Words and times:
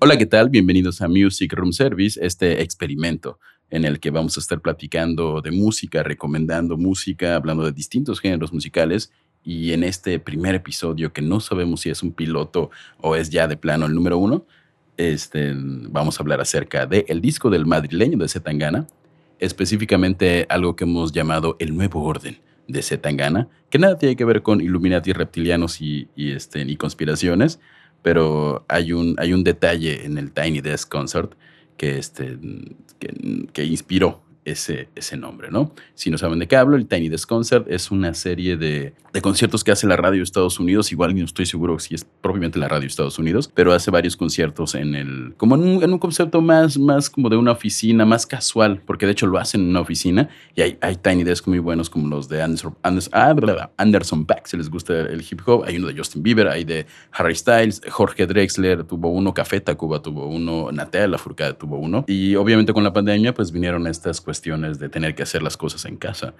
Hola, 0.00 0.16
¿qué 0.16 0.26
tal? 0.26 0.48
Bienvenidos 0.48 1.02
a 1.02 1.08
Music 1.08 1.52
Room 1.54 1.72
Service, 1.72 2.24
este 2.24 2.62
experimento 2.62 3.40
en 3.68 3.84
el 3.84 3.98
que 3.98 4.12
vamos 4.12 4.36
a 4.36 4.40
estar 4.40 4.60
platicando 4.60 5.40
de 5.40 5.50
música, 5.50 6.04
recomendando 6.04 6.76
música, 6.76 7.34
hablando 7.34 7.64
de 7.64 7.72
distintos 7.72 8.20
géneros 8.20 8.52
musicales. 8.52 9.10
Y 9.42 9.72
en 9.72 9.82
este 9.82 10.20
primer 10.20 10.54
episodio, 10.54 11.12
que 11.12 11.20
no 11.20 11.40
sabemos 11.40 11.80
si 11.80 11.90
es 11.90 12.04
un 12.04 12.12
piloto 12.12 12.70
o 13.00 13.16
es 13.16 13.30
ya 13.30 13.48
de 13.48 13.56
plano 13.56 13.86
el 13.86 13.94
número 13.94 14.18
uno, 14.18 14.46
este, 14.96 15.52
vamos 15.56 16.20
a 16.20 16.22
hablar 16.22 16.40
acerca 16.40 16.86
del 16.86 17.04
el 17.08 17.20
disco 17.20 17.50
del 17.50 17.66
madrileño 17.66 18.18
de 18.18 18.28
Zetangana, 18.28 18.86
específicamente 19.40 20.46
algo 20.48 20.76
que 20.76 20.84
hemos 20.84 21.10
llamado 21.10 21.56
el 21.58 21.76
nuevo 21.76 22.04
orden 22.04 22.38
de 22.68 22.82
Zetangana, 22.82 23.48
que 23.68 23.80
nada 23.80 23.98
tiene 23.98 24.14
que 24.14 24.24
ver 24.24 24.42
con 24.42 24.60
Illuminati 24.60 25.12
reptilianos 25.12 25.80
y, 25.80 26.06
y, 26.14 26.30
este, 26.30 26.62
y 26.62 26.76
conspiraciones, 26.76 27.58
pero 28.02 28.64
hay 28.68 28.92
un, 28.92 29.16
hay 29.18 29.32
un 29.32 29.44
detalle 29.44 30.04
en 30.04 30.18
el 30.18 30.32
Tiny 30.32 30.60
Desk 30.60 30.88
Concert 30.88 31.34
que, 31.76 31.98
este, 31.98 32.38
que, 32.98 33.46
que 33.52 33.64
inspiró 33.64 34.27
ese, 34.50 34.88
ese 34.94 35.16
nombre, 35.16 35.50
¿no? 35.50 35.72
Si 35.94 36.10
no 36.10 36.18
saben 36.18 36.38
de 36.38 36.48
qué 36.48 36.56
hablo, 36.56 36.76
el 36.76 36.86
Tiny 36.86 37.08
Desk 37.08 37.28
Concert 37.28 37.66
es 37.68 37.90
una 37.90 38.14
serie 38.14 38.56
de, 38.56 38.94
de 39.12 39.22
conciertos 39.22 39.64
que 39.64 39.70
hace 39.70 39.86
la 39.86 39.96
radio 39.96 40.18
de 40.18 40.24
Estados 40.24 40.58
Unidos, 40.58 40.92
igual 40.92 41.16
no 41.16 41.24
estoy 41.24 41.46
seguro 41.46 41.78
si 41.78 41.94
es 41.94 42.04
propiamente 42.04 42.58
la 42.58 42.68
radio 42.68 42.82
de 42.82 42.86
Estados 42.88 43.18
Unidos, 43.18 43.50
pero 43.52 43.72
hace 43.72 43.90
varios 43.90 44.16
conciertos 44.16 44.74
en 44.74 44.94
el, 44.94 45.34
como 45.36 45.54
en 45.54 45.62
un, 45.62 45.82
en 45.82 45.92
un 45.92 45.98
concepto 45.98 46.40
más, 46.40 46.78
más 46.78 47.10
como 47.10 47.28
de 47.28 47.36
una 47.36 47.52
oficina, 47.52 48.04
más 48.04 48.26
casual, 48.26 48.82
porque 48.86 49.06
de 49.06 49.12
hecho 49.12 49.26
lo 49.26 49.38
hacen 49.38 49.62
en 49.62 49.68
una 49.68 49.80
oficina 49.80 50.28
y 50.54 50.62
hay, 50.62 50.78
hay 50.80 50.96
Tiny 50.96 51.24
Desk 51.24 51.46
muy 51.46 51.58
buenos 51.58 51.90
como 51.90 52.08
los 52.08 52.28
de 52.28 52.42
Anderson, 52.42 52.76
Anderson, 52.82 53.12
ah, 53.14 53.70
Anderson 53.76 54.26
Paak, 54.26 54.46
si 54.46 54.56
les 54.56 54.70
gusta 54.70 55.00
el 55.00 55.20
hip 55.28 55.40
hop, 55.46 55.64
hay 55.66 55.76
uno 55.76 55.88
de 55.88 55.96
Justin 55.96 56.22
Bieber, 56.22 56.48
hay 56.48 56.64
de 56.64 56.86
Harry 57.12 57.34
Styles, 57.34 57.82
Jorge 57.90 58.26
Drexler 58.26 58.84
tuvo 58.84 59.10
uno, 59.10 59.34
Café 59.34 59.60
Tacuba 59.60 60.00
tuvo 60.00 60.26
uno, 60.26 60.70
Natalia 60.72 61.08
Lafourcade 61.08 61.54
tuvo 61.54 61.78
uno, 61.78 62.04
y 62.06 62.34
obviamente 62.36 62.72
con 62.72 62.84
la 62.84 62.92
pandemia 62.92 63.34
pues 63.34 63.52
vinieron 63.52 63.86
estas 63.86 64.20
cuestiones 64.20 64.37
de 64.40 64.88
tener 64.88 65.14
que 65.14 65.22
hacer 65.22 65.42
las 65.42 65.56
cosas 65.56 65.84
en 65.84 65.96
casa. 65.96 66.34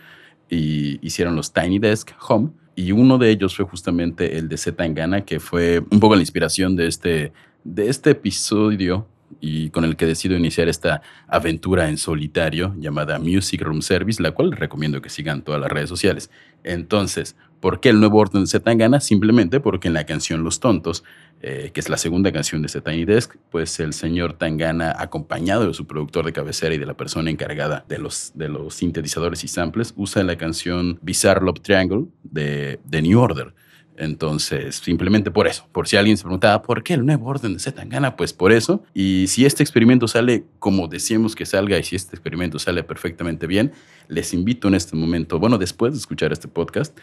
Y 0.48 1.04
hicieron 1.06 1.36
los 1.36 1.52
Tiny 1.52 1.78
Desk 1.78 2.10
Home. 2.28 2.50
Y 2.74 2.92
uno 2.92 3.18
de 3.18 3.30
ellos 3.30 3.56
fue 3.56 3.64
justamente 3.64 4.38
el 4.38 4.48
de 4.48 4.56
Z 4.56 5.24
que 5.24 5.40
fue 5.40 5.82
un 5.90 6.00
poco 6.00 6.14
la 6.14 6.22
inspiración 6.22 6.76
de 6.76 6.86
este, 6.86 7.32
de 7.64 7.88
este 7.88 8.10
episodio 8.10 9.06
y 9.40 9.70
con 9.70 9.84
el 9.84 9.96
que 9.96 10.06
decido 10.06 10.36
iniciar 10.36 10.68
esta 10.68 11.02
aventura 11.26 11.88
en 11.88 11.98
solitario 11.98 12.74
llamada 12.78 13.18
Music 13.18 13.62
Room 13.62 13.82
Service, 13.82 14.22
la 14.22 14.32
cual 14.32 14.52
recomiendo 14.52 15.00
que 15.00 15.10
sigan 15.10 15.42
todas 15.42 15.60
las 15.60 15.70
redes 15.70 15.88
sociales. 15.88 16.30
Entonces, 16.64 17.36
¿por 17.60 17.80
qué 17.80 17.90
el 17.90 18.00
nuevo 18.00 18.18
orden 18.18 18.42
de 18.42 18.48
Zetangana? 18.48 19.00
Simplemente 19.00 19.60
porque 19.60 19.88
en 19.88 19.94
la 19.94 20.04
canción 20.04 20.42
Los 20.42 20.60
Tontos, 20.60 21.04
eh, 21.40 21.70
que 21.72 21.80
es 21.80 21.88
la 21.88 21.96
segunda 21.96 22.32
canción 22.32 22.62
de 22.62 22.68
Tiny 22.68 23.04
Desk, 23.04 23.36
pues 23.50 23.78
el 23.80 23.92
señor 23.92 24.32
Tangana, 24.32 24.94
acompañado 24.98 25.66
de 25.66 25.74
su 25.74 25.86
productor 25.86 26.24
de 26.24 26.32
cabecera 26.32 26.74
y 26.74 26.78
de 26.78 26.86
la 26.86 26.96
persona 26.96 27.30
encargada 27.30 27.84
de 27.88 27.98
los, 27.98 28.32
de 28.34 28.48
los 28.48 28.74
sintetizadores 28.74 29.44
y 29.44 29.48
samples, 29.48 29.94
usa 29.96 30.22
la 30.24 30.36
canción 30.36 30.98
Bizarre 31.02 31.44
Love 31.44 31.60
Triangle 31.60 32.06
de, 32.24 32.80
de 32.84 33.02
New 33.02 33.20
Order 33.20 33.54
entonces, 33.98 34.76
simplemente 34.76 35.30
por 35.30 35.48
eso. 35.48 35.66
Por 35.72 35.88
si 35.88 35.96
alguien 35.96 36.16
se 36.16 36.22
preguntaba, 36.22 36.62
¿por 36.62 36.82
qué 36.82 36.94
el 36.94 37.04
nuevo 37.04 37.26
orden 37.26 37.54
de 37.54 37.58
Zetangana? 37.58 38.16
Pues 38.16 38.32
por 38.32 38.52
eso. 38.52 38.82
Y 38.94 39.26
si 39.26 39.44
este 39.44 39.62
experimento 39.62 40.06
sale 40.06 40.44
como 40.60 40.86
decíamos 40.86 41.34
que 41.34 41.44
salga 41.44 41.78
y 41.78 41.82
si 41.82 41.96
este 41.96 42.14
experimento 42.14 42.58
sale 42.58 42.84
perfectamente 42.84 43.46
bien, 43.46 43.72
les 44.06 44.32
invito 44.32 44.68
en 44.68 44.74
este 44.74 44.96
momento, 44.96 45.38
bueno, 45.38 45.58
después 45.58 45.92
de 45.92 45.98
escuchar 45.98 46.32
este 46.32 46.46
podcast, 46.46 46.96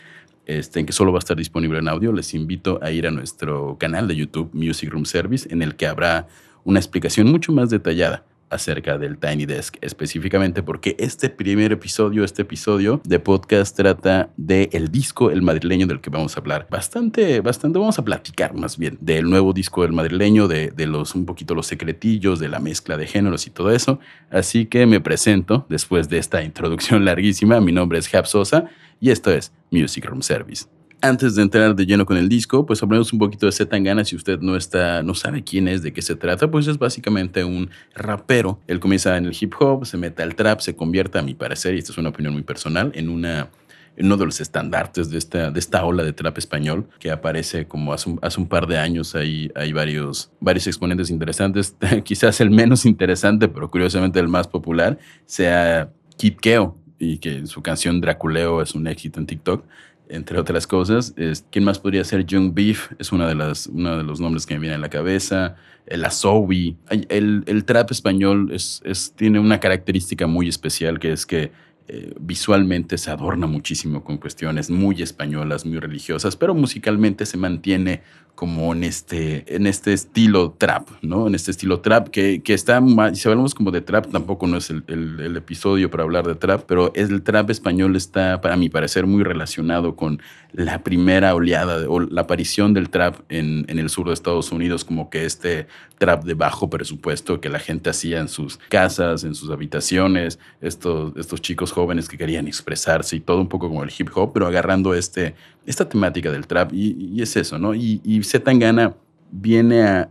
este, 0.46 0.80
en 0.80 0.86
que 0.86 0.94
solo 0.94 1.12
va 1.12 1.18
a 1.18 1.20
estar 1.20 1.36
disponible 1.36 1.80
en 1.80 1.88
audio, 1.90 2.14
les 2.14 2.34
invito 2.34 2.80
a 2.82 2.92
ir 2.92 3.08
a 3.08 3.12
nuestro 3.12 3.78
canal 3.78 4.08
de 4.08 4.16
YouTube, 4.16 4.50
Music 4.54 4.90
Room 4.90 5.06
Service, 5.06 5.48
en 5.52 5.62
el 5.62 5.76
que 5.76 5.88
habrá 5.88 6.28
una 6.64 6.80
explicación 6.80 7.28
mucho 7.28 7.52
más 7.52 7.70
detallada 7.70 8.24
acerca 8.50 8.98
del 8.98 9.18
Tiny 9.18 9.46
Desk 9.46 9.78
específicamente 9.82 10.64
porque 10.64 10.96
este 11.00 11.30
primer 11.30 11.72
episodio, 11.72 12.24
este 12.24 12.44
episodio 12.44 13.02
de 13.04 13.20
podcast 13.20 13.76
trata 13.76 14.30
del 14.38 14.70
el 14.72 14.92
disco 14.92 15.32
El 15.32 15.42
Madrileño 15.42 15.88
del 15.88 16.02
que 16.02 16.10
vamos 16.10 16.36
a 16.36 16.40
hablar. 16.40 16.68
Bastante, 16.70 17.42
bastante, 17.42 17.80
vamos 17.80 18.00
a 18.00 18.06
platicar 18.06 18.54
más 18.54 18.78
bien 18.78 18.98
del 19.02 19.30
nuevo 19.30 19.54
disco 19.54 19.82
del 19.84 19.94
Madrileño, 19.94 20.48
de, 20.48 20.72
de 20.72 20.88
los 20.88 21.16
un 21.16 21.26
poquito 21.26 21.56
los 21.56 21.68
secretillos, 21.68 22.40
de 22.40 22.50
la 22.50 22.60
mezcla 22.60 22.98
de 22.98 23.08
géneros 23.08 23.48
y 23.48 23.50
todo 23.50 23.72
eso. 23.72 24.00
Así 24.30 24.66
que 24.66 24.86
me 24.86 25.02
presento 25.02 25.66
después 25.70 26.10
de 26.10 26.18
esta 26.18 26.44
introducción 26.44 27.06
larguísima. 27.06 27.62
Mi 27.62 27.72
nombre 27.72 28.00
es 28.00 28.08
Jab 28.08 28.28
Sosa 28.28 28.66
y 29.00 29.12
esto 29.12 29.32
es 29.32 29.52
Music 29.72 30.06
Room 30.06 30.22
Service 30.22 30.75
antes 31.02 31.36
de 31.36 31.42
entrar 31.42 31.76
de 31.76 31.86
lleno 31.86 32.06
con 32.06 32.18
el 32.18 32.30
disco, 32.30 32.66
pues 32.66 32.82
hablemos 32.82 33.14
un 33.14 33.20
poquito 33.20 33.46
de 33.46 33.52
Zetangana. 33.52 34.04
Si 34.06 34.16
usted 34.16 34.40
no 34.40 34.56
está, 34.56 35.04
no 35.04 35.14
sabe 35.14 35.44
quién 35.44 35.68
es, 35.68 35.82
de 35.82 35.94
qué 35.94 36.02
se 36.02 36.16
trata, 36.16 36.50
pues 36.50 36.68
es 36.68 36.78
básicamente 36.78 37.44
un 37.44 37.70
rapero. 37.94 38.60
Él 38.68 38.80
comienza 38.80 39.16
en 39.18 39.26
el 39.26 39.36
hip 39.40 39.54
hop, 39.60 39.86
se 39.86 39.98
mete 39.98 40.24
al 40.24 40.36
trap, 40.36 40.60
se 40.60 40.76
convierte, 40.76 41.20
a 41.20 41.22
mi 41.22 41.34
parecer, 41.34 41.76
y 41.76 41.80
esta 41.80 41.92
es 41.92 41.98
una 41.98 42.10
opinión 42.10 42.34
muy 42.34 42.44
personal, 42.44 42.92
en 42.96 43.10
uno 43.10 44.18
de 44.18 44.26
los 44.26 44.42
estandartes 44.42 45.10
de 45.10 45.18
esta, 45.18 45.52
de 45.52 45.60
esta 45.60 45.86
ola 45.86 46.04
de 46.04 46.14
trap 46.14 46.38
español 46.38 46.88
que 47.00 47.12
aparece 47.12 47.68
como 47.68 47.94
hace 47.94 48.10
un, 48.10 48.20
hace 48.22 48.40
un 48.40 48.48
par 48.48 48.68
de 48.68 48.78
años. 48.78 49.16
Hay, 49.16 49.52
hay 49.56 49.74
varios, 49.74 50.32
varios 50.40 50.68
exponentes 50.68 51.10
interesantes. 51.10 51.76
Quizás 52.04 52.42
el 52.42 52.50
menos 52.50 52.86
interesante, 52.86 53.48
pero 53.48 53.70
curiosamente 53.70 54.20
el 54.20 54.28
más 54.28 54.48
popular, 54.48 54.98
sea 55.26 55.92
Kid 56.18 56.36
Keo, 56.38 56.78
y 56.98 57.18
que 57.18 57.46
su 57.46 57.62
canción 57.62 58.02
Draculeo 58.02 58.62
es 58.62 58.74
un 58.74 58.88
éxito 58.88 59.20
en 59.20 59.26
TikTok 59.26 59.66
entre 60.10 60.40
otras 60.40 60.68
cosas. 60.68 61.14
¿Quién 61.52 61.64
más 61.66 61.80
podría 61.80 62.04
ser? 62.04 62.26
Young 62.26 62.54
Beef 62.54 62.92
es 63.00 63.12
una 63.12 63.28
de 63.28 63.36
las, 63.36 63.68
uno 63.68 63.98
de 63.98 64.04
los 64.04 64.20
nombres 64.20 64.46
que 64.46 64.56
me 64.56 64.62
viene 64.62 64.76
a 64.76 64.80
la 64.80 64.90
cabeza. 64.90 65.56
El 65.86 66.04
Asobi. 66.06 66.78
El, 67.10 67.44
el 67.46 67.66
trap 67.66 67.92
español 67.92 68.50
es, 68.52 68.82
es, 68.86 69.14
tiene 69.16 69.40
una 69.40 69.60
característica 69.60 70.28
muy 70.28 70.48
especial 70.48 71.00
que 71.00 71.12
es 71.12 71.26
que 71.26 71.52
eh, 71.88 72.16
visualmente 72.20 72.98
se 72.98 73.12
adorna 73.12 73.46
muchísimo 73.46 74.04
con 74.04 74.18
cuestiones 74.18 74.72
muy 74.72 75.04
españolas, 75.04 75.68
muy 75.68 75.78
religiosas, 75.78 76.36
pero 76.36 76.56
musicalmente 76.56 77.28
se 77.28 77.38
mantiene 77.38 78.02
como 78.36 78.74
en 78.74 78.84
este, 78.84 79.56
en 79.56 79.66
este 79.66 79.94
estilo 79.94 80.52
trap, 80.58 80.90
¿no? 81.02 81.28
En 81.28 81.36
este 81.36 81.52
estilo 81.52 81.80
trap 81.80 82.10
que, 82.10 82.44
que 82.44 82.54
está, 82.54 82.82
si 83.14 83.28
hablamos 83.28 83.56
como 83.56 83.72
de 83.72 83.82
trap, 83.82 84.12
tampoco 84.12 84.46
no 84.46 84.58
es 84.58 84.70
el, 84.70 84.84
el, 84.88 85.36
episodio 85.38 85.90
para 85.90 86.04
hablar 86.04 86.28
de 86.28 86.36
trap, 86.36 86.64
pero 86.68 86.94
el 86.96 87.24
trap 87.24 87.50
español 87.50 87.96
está, 87.96 88.42
para 88.42 88.58
mi 88.58 88.70
parecer, 88.70 89.08
muy 89.08 89.24
relacionado 89.24 89.96
con 89.96 90.22
la 90.52 90.84
primera 90.84 91.34
oleada 91.34 91.90
o 91.90 92.00
la 92.00 92.22
aparición 92.22 92.74
del 92.74 92.90
trap 92.90 93.22
en, 93.30 93.66
en 93.68 93.80
el 93.80 93.90
sur 93.90 94.08
de 94.08 94.14
Estados 94.14 94.52
Unidos, 94.52 94.86
como 94.86 95.10
que 95.10 95.26
este 95.26 95.68
trap 95.98 96.24
de 96.24 96.34
bajo 96.34 96.70
presupuesto 96.70 97.40
que 97.40 97.50
la 97.50 97.60
gente 97.60 97.90
hacía 97.90 98.20
en 98.20 98.28
sus 98.28 98.58
casas, 98.70 99.24
en 99.24 99.36
sus 99.36 99.50
habitaciones, 99.50 100.40
estos, 100.62 101.14
estos 101.16 101.42
chicos 101.42 101.72
jóvenes 101.72 102.10
que 102.10 102.18
querían 102.18 102.48
expresarse 102.48 103.16
y 103.16 103.20
todo 103.20 103.40
un 103.40 103.48
poco 103.48 103.68
como 103.68 103.84
el 103.84 103.92
hip 103.98 104.10
hop, 104.14 104.32
pero 104.34 104.48
agarrando 104.48 104.94
este, 104.94 105.36
esta 105.66 105.88
temática 105.88 106.32
del 106.32 106.48
trap 106.48 106.72
y, 106.74 107.22
es 107.22 107.36
eso, 107.36 107.58
¿no? 107.58 107.74
Y, 107.74 108.02
y 108.04 108.24
Zetangana 108.24 108.96
viene 109.32 109.84
a, 109.84 110.10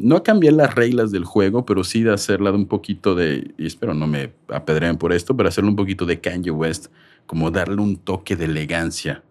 no 0.00 0.16
a 0.16 0.22
cambiar 0.22 0.54
las 0.54 0.74
reglas 0.74 1.12
del 1.12 1.24
juego, 1.24 1.64
pero 1.64 1.84
sí 1.84 2.02
de 2.02 2.12
hacerla 2.12 2.50
de 2.50 2.56
un 2.56 2.66
poquito 2.66 3.14
de, 3.14 3.52
y 3.56 3.66
espero 3.66 3.94
no 3.94 4.06
me 4.06 4.32
apedreen 4.48 4.96
por 4.96 5.12
esto, 5.12 5.36
pero 5.36 5.48
hacerle 5.48 5.70
un 5.70 5.76
poquito 5.76 6.06
de 6.06 6.20
Kanye 6.20 6.50
West, 6.50 6.86
como 7.26 7.50
darle 7.50 7.80
un 7.80 7.96
toque 7.96 8.36
de 8.36 8.46
elegancia 8.46 9.22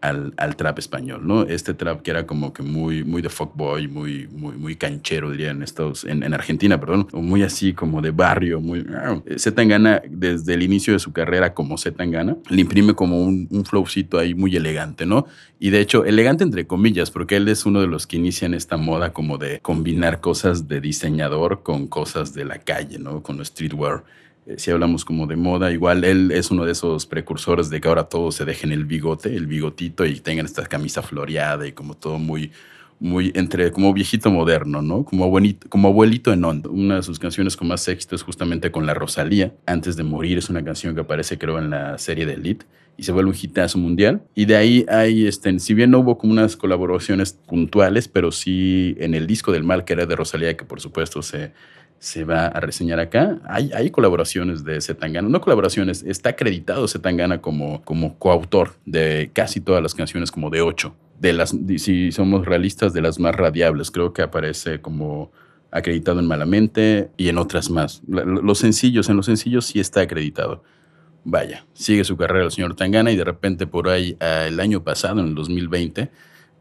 al, 0.00 0.32
al, 0.36 0.56
trap 0.56 0.78
español, 0.78 1.26
¿no? 1.26 1.42
Este 1.42 1.74
trap 1.74 2.02
que 2.02 2.10
era 2.10 2.26
como 2.26 2.52
que 2.52 2.62
muy, 2.62 3.04
muy 3.04 3.22
de 3.22 3.28
fuckboy, 3.28 3.88
muy, 3.88 4.28
muy, 4.28 4.56
muy 4.56 4.76
canchero, 4.76 5.30
diría 5.30 5.50
en, 5.50 5.62
Estados, 5.62 6.04
en, 6.04 6.22
en 6.22 6.34
Argentina, 6.34 6.80
perdón, 6.80 7.08
o 7.12 7.20
muy 7.20 7.42
así 7.42 7.72
como 7.72 8.00
de 8.00 8.10
barrio, 8.10 8.60
muy... 8.60 8.86
Zetangana, 9.36 10.02
desde 10.08 10.54
el 10.54 10.62
inicio 10.62 10.92
de 10.92 10.98
su 10.98 11.12
carrera 11.12 11.54
como 11.54 11.76
Zetangana, 11.78 12.36
le 12.48 12.60
imprime 12.60 12.94
como 12.94 13.22
un, 13.22 13.46
un 13.50 13.64
flowcito 13.64 14.18
ahí 14.18 14.34
muy 14.34 14.56
elegante, 14.56 15.06
¿no? 15.06 15.26
Y 15.58 15.70
de 15.70 15.80
hecho, 15.80 16.04
elegante 16.04 16.44
entre 16.44 16.66
comillas, 16.66 17.10
porque 17.10 17.36
él 17.36 17.48
es 17.48 17.66
uno 17.66 17.80
de 17.80 17.86
los 17.86 18.06
que 18.06 18.16
inician 18.16 18.54
esta 18.54 18.76
moda 18.76 19.12
como 19.12 19.36
de 19.38 19.60
combinar 19.60 20.20
cosas 20.20 20.68
de 20.68 20.80
diseñador 20.80 21.62
con 21.62 21.86
cosas 21.86 22.32
de 22.34 22.44
la 22.44 22.58
calle, 22.58 22.98
¿no? 22.98 23.22
Con 23.22 23.44
streetwear. 23.44 24.04
Eh, 24.50 24.54
si 24.58 24.70
hablamos 24.70 25.04
como 25.04 25.26
de 25.26 25.36
moda, 25.36 25.70
igual 25.70 26.04
él 26.04 26.30
es 26.32 26.50
uno 26.50 26.64
de 26.64 26.72
esos 26.72 27.06
precursores 27.06 27.70
de 27.70 27.80
que 27.80 27.88
ahora 27.88 28.04
todos 28.04 28.34
se 28.34 28.44
dejen 28.44 28.72
el 28.72 28.84
bigote, 28.84 29.34
el 29.34 29.46
bigotito 29.46 30.04
y 30.04 30.20
tengan 30.20 30.46
esta 30.46 30.66
camisa 30.66 31.02
floreada 31.02 31.66
y 31.66 31.72
como 31.72 31.94
todo 31.94 32.18
muy, 32.18 32.50
muy 32.98 33.32
entre 33.34 33.70
como 33.70 33.92
viejito 33.92 34.30
moderno, 34.30 34.82
¿no? 34.82 35.04
Como 35.04 35.24
abuelito, 35.24 35.68
como 35.68 35.88
abuelito 35.88 36.32
en 36.32 36.44
hondo. 36.44 36.70
Una 36.70 36.96
de 36.96 37.02
sus 37.02 37.18
canciones 37.18 37.56
con 37.56 37.68
más 37.68 37.86
éxito 37.88 38.16
es 38.16 38.22
justamente 38.22 38.70
con 38.70 38.86
la 38.86 38.94
Rosalía. 38.94 39.54
Antes 39.66 39.96
de 39.96 40.02
morir 40.02 40.38
es 40.38 40.48
una 40.50 40.64
canción 40.64 40.94
que 40.94 41.02
aparece 41.02 41.38
creo 41.38 41.58
en 41.58 41.70
la 41.70 41.98
serie 41.98 42.26
de 42.26 42.34
Elite 42.34 42.66
y 42.96 43.04
se 43.04 43.12
vuelve 43.12 43.30
un 43.30 43.36
hitazo 43.40 43.78
mundial. 43.78 44.22
Y 44.34 44.46
de 44.46 44.56
ahí 44.56 44.84
hay, 44.88 45.26
este, 45.26 45.58
si 45.60 45.74
bien 45.74 45.90
no 45.90 46.00
hubo 46.00 46.18
como 46.18 46.32
unas 46.32 46.56
colaboraciones 46.56 47.32
puntuales, 47.32 48.08
pero 48.08 48.32
sí 48.32 48.96
en 48.98 49.14
el 49.14 49.26
disco 49.26 49.52
del 49.52 49.64
mal 49.64 49.84
que 49.84 49.92
era 49.92 50.06
de 50.06 50.16
Rosalía, 50.16 50.56
que 50.56 50.64
por 50.64 50.80
supuesto 50.80 51.22
se 51.22 51.52
se 52.00 52.24
va 52.24 52.46
a 52.46 52.60
reseñar 52.60 52.98
acá. 52.98 53.38
Hay, 53.46 53.90
colaboraciones 53.90 54.64
de 54.64 54.80
Zetangana, 54.80 55.28
no 55.28 55.40
colaboraciones, 55.42 56.02
está 56.02 56.30
acreditado 56.30 56.88
Zetangana 56.88 57.42
como, 57.42 57.82
como 57.82 58.18
coautor 58.18 58.72
de 58.86 59.30
casi 59.34 59.60
todas 59.60 59.82
las 59.82 59.94
canciones, 59.94 60.32
como 60.32 60.48
de 60.48 60.62
ocho. 60.62 60.96
De 61.20 61.34
las, 61.34 61.54
si 61.76 62.10
somos 62.10 62.46
realistas, 62.46 62.94
de 62.94 63.02
las 63.02 63.20
más 63.20 63.36
radiables, 63.36 63.90
creo 63.90 64.14
que 64.14 64.22
aparece 64.22 64.80
como 64.80 65.30
acreditado 65.70 66.20
en 66.20 66.26
Malamente 66.26 67.10
y 67.18 67.28
en 67.28 67.36
otras 67.36 67.68
más. 67.68 68.00
Los 68.08 68.58
sencillos, 68.58 69.10
en 69.10 69.16
los 69.16 69.26
sencillos 69.26 69.66
sí 69.66 69.78
está 69.78 70.00
acreditado. 70.00 70.64
Vaya, 71.24 71.66
sigue 71.74 72.02
su 72.04 72.16
carrera 72.16 72.46
el 72.46 72.50
señor 72.50 72.76
Tangana 72.76 73.12
y 73.12 73.16
de 73.16 73.24
repente 73.24 73.66
por 73.66 73.90
ahí, 73.90 74.16
ah, 74.20 74.46
el 74.46 74.58
año 74.58 74.82
pasado, 74.82 75.20
en 75.20 75.26
el 75.28 75.34
2020, 75.34 76.10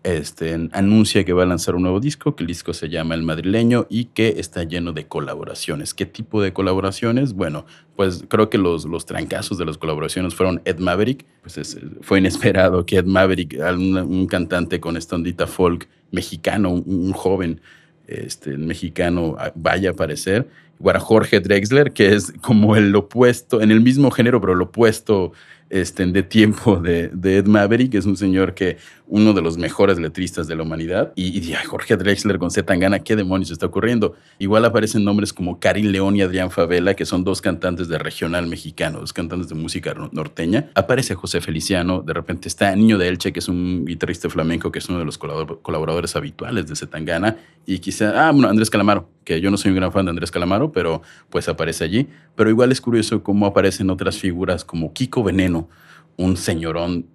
este, 0.04 0.69
anuncia 0.72 1.25
que 1.25 1.34
va 1.34 1.44
a 1.44 1.46
lanzar 1.46 1.75
un 1.75 1.81
nuevo 1.84 2.00
disco, 2.00 2.36
que 2.36 2.44
el 2.44 2.48
disco 2.48 2.74
se 2.74 2.90
llama 2.90 3.16
El 3.16 3.24
Madrileño 3.24 3.86
y 3.90 4.06
que 4.06 4.36
está 4.38 4.63
lleno 4.63 4.94
de 4.94 5.07
colaboraciones. 5.07 5.94
¿Qué 5.94 6.06
tipo 6.06 6.42
de 6.42 6.54
colaboraciones? 6.54 7.34
Bueno, 7.34 7.66
pues 7.96 8.24
creo 8.28 8.50
que 8.50 8.57
los, 8.57 8.86
los 8.86 9.06
trancazos 9.06 9.57
de 9.57 9.66
las 9.66 9.78
colaboraciones 9.78 10.36
fueron 10.36 10.62
Ed 10.63 10.80
Maverick, 10.80 11.25
pues 11.42 11.78
fue 12.01 12.19
inesperado 12.19 12.86
que 12.86 12.98
Ed 12.98 13.06
Maverick, 13.06 13.60
un, 13.60 14.28
cantante 14.28 14.80
con 14.80 14.96
esta 14.96 15.16
ondita 15.16 15.48
folk 15.48 15.90
mexicano, 16.12 16.69
un, 16.72 17.12
joven 17.12 17.60
este, 18.07 18.57
mexicano, 18.57 19.36
vaya 19.56 19.90
a 19.90 19.94
aparecer. 19.94 20.48
Bueno, 20.80 21.01
Jorge 21.01 21.42
Drexler, 21.42 21.92
que 21.92 22.16
es 22.16 22.31
como 22.42 22.78
el 22.78 22.96
opuesto, 22.96 23.62
en 23.62 23.69
el 23.69 23.81
mismo 23.81 24.12
género, 24.12 24.40
pero 24.40 24.54
el 24.54 24.62
opuesto 24.62 25.34
este, 25.69 26.06
de 26.06 26.24
tiempo 26.24 26.78
de, 26.78 27.10
de 27.10 27.38
Ed 27.38 27.46
Maverick, 27.46 27.92
que 27.92 27.98
es 27.98 28.06
un 28.06 28.18
señor 28.18 28.54
que 28.54 28.78
uno 29.09 29.33
de 29.33 29.41
los 29.41 29.57
mejores 29.57 30.00
letristas 30.00 30.47
de 30.47 30.56
la 30.56 30.63
humanidad. 30.63 31.11
Y, 31.15 31.38
y 31.38 31.53
Jorge 31.65 31.97
Drexler 31.97 32.38
con 32.38 32.51
Z 32.51 32.65
Tangana, 32.65 33.00
¿qué 33.00 33.15
demonios 33.15 33.50
está 33.50 33.65
ocurriendo? 33.65 34.15
Igual 34.38 34.63
aparecen 34.65 35.03
nombres 35.03 35.33
como 35.33 35.59
Karin 35.59 35.91
León 35.91 36.15
y 36.15 36.21
Adrián 36.21 36.51
Favela, 36.51 36.94
que 36.94 37.06
son 37.06 37.23
dos 37.23 37.41
cantantes 37.41 37.88
de 37.88 37.97
regional 37.97 38.45
mexicano, 38.45 39.00
dos 39.00 39.11
cantantes 39.11 39.50
de 39.50 39.56
música 39.56 39.95
norteña. 40.11 40.69
Aparece 40.75 41.15
José 41.15 41.41
Feliciano, 41.41 42.01
de 42.01 42.13
repente 42.13 42.47
está 42.47 42.75
Niño 42.75 43.00
de 43.00 43.07
Elche, 43.07 43.33
que 43.33 43.39
es 43.39 43.47
un 43.47 43.83
guitarrista 43.85 44.29
flamenco, 44.29 44.71
que 44.71 44.79
es 44.79 44.88
uno 44.89 45.00
de 45.00 45.06
los 45.06 45.17
colaboradores 45.17 46.15
habituales 46.15 46.67
de 46.67 46.75
Z 46.75 46.91
Tangana. 46.91 47.38
Y 47.65 47.79
quizá, 47.79 48.27
ah, 48.27 48.31
bueno, 48.31 48.47
Andrés 48.47 48.69
Calamaro, 48.69 49.09
que 49.23 49.41
yo 49.41 49.50
no 49.50 49.57
soy 49.57 49.71
un 49.71 49.77
gran 49.77 49.91
fan 49.91 50.05
de 50.05 50.12
Andrés 50.12 50.29
Calamaro, 50.29 50.71
pero 50.71 51.01
pues 51.31 51.50
aparece 51.50 51.83
allí. 51.83 52.07
Pero 52.35 52.51
igual 52.51 52.71
es 52.71 52.79
curioso 52.79 53.23
cómo 53.23 53.47
aparecen 53.47 53.89
otras 53.89 54.19
figuras 54.19 54.63
como 54.63 54.94
Kiko 54.94 55.23
Veneno, 55.23 55.67
un 56.15 56.38
señorón 56.38 57.07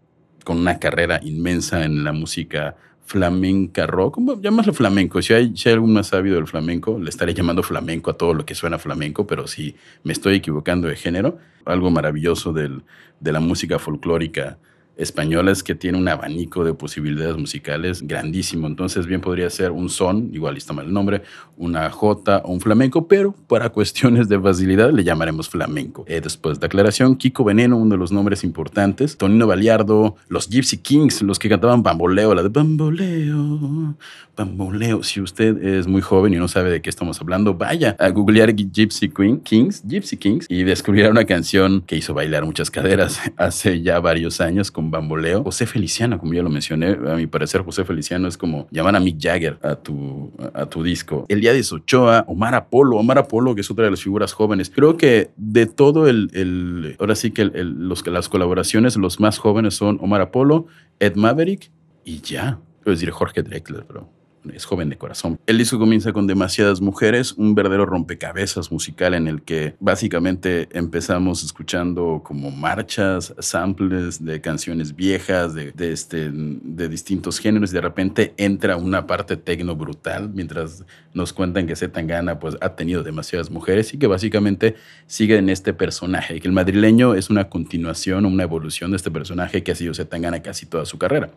con 0.45 0.59
una 0.59 0.79
carrera 0.79 1.21
inmensa 1.23 1.85
en 1.85 2.05
la 2.05 2.13
música 2.13 2.77
flamenca 3.07 3.87
rock, 3.87 4.19
llamarlo 4.41 4.73
flamenco. 4.73 5.21
Si 5.21 5.33
hay, 5.33 5.57
si 5.57 5.69
hay 5.69 5.75
algún 5.75 5.93
más 5.93 6.09
sabio 6.09 6.35
del 6.35 6.47
flamenco, 6.47 6.99
le 6.99 7.11
estaré 7.11 7.35
llamando 7.35 7.63
flamenco 7.63 8.11
a 8.11 8.17
todo 8.17 8.35
lo 8.35 8.47
que 8.47 8.55
suena 8.55 8.79
flamenco, 8.79 9.27
pero 9.27 9.47
si 9.47 9.75
me 10.05 10.13
estoy 10.13 10.37
equivocando 10.37 10.89
de 10.89 10.97
género, 10.97 11.39
algo 11.65 11.91
maravilloso 11.91 12.53
del, 12.53 12.83
de 13.21 13.33
la 13.33 13.41
música 13.41 13.79
folclórica 13.79 14.59
españolas 14.97 15.63
que 15.63 15.75
tiene 15.75 15.99
un 15.99 16.09
abanico 16.09 16.65
de 16.65 16.75
posibilidades 16.75 17.37
musicales 17.37 18.03
grandísimo. 18.03 18.67
Entonces, 18.67 19.07
bien 19.07 19.21
podría 19.21 19.51
ser 19.51 19.71
un 19.71 19.89
son, 19.89 20.31
igual 20.33 20.57
está 20.57 20.73
mal 20.73 20.87
el 20.87 20.93
nombre, 20.93 21.23
una 21.57 21.91
jota 21.91 22.39
o 22.45 22.53
un 22.53 22.61
flamenco, 22.61 23.09
pero 23.09 23.35
para 23.49 23.69
cuestiones 23.71 24.29
de 24.29 24.41
facilidad 24.41 24.93
le 24.93 25.05
llamaremos 25.05 25.49
flamenco. 25.49 26.05
Eh, 26.07 26.21
después 26.23 26.61
de 26.61 26.67
aclaración, 26.67 27.17
Kiko 27.17 27.45
Veneno, 27.45 27.77
uno 27.77 27.95
de 27.95 27.99
los 27.99 28.13
nombres 28.13 28.45
importantes, 28.45 29.17
Tonino 29.17 29.47
Baliardo, 29.47 30.17
los 30.29 30.49
Gypsy 30.49 30.79
Kings, 30.79 31.23
los 31.23 31.39
que 31.39 31.49
cantaban 31.49 31.83
Bamboleo, 31.83 32.35
la 32.35 32.43
de 32.43 32.49
Bamboleo, 32.49 33.97
Bamboleo. 34.37 35.03
Si 35.03 35.21
usted 35.21 35.63
es 35.63 35.87
muy 35.87 36.01
joven 36.01 36.35
y 36.35 36.37
no 36.37 36.49
sabe 36.49 36.71
de 36.71 36.83
qué 36.83 36.91
estamos 36.91 37.21
hablando, 37.21 37.55
vaya 37.55 37.97
a 37.99 38.09
googlear 38.11 38.55
Gypsy 38.55 39.11
Kings, 39.43 39.83
Gypsy 39.87 40.17
Kings, 40.17 40.47
y 40.49 40.65
descubrirá 40.65 41.11
una 41.11 41.25
canción 41.25 41.83
que 41.83 41.97
hizo 41.97 42.15
bailar 42.15 42.45
muchas 42.45 42.71
caderas 42.71 43.21
hace 43.37 43.83
ya 43.83 44.01
varios 44.01 44.41
años 44.41 44.71
con 44.85 44.91
bamboleo. 44.91 45.43
José 45.43 45.67
Feliciano, 45.67 46.19
como 46.19 46.35
ya 46.35 46.43
lo 46.43 46.51
mencioné, 46.51 46.97
a 47.07 47.17
mi 47.17 47.27
parecer 47.27 47.63
José 47.63 47.85
Feliciano 47.85 48.29
es 48.29 48.37
como 48.37 48.69
llamar 48.71 48.97
a 48.97 49.01
Mick 49.01 49.19
Jagger 49.21 49.59
a 49.63 49.77
tu, 49.77 50.31
a 50.53 50.67
tu 50.67 50.83
disco. 50.83 51.25
El 51.29 51.41
día 51.41 51.53
de 51.53 51.63
Sochoa, 51.63 52.25
Omar 52.29 52.55
Apolo, 52.55 52.97
Omar 52.97 53.19
Apolo, 53.19 53.55
que 53.55 53.63
es 53.63 53.71
otra 53.71 53.87
de 53.87 53.91
las 53.91 54.03
figuras 54.03 54.33
jóvenes. 54.33 54.71
Creo 54.71 54.97
que 54.97 55.31
de 55.37 55.67
todo 55.67 56.09
el, 56.09 56.97
ahora 56.99 57.15
sí 57.15 57.31
que 57.31 57.51
las 57.55 58.29
colaboraciones, 58.29 58.97
los 58.97 59.21
más 59.21 59.39
jóvenes 59.39 59.75
son 59.75 59.99
Omar 60.01 60.21
Apolo, 60.21 60.67
Ed 61.01 61.17
Maverick 61.17 61.71
y 62.05 62.21
ya. 62.21 62.59
Quiero 62.83 62.97
decir 62.97 63.11
Jorge 63.11 63.43
Drexler, 63.43 63.85
pero 63.87 64.11
es 64.53 64.65
joven 64.65 64.89
de 64.89 64.97
corazón. 64.97 65.39
El 65.47 65.59
disco 65.59 65.79
comienza 65.79 66.13
con 66.13 66.27
demasiadas 66.27 66.81
mujeres, 66.81 67.33
un 67.33 67.55
verdadero 67.55 67.87
rompecabezas 67.87 68.71
musical 68.71 69.15
en 69.15 69.29
el 69.29 69.43
que 69.43 69.75
básicamente 69.81 70.69
empezamos 70.73 71.43
escuchando 71.43 72.23
como 72.25 72.51
marchas, 72.51 73.35
samples 73.39 74.25
de 74.25 74.41
canciones 74.41 74.95
viejas, 74.95 75.55
de, 75.55 75.73
este, 75.79 76.31
de 76.33 76.89
distintos 76.89 77.39
géneros, 77.39 77.71
y 77.71 77.75
de 77.75 77.81
repente 77.81 78.35
entra 78.37 78.77
una 78.77 79.07
parte 79.07 79.37
tecno 79.37 79.77
brutal, 79.77 80.31
mientras 80.35 80.85
nos 81.13 81.33
cuentan 81.33 81.67
que 81.67 81.77
Zetangana 81.77 82.39
pues 82.39 82.57
ha 82.61 82.71
tenido 82.71 83.03
demasiadas 83.03 83.51
mujeres 83.51 83.95
y 83.95 83.99
que 83.99 84.07
básicamente 84.07 84.75
sigue 85.07 85.37
en 85.37 85.49
este 85.49 85.73
personaje, 85.73 86.41
que 86.41 86.49
el 86.49 86.55
madrileño 86.55 87.15
es 87.15 87.31
una 87.31 87.49
continuación 87.49 88.25
o 88.25 88.29
una 88.29 88.43
evolución 88.43 88.91
de 88.91 88.97
este 88.97 89.11
personaje 89.11 89.63
que 89.63 89.73
ha 89.73 89.75
sido 89.75 89.95
Zetangana 89.95 90.43
casi 90.43 90.67
toda 90.67 90.85
su 90.87 90.99
carrera. 90.99 91.31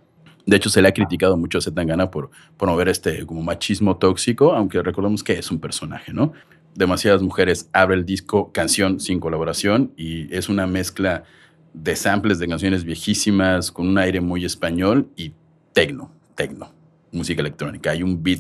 De 0.48 0.56
hecho, 0.56 0.70
se 0.70 0.82
le 0.82 0.88
ha 0.88 0.94
criticado 0.94 1.36
mucho 1.36 1.58
a 1.58 1.62
Zetangana 1.62 2.10
por 2.10 2.32
promover 2.58 2.88
este 2.88 3.26
como 3.26 3.44
machismo 3.44 3.98
tóxico, 3.98 4.54
aunque 4.54 4.82
recordemos 4.82 5.22
que 5.22 5.34
es 5.34 5.52
un 5.52 5.60
personaje, 5.60 6.14
¿no? 6.14 6.32
Demasiadas 6.74 7.22
mujeres 7.22 7.70
abre 7.74 7.98
el 7.98 8.06
disco 8.06 8.54
canción 8.54 9.02
sin 9.02 9.20
colaboración 9.20 9.92
y 9.98 10.34
es 10.34 10.48
una 10.48 10.66
mezcla 10.66 11.26
de 11.74 11.98
samples 11.98 12.40
de 12.40 12.48
canciones 12.48 12.86
viejísimas 12.86 13.74
con 13.74 13.90
un 13.90 13.98
aire 13.98 14.22
muy 14.22 14.46
español 14.46 15.10
y 15.18 15.34
tecno, 15.74 16.12
tecno, 16.34 16.72
música 17.12 17.42
electrónica. 17.42 17.92
Hay 17.92 18.02
un 18.02 18.24
beat 18.24 18.40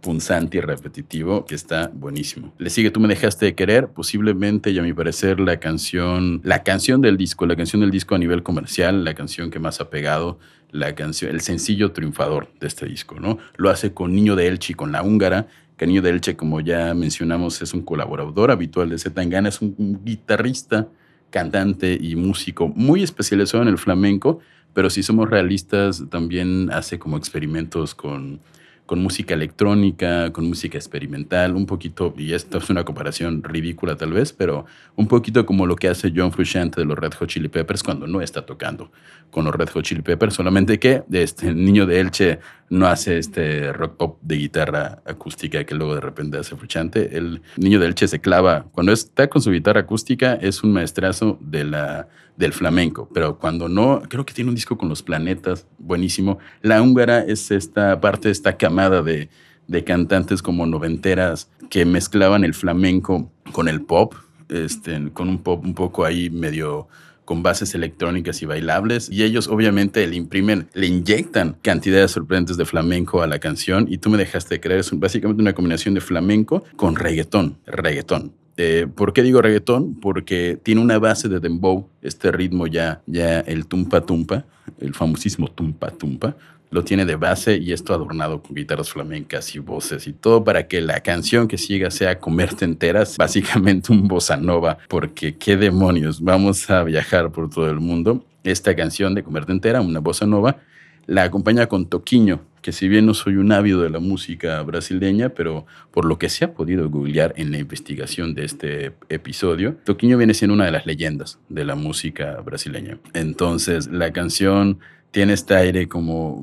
punzante 0.00 0.58
y 0.58 0.60
repetitivo 0.60 1.44
que 1.44 1.54
está 1.54 1.90
buenísimo. 1.92 2.52
Le 2.58 2.68
sigue 2.70 2.90
Tú 2.90 3.00
me 3.00 3.08
dejaste 3.08 3.46
de 3.46 3.54
querer, 3.54 3.88
posiblemente 3.88 4.70
y 4.70 4.78
a 4.78 4.82
mi 4.82 4.92
parecer 4.92 5.40
la 5.40 5.58
canción, 5.60 6.40
la 6.44 6.62
canción 6.62 7.00
del 7.00 7.16
disco, 7.16 7.46
la 7.46 7.56
canción 7.56 7.80
del 7.80 7.90
disco 7.90 8.14
a 8.14 8.18
nivel 8.18 8.42
comercial, 8.42 9.04
la 9.04 9.14
canción 9.14 9.50
que 9.50 9.58
más 9.58 9.80
ha 9.80 9.88
pegado, 9.88 10.38
la 10.74 10.96
canción, 10.96 11.30
el 11.30 11.40
sencillo 11.40 11.92
triunfador 11.92 12.48
de 12.58 12.66
este 12.66 12.86
disco, 12.86 13.20
¿no? 13.20 13.38
Lo 13.56 13.70
hace 13.70 13.94
con 13.94 14.12
Niño 14.12 14.34
de 14.34 14.48
Elche 14.48 14.72
y 14.72 14.74
con 14.74 14.90
La 14.90 15.04
Húngara, 15.04 15.46
que 15.76 15.86
Niño 15.86 16.02
de 16.02 16.10
Elche, 16.10 16.34
como 16.34 16.60
ya 16.60 16.92
mencionamos, 16.94 17.62
es 17.62 17.72
un 17.74 17.82
colaborador 17.82 18.50
habitual 18.50 18.90
de 18.90 18.98
Zetangana, 18.98 19.50
es 19.50 19.62
un 19.62 20.00
guitarrista, 20.04 20.88
cantante 21.30 21.96
y 22.00 22.16
músico 22.16 22.68
muy 22.68 23.04
especializado 23.04 23.62
en 23.62 23.68
el 23.68 23.78
flamenco, 23.78 24.40
pero 24.72 24.90
si 24.90 25.04
somos 25.04 25.30
realistas, 25.30 26.02
también 26.10 26.70
hace 26.72 26.98
como 26.98 27.16
experimentos 27.18 27.94
con 27.94 28.40
con 28.86 29.02
música 29.02 29.34
electrónica, 29.34 30.30
con 30.32 30.46
música 30.46 30.76
experimental, 30.76 31.56
un 31.56 31.64
poquito, 31.64 32.14
y 32.18 32.34
esto 32.34 32.58
es 32.58 32.68
una 32.68 32.84
comparación 32.84 33.42
ridícula 33.42 33.96
tal 33.96 34.12
vez, 34.12 34.32
pero 34.32 34.66
un 34.94 35.08
poquito 35.08 35.46
como 35.46 35.66
lo 35.66 35.76
que 35.76 35.88
hace 35.88 36.12
John 36.14 36.32
Frusciante 36.32 36.80
de 36.80 36.84
los 36.84 36.98
Red 36.98 37.14
Hot 37.14 37.28
Chili 37.28 37.48
Peppers 37.48 37.82
cuando 37.82 38.06
no 38.06 38.20
está 38.20 38.44
tocando 38.44 38.90
con 39.30 39.46
los 39.46 39.54
Red 39.54 39.70
Hot 39.70 39.84
Chili 39.84 40.02
Peppers, 40.02 40.34
solamente 40.34 40.78
que 40.78 41.02
este 41.12 41.54
niño 41.54 41.86
de 41.86 42.00
Elche 42.00 42.40
no 42.68 42.86
hace 42.86 43.18
este 43.18 43.72
rock 43.72 43.96
pop 43.96 44.18
de 44.20 44.36
guitarra 44.36 45.00
acústica 45.06 45.64
que 45.64 45.74
luego 45.74 45.94
de 45.94 46.00
repente 46.00 46.38
hace 46.38 46.56
Frusciante. 46.56 47.16
El 47.16 47.40
niño 47.56 47.80
de 47.80 47.86
Elche 47.86 48.06
se 48.06 48.20
clava, 48.20 48.66
cuando 48.72 48.92
está 48.92 49.28
con 49.28 49.40
su 49.40 49.50
guitarra 49.50 49.80
acústica 49.80 50.34
es 50.34 50.62
un 50.62 50.72
maestrazo 50.72 51.38
de 51.40 51.64
la, 51.64 52.08
del 52.36 52.52
flamenco, 52.52 53.08
pero 53.12 53.38
cuando 53.38 53.68
no, 53.68 54.02
creo 54.08 54.26
que 54.26 54.34
tiene 54.34 54.50
un 54.50 54.54
disco 54.54 54.76
con 54.76 54.88
los 54.88 55.02
planetas, 55.02 55.66
buenísimo. 55.78 56.38
La 56.62 56.82
húngara 56.82 57.20
es 57.20 57.50
esta 57.50 58.00
parte 58.00 58.28
de 58.28 58.32
esta 58.32 58.56
camada 58.56 59.02
de, 59.02 59.28
de 59.68 59.84
cantantes 59.84 60.42
como 60.42 60.66
noventeras 60.66 61.48
que 61.70 61.84
mezclaban 61.84 62.44
el 62.44 62.54
flamenco 62.54 63.30
con 63.52 63.68
el 63.68 63.82
pop, 63.82 64.14
este, 64.48 65.10
con 65.12 65.28
un 65.28 65.42
pop 65.42 65.64
un 65.64 65.74
poco 65.74 66.04
ahí 66.04 66.30
medio 66.30 66.88
con 67.24 67.42
bases 67.42 67.74
electrónicas 67.74 68.42
y 68.42 68.46
bailables 68.46 69.08
y 69.10 69.22
ellos 69.22 69.48
obviamente 69.48 70.06
le 70.06 70.16
imprimen, 70.16 70.68
le 70.74 70.86
inyectan 70.86 71.56
cantidades 71.62 72.10
sorprendentes 72.10 72.58
de 72.58 72.66
flamenco 72.66 73.22
a 73.22 73.26
la 73.26 73.38
canción 73.38 73.86
y 73.88 73.98
tú 73.98 74.10
me 74.10 74.18
dejaste 74.18 74.60
creer, 74.60 74.80
es 74.80 74.90
básicamente 74.98 75.40
una 75.40 75.54
combinación 75.54 75.94
de 75.94 76.02
flamenco 76.02 76.64
con 76.76 76.96
reggaetón, 76.96 77.58
reggaetón. 77.66 78.43
Eh, 78.56 78.86
¿Por 78.94 79.12
qué 79.12 79.22
digo 79.22 79.42
reggaetón? 79.42 79.94
Porque 80.00 80.58
tiene 80.62 80.80
una 80.80 80.98
base 80.98 81.28
de 81.28 81.40
dembow, 81.40 81.88
este 82.02 82.30
ritmo 82.30 82.66
ya, 82.66 83.02
ya 83.06 83.40
el 83.40 83.66
tumpa 83.66 84.02
tumpa, 84.02 84.44
el 84.80 84.94
famosísimo 84.94 85.48
tumpa 85.48 85.90
tumpa, 85.90 86.36
lo 86.70 86.82
tiene 86.82 87.04
de 87.04 87.14
base 87.14 87.56
y 87.56 87.72
esto 87.72 87.94
adornado 87.94 88.42
con 88.42 88.56
guitarras 88.56 88.90
flamencas 88.90 89.54
y 89.54 89.60
voces 89.60 90.06
y 90.08 90.12
todo 90.12 90.42
para 90.42 90.66
que 90.66 90.80
la 90.80 91.00
canción 91.00 91.46
que 91.46 91.56
siga 91.56 91.90
sea 91.90 92.18
comerte 92.18 92.64
enteras, 92.64 93.16
básicamente 93.18 93.92
un 93.92 94.08
bossa 94.08 94.36
nova, 94.36 94.78
porque 94.88 95.36
qué 95.36 95.56
demonios, 95.56 96.20
vamos 96.20 96.68
a 96.70 96.82
viajar 96.82 97.30
por 97.30 97.50
todo 97.50 97.70
el 97.70 97.80
mundo. 97.80 98.24
Esta 98.42 98.74
canción 98.76 99.14
de 99.14 99.22
comerte 99.22 99.52
entera, 99.52 99.80
una 99.80 100.00
bossa 100.00 100.26
nova, 100.26 100.58
la 101.06 101.22
acompaña 101.22 101.66
con 101.66 101.86
Toquiño, 101.86 102.40
que 102.64 102.72
si 102.72 102.88
bien 102.88 103.04
no 103.04 103.12
soy 103.12 103.36
un 103.36 103.52
ávido 103.52 103.82
de 103.82 103.90
la 103.90 103.98
música 104.00 104.62
brasileña, 104.62 105.28
pero 105.28 105.66
por 105.90 106.06
lo 106.06 106.18
que 106.18 106.30
se 106.30 106.46
ha 106.46 106.54
podido 106.54 106.88
googlear 106.88 107.34
en 107.36 107.52
la 107.52 107.58
investigación 107.58 108.32
de 108.32 108.46
este 108.46 108.94
episodio, 109.10 109.76
Toquiño 109.84 110.16
viene 110.16 110.32
siendo 110.32 110.54
una 110.54 110.64
de 110.64 110.70
las 110.70 110.86
leyendas 110.86 111.38
de 111.50 111.66
la 111.66 111.74
música 111.74 112.40
brasileña. 112.40 112.96
Entonces, 113.12 113.88
la 113.88 114.14
canción 114.14 114.78
tiene 115.10 115.34
este 115.34 115.54
aire 115.54 115.88
como 115.88 116.38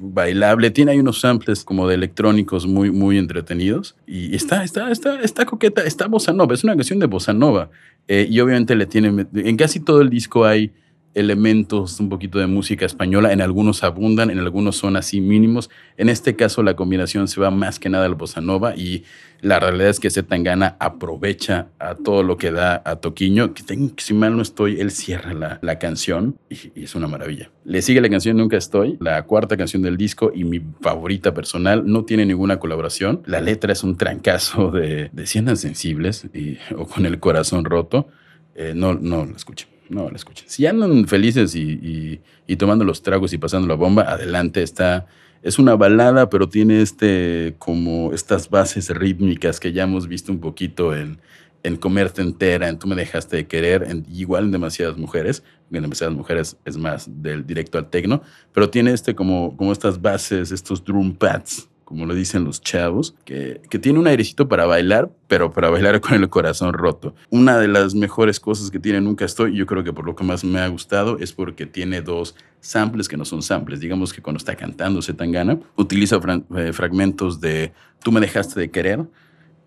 bailable, 0.00 0.70
tiene 0.70 0.92
ahí 0.92 1.00
unos 1.00 1.18
samples 1.18 1.64
como 1.64 1.88
de 1.88 1.96
electrónicos 1.96 2.64
muy, 2.68 2.92
muy 2.92 3.18
entretenidos 3.18 3.96
y 4.06 4.36
está, 4.36 4.62
está, 4.62 4.92
está, 4.92 5.20
está 5.20 5.46
coqueta, 5.46 5.82
está 5.82 6.06
bossa 6.06 6.32
nova, 6.32 6.54
es 6.54 6.62
una 6.62 6.76
canción 6.76 7.00
de 7.00 7.06
bossa 7.06 7.32
nova 7.32 7.70
eh, 8.06 8.24
y 8.30 8.38
obviamente 8.38 8.76
le 8.76 8.86
tiene, 8.86 9.26
en 9.34 9.56
casi 9.56 9.80
todo 9.80 10.00
el 10.00 10.10
disco 10.10 10.44
hay 10.44 10.72
elementos 11.16 11.98
un 11.98 12.10
poquito 12.10 12.38
de 12.38 12.46
música 12.46 12.84
española, 12.84 13.32
en 13.32 13.40
algunos 13.40 13.82
abundan, 13.82 14.30
en 14.30 14.38
algunos 14.38 14.76
son 14.76 14.96
así 14.96 15.22
mínimos. 15.22 15.70
En 15.96 16.10
este 16.10 16.36
caso 16.36 16.62
la 16.62 16.76
combinación 16.76 17.26
se 17.26 17.40
va 17.40 17.50
más 17.50 17.78
que 17.78 17.88
nada 17.88 18.04
al 18.04 18.14
bossa 18.14 18.42
nova 18.42 18.76
y 18.76 19.04
la 19.40 19.58
realidad 19.58 19.88
es 19.88 19.98
que 19.98 20.10
Zetangana 20.10 20.76
aprovecha 20.78 21.68
a 21.78 21.94
todo 21.94 22.22
lo 22.22 22.36
que 22.36 22.52
da 22.52 22.82
a 22.84 22.96
Toquiño, 22.96 23.54
que, 23.54 23.62
si 23.96 24.12
mal 24.14 24.36
no 24.36 24.42
estoy, 24.42 24.78
él 24.78 24.90
cierra 24.90 25.32
la, 25.32 25.58
la 25.62 25.78
canción 25.78 26.36
y, 26.50 26.82
es 26.82 26.94
una 26.94 27.08
maravilla. 27.08 27.50
Le 27.64 27.80
sigue 27.80 28.02
la 28.02 28.10
canción 28.10 28.36
Nunca 28.36 28.58
Estoy, 28.58 28.98
la 29.00 29.22
cuarta 29.22 29.56
canción 29.56 29.82
del 29.82 29.96
disco 29.96 30.32
y 30.34 30.44
mi 30.44 30.60
favorita 30.82 31.32
personal, 31.32 31.82
no 31.86 32.04
tiene 32.04 32.26
ninguna 32.26 32.58
colaboración. 32.58 33.22
La 33.24 33.40
letra 33.40 33.72
es 33.72 33.82
un 33.82 33.96
trancazo 33.96 34.70
de, 34.70 35.08
de 35.12 35.26
si 35.26 35.42
sensibles 35.56 36.26
y, 36.34 36.58
o 36.76 36.86
con 36.86 37.06
el 37.06 37.18
corazón 37.20 37.64
roto. 37.64 38.08
Eh, 38.54 38.72
no, 38.74 38.94
no 38.94 39.24
la 39.24 39.36
escuchen. 39.36 39.75
No 39.88 40.08
la 40.10 40.16
escuchen. 40.16 40.48
Si 40.48 40.66
andan 40.66 41.06
felices 41.06 41.54
y, 41.54 42.20
tomando 42.58 42.84
los 42.84 43.02
tragos 43.02 43.32
y 43.32 43.38
pasando 43.38 43.68
la 43.68 43.74
bomba, 43.74 44.02
adelante 44.02 44.62
está. 44.62 45.06
Es 45.42 45.58
una 45.58 45.76
balada, 45.76 46.28
pero 46.28 46.48
tiene 46.48 46.82
este 46.82 47.54
como 47.58 48.12
estas 48.12 48.50
bases 48.50 48.90
rítmicas 48.90 49.60
que 49.60 49.72
ya 49.72 49.84
hemos 49.84 50.08
visto 50.08 50.32
un 50.32 50.40
poquito 50.40 50.96
en, 50.96 51.20
en 51.62 51.76
Comerte 51.76 52.22
entera, 52.22 52.68
en 52.68 52.78
Tú 52.78 52.88
me 52.88 52.96
dejaste 52.96 53.36
de 53.36 53.46
querer, 53.46 53.84
en, 53.88 54.04
igual 54.10 54.44
en 54.44 54.52
demasiadas 54.52 54.96
mujeres, 54.96 55.44
en 55.70 55.82
demasiadas 55.82 56.16
mujeres 56.16 56.56
es 56.64 56.76
más 56.76 57.08
del 57.22 57.46
directo 57.46 57.78
al 57.78 57.90
tecno, 57.90 58.22
pero 58.52 58.70
tiene 58.70 58.92
este 58.92 59.14
como, 59.14 59.56
como 59.56 59.72
estas 59.72 60.00
bases, 60.00 60.50
estos 60.50 60.82
drum 60.82 61.14
pads 61.14 61.68
como 61.86 62.04
lo 62.04 62.16
dicen 62.16 62.42
los 62.42 62.60
chavos, 62.60 63.14
que, 63.24 63.60
tiene 63.80 64.00
un 64.00 64.08
airecito 64.08 64.48
para 64.48 64.66
bailar, 64.66 65.08
pero 65.28 65.52
para 65.52 65.70
bailar 65.70 66.00
con 66.00 66.14
el 66.20 66.28
corazón 66.28 66.72
roto. 66.72 67.14
Una 67.30 67.58
de 67.58 67.68
las 67.68 67.94
mejores 67.94 68.40
cosas 68.40 68.72
que 68.72 68.80
tiene 68.80 69.00
Nunca 69.00 69.24
Estoy, 69.24 69.56
yo 69.56 69.66
creo 69.66 69.84
que 69.84 69.92
por 69.92 70.04
lo 70.04 70.16
que 70.16 70.24
más 70.24 70.42
me 70.42 70.58
ha 70.58 70.66
gustado, 70.66 71.16
es 71.20 71.32
porque 71.32 71.64
tiene 71.64 72.02
dos 72.02 72.34
samples 72.58 73.08
que 73.08 73.16
no 73.16 73.24
son 73.24 73.40
samples. 73.40 73.78
Digamos 73.78 74.12
que 74.12 74.20
cuando 74.20 74.38
está 74.38 74.56
cantando 74.56 75.00
Zetangana, 75.00 75.60
utiliza 75.76 76.18
eh, 76.56 76.72
fragmentos 76.72 77.40
de 77.40 77.72
Tú 78.02 78.10
me 78.10 78.20
dejaste 78.20 78.58
de 78.58 78.68
querer, 78.68 79.04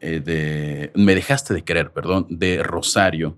eh, 0.01 0.19
de 0.19 0.91
Me 0.95 1.15
dejaste 1.15 1.53
de 1.53 1.61
querer, 1.61 1.91
perdón, 1.91 2.27
de 2.29 2.61
Rosario 2.63 3.37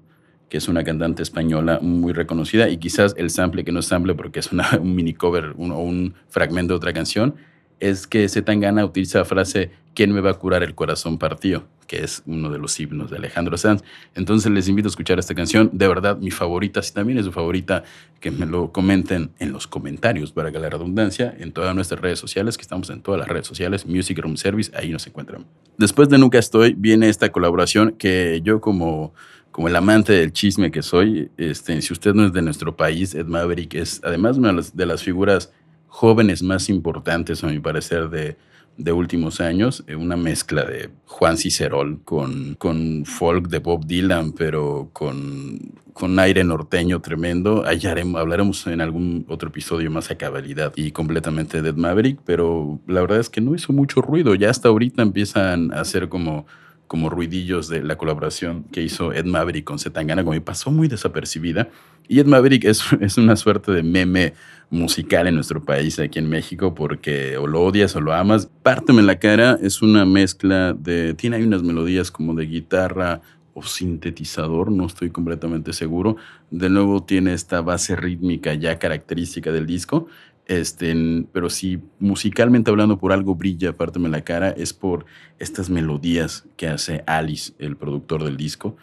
que 0.50 0.58
es 0.58 0.68
una 0.68 0.84
cantante 0.84 1.24
española 1.24 1.80
muy 1.82 2.12
reconocida, 2.12 2.68
y 2.68 2.76
quizás 2.76 3.16
el 3.18 3.30
sample 3.30 3.64
que 3.64 3.72
no 3.72 3.80
es 3.80 3.86
sample 3.86 4.16
porque 4.16 4.42
es 4.42 4.52
una, 4.52 4.68
un 4.82 4.96
mini 4.96 5.14
cover 5.14 5.54
o 5.58 5.64
un 5.64 6.14
fragmento 6.28 6.74
de 6.74 6.78
otra 6.78 6.92
canción, 6.92 7.36
es 7.82 8.08
que 8.08 8.30
Zetangana 8.30 8.86
utiliza 8.86 9.20
la 9.20 9.26
frase 9.26 9.72
¿Quién 9.94 10.14
me 10.14 10.22
va 10.22 10.32
a 10.32 10.36
curar 10.36 10.64
el 10.64 10.74
corazón 10.74 11.18
partido? 11.18 11.66
que 11.92 12.06
es 12.06 12.24
uno 12.26 12.50
de 12.50 12.58
los 12.58 12.80
himnos 12.80 13.12
de 13.12 13.18
Alejandro 13.18 13.58
Sanz. 13.58 13.84
Entonces 14.16 14.50
les 14.50 14.70
invito 14.70 14.88
a 14.88 14.92
escuchar 14.92 15.20
esta 15.20 15.36
canción, 15.36 15.70
de 15.74 15.90
verdad 15.90 16.18
mi 16.18 16.32
favorita, 16.32 16.82
si 16.82 16.94
también 16.94 17.20
es 17.20 17.26
su 17.26 17.34
favorita, 17.34 17.84
que 18.22 18.32
me 18.32 18.46
lo 18.46 18.72
comenten 18.72 19.32
en 19.40 19.52
los 19.52 19.68
comentarios, 19.68 20.32
para 20.32 20.54
que 20.54 20.60
la 20.60 20.70
redundancia, 20.70 21.36
en 21.38 21.52
todas 21.52 21.76
nuestras 21.76 22.00
redes 22.00 22.18
sociales, 22.18 22.56
que 22.56 22.62
estamos 22.62 22.90
en 22.92 23.02
todas 23.02 23.20
las 23.20 23.28
redes 23.28 23.46
sociales, 23.46 23.86
Music 23.86 24.18
Room 24.20 24.38
Service, 24.38 24.72
ahí 24.74 24.90
nos 24.90 25.06
encuentran. 25.06 25.46
Después 25.78 26.08
de 26.08 26.18
Nunca 26.18 26.40
Estoy, 26.40 26.76
viene 26.78 27.10
esta 27.10 27.30
colaboración 27.30 27.92
que 27.98 28.40
yo 28.42 28.62
como 28.62 29.14
como 29.52 29.68
el 29.68 29.76
amante 29.76 30.14
del 30.14 30.32
chisme 30.32 30.72
que 30.72 30.82
soy, 30.82 31.30
este, 31.36 31.82
si 31.82 31.92
usted 31.92 32.14
no 32.14 32.26
es 32.26 32.32
de 32.32 32.42
nuestro 32.42 32.78
país, 32.78 33.14
Ed 33.14 33.26
Maverick 33.26 33.74
es 33.74 34.00
además 34.02 34.38
una 34.38 34.54
de 34.54 34.86
las 34.86 35.04
figuras 35.04 35.52
jóvenes 35.92 36.42
más 36.42 36.70
importantes, 36.70 37.44
a 37.44 37.48
mi 37.48 37.60
parecer, 37.60 38.10
de, 38.10 38.38
de 38.78 38.92
últimos 38.94 39.42
años, 39.42 39.84
eh, 39.88 39.96
una 39.96 40.16
mezcla 40.16 40.64
de 40.64 40.90
Juan 41.06 41.38
Cicerol 41.38 42.00
con, 42.06 42.56
con 42.56 43.04
folk 43.06 43.50
de 43.50 43.60
Bob 43.60 43.86
Dylan, 43.86 44.32
pero 44.32 44.90
con, 44.94 45.60
con 45.92 46.18
aire 46.18 46.46
norteño 46.46 47.02
tremendo. 47.02 47.66
Ahí 47.66 47.82
hablaremos 47.86 48.66
en 48.68 48.80
algún 48.80 49.26
otro 49.28 49.50
episodio 49.50 49.92
más 49.92 50.10
a 50.10 50.18
cabalidad 50.18 50.72
y 50.78 50.92
completamente 50.92 51.62
de 51.62 51.74
Maverick, 51.74 52.20
pero 52.26 52.80
la 52.88 53.02
verdad 53.02 53.20
es 53.20 53.30
que 53.30 53.42
no 53.42 53.54
hizo 53.54 53.74
mucho 53.74 54.02
ruido. 54.02 54.34
Ya 54.34 54.50
hasta 54.50 54.70
ahorita 54.70 55.02
empiezan 55.02 55.74
a 55.74 55.82
hacer 55.82 56.08
como 56.08 56.46
como 56.88 57.10
ruidillos 57.10 57.70
de 57.70 57.82
la 57.84 57.98
colaboración 57.98 58.66
que 58.66 58.82
hizo 58.82 59.14
Ed 59.14 59.24
Maverick 59.24 59.64
con 59.64 59.80
Zetangana, 59.80 60.24
como 60.24 60.34
me 60.34 60.42
pasó 60.42 60.72
muy 60.72 60.90
desapercibida. 60.90 61.70
Y 62.10 62.20
Ed 62.20 62.26
Maverick 62.26 62.66
es, 62.66 62.84
es 63.00 63.18
una 63.18 63.38
suerte 63.38 63.72
de 63.72 63.82
meme 63.82 64.34
musical 64.72 65.28
en 65.28 65.36
nuestro 65.36 65.64
país, 65.64 66.00
aquí 66.00 66.18
en 66.18 66.30
México, 66.30 66.74
porque 66.74 67.38
o 67.38 67.46
lo 67.46 67.62
odias 67.62 67.96
o 67.96 68.02
lo 68.02 68.14
amas. 68.14 68.50
Párteme 68.64 69.04
la 69.04 69.20
cara 69.20 69.60
es 69.62 69.84
una 69.84 70.06
mezcla 70.06 70.74
de. 70.74 71.14
Tiene 71.14 71.36
ahí 71.36 71.44
unas 71.44 71.62
melodías 71.62 72.10
como 72.10 72.34
de 72.34 72.48
guitarra 72.48 73.22
o 73.54 73.62
sintetizador, 73.62 74.72
no 74.72 74.86
estoy 74.88 75.10
completamente 75.10 75.74
seguro. 75.74 76.16
De 76.50 76.70
nuevo 76.70 77.04
tiene 77.04 77.34
esta 77.34 77.62
base 77.62 77.98
rítmica 77.98 78.54
ya 78.54 78.80
característica 78.80 79.52
del 79.52 79.68
disco 79.68 80.08
este, 80.52 80.94
pero 81.32 81.50
si 81.50 81.80
musicalmente 82.00 82.72
hablando 82.72 82.98
por 82.98 83.14
algo 83.14 83.36
brilla, 83.36 83.72
párteme 83.72 84.10
la 84.10 84.26
cara, 84.26 84.50
es 84.50 84.74
por 84.74 85.06
estas 85.40 85.70
melodías 85.70 86.46
que 86.58 86.68
hace 86.68 87.06
Alice, 87.08 87.54
el 87.58 87.78
productor 87.78 88.24
del 88.26 88.36
disco, 88.36 88.76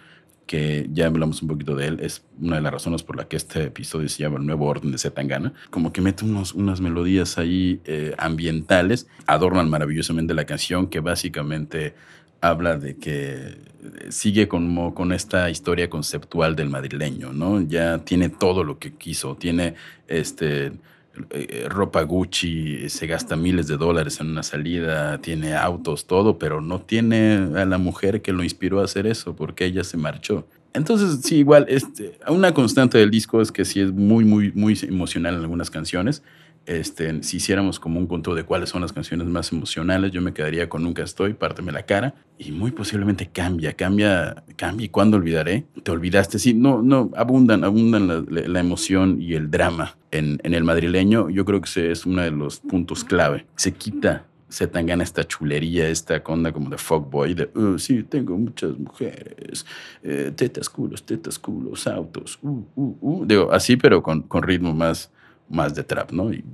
que 0.49 0.88
ya 0.93 1.07
hablamos 1.07 1.43
un 1.43 1.49
poquito 1.49 1.76
de 1.76 1.87
él, 1.87 2.00
es 2.00 2.25
una 2.40 2.57
de 2.57 2.62
las 2.62 2.73
razones 2.73 3.02
por 3.02 3.17
la 3.17 3.28
que 3.28 3.37
este 3.37 3.64
episodio 3.64 4.09
se 4.09 4.23
llama 4.23 4.38
El 4.38 4.47
Nuevo 4.47 4.67
Orden 4.67 4.90
de 4.90 4.99
Zetangana. 4.99 5.52
Como 5.69 5.93
que 5.93 6.00
mete 6.00 6.25
unos, 6.25 6.55
unas 6.55 6.81
melodías 6.81 7.37
ahí 7.37 7.81
eh, 7.85 8.14
ambientales, 8.17 9.07
adornan 9.26 9.69
maravillosamente 9.69 10.33
la 10.33 10.47
canción, 10.47 10.87
que 10.88 11.00
básicamente 11.00 11.95
habla 12.40 12.78
de 12.78 12.97
que 12.97 13.59
sigue 14.09 14.49
con, 14.49 14.93
con 14.93 15.12
esta 15.12 15.50
historia 15.50 15.90
conceptual 15.90 16.57
del 16.57 16.71
madrileño, 16.71 17.33
¿no? 17.35 17.61
Ya 17.61 17.99
tiene 17.99 18.31
todo 18.31 18.64
lo 18.64 18.78
que 18.78 18.95
quiso, 18.95 19.37
tiene 19.37 19.75
este 20.07 20.73
eh, 21.31 21.67
ropa 21.69 22.03
Gucci, 22.03 22.89
se 22.89 23.07
gasta 23.07 23.37
miles 23.37 23.67
de 23.67 23.77
dólares 23.77 24.21
en 24.21 24.31
una 24.31 24.43
salida, 24.43 25.19
tiene 25.19 25.55
autos, 25.55 26.07
todo, 26.07 26.39
pero 26.39 26.61
no 26.61 26.81
tiene 26.81 27.35
a 27.57 27.65
la 27.65 27.79
mujer 27.79 28.23
que 28.23 28.33
lo 28.33 28.43
inspiró 28.43 28.81
a 28.81 28.85
hacer 28.85 29.07
eso 29.07 29.35
porque 29.37 29.65
ella 29.65 29.85
se 29.85 29.97
marchó. 29.97 30.47
Entonces, 30.75 31.21
sí, 31.23 31.37
igual, 31.37 31.67
este, 31.69 32.19
una 32.29 32.53
constante 32.53 32.99
del 32.99 33.11
disco 33.11 33.41
es 33.41 33.51
que 33.51 33.65
sí 33.65 33.81
es 33.81 33.93
muy, 33.93 34.25
muy, 34.25 34.53
muy 34.53 34.79
emocional 34.83 35.35
en 35.35 35.41
algunas 35.41 35.71
canciones. 35.71 36.23
Este, 36.67 37.23
si 37.23 37.38
hiciéramos 37.38 37.81
como 37.81 37.99
un 37.99 38.07
control 38.07 38.37
de 38.37 38.45
cuáles 38.45 38.69
son 38.69 38.83
las 38.83 38.93
canciones 38.93 39.27
más 39.27 39.53
emocionales, 39.53 40.12
yo 40.12 40.21
me 40.21 40.35
quedaría 40.35 40.69
con 40.69 40.83
Nunca 40.83 41.03
Estoy, 41.03 41.35
Párteme 41.35 41.73
la 41.73 41.85
cara, 41.85 42.15
y 42.38 42.53
muy 42.53 42.71
posiblemente 42.71 43.29
cambia, 43.29 43.73
cambia, 43.73 44.45
cambia, 44.57 44.85
¿y 44.87 44.88
cuándo 44.88 45.17
olvidaré? 45.17 45.65
Te 45.83 45.91
olvidaste, 45.91 46.38
sí, 46.38 46.53
no, 46.55 46.83
no, 46.83 47.11
abundan, 47.17 47.65
abundan 47.65 48.27
la, 48.29 48.61
emoción 48.61 49.21
y 49.21 49.35
el 49.35 49.50
drama 49.50 49.97
en, 50.11 50.41
en, 50.43 50.53
el 50.53 50.65
madrileño, 50.65 51.31
yo 51.31 51.45
creo 51.45 51.61
que 51.61 51.69
ese 51.69 51.91
es 51.91 52.05
uno 52.05 52.23
de 52.23 52.31
los 52.31 52.61
puntos 52.61 53.03
clave. 53.05 53.47
Se 53.57 53.73
quita 53.73 54.25
se 54.49 54.67
gana 54.67 55.03
esta 55.03 55.25
chulería, 55.25 55.88
esta 55.88 56.23
conda 56.23 56.53
como 56.53 56.71
de 56.71 56.79
fuckboy, 56.79 57.35
de, 57.35 57.50
oh, 57.55 57.79
sí, 57.79 58.03
tengo 58.03 58.37
muchas 58.37 58.79
mujeres, 58.79 59.67
eh, 60.03 60.33
tetas, 60.35 60.69
culos, 60.69 61.05
tetas, 61.05 61.38
culos, 61.38 61.87
autos, 61.87 62.38
uh, 62.43 62.65
uh, 62.75 62.97
uh. 63.00 63.27
Digo, 63.27 63.53
así, 63.53 63.77
pero 63.77 64.03
con, 64.03 64.23
con 64.23 64.43
ritmo 64.43 64.73
más, 64.73 65.11
más 65.49 65.75
de 65.75 65.85
trap, 65.85 66.12
¿no? 66.12 66.33
Y, 66.33 66.45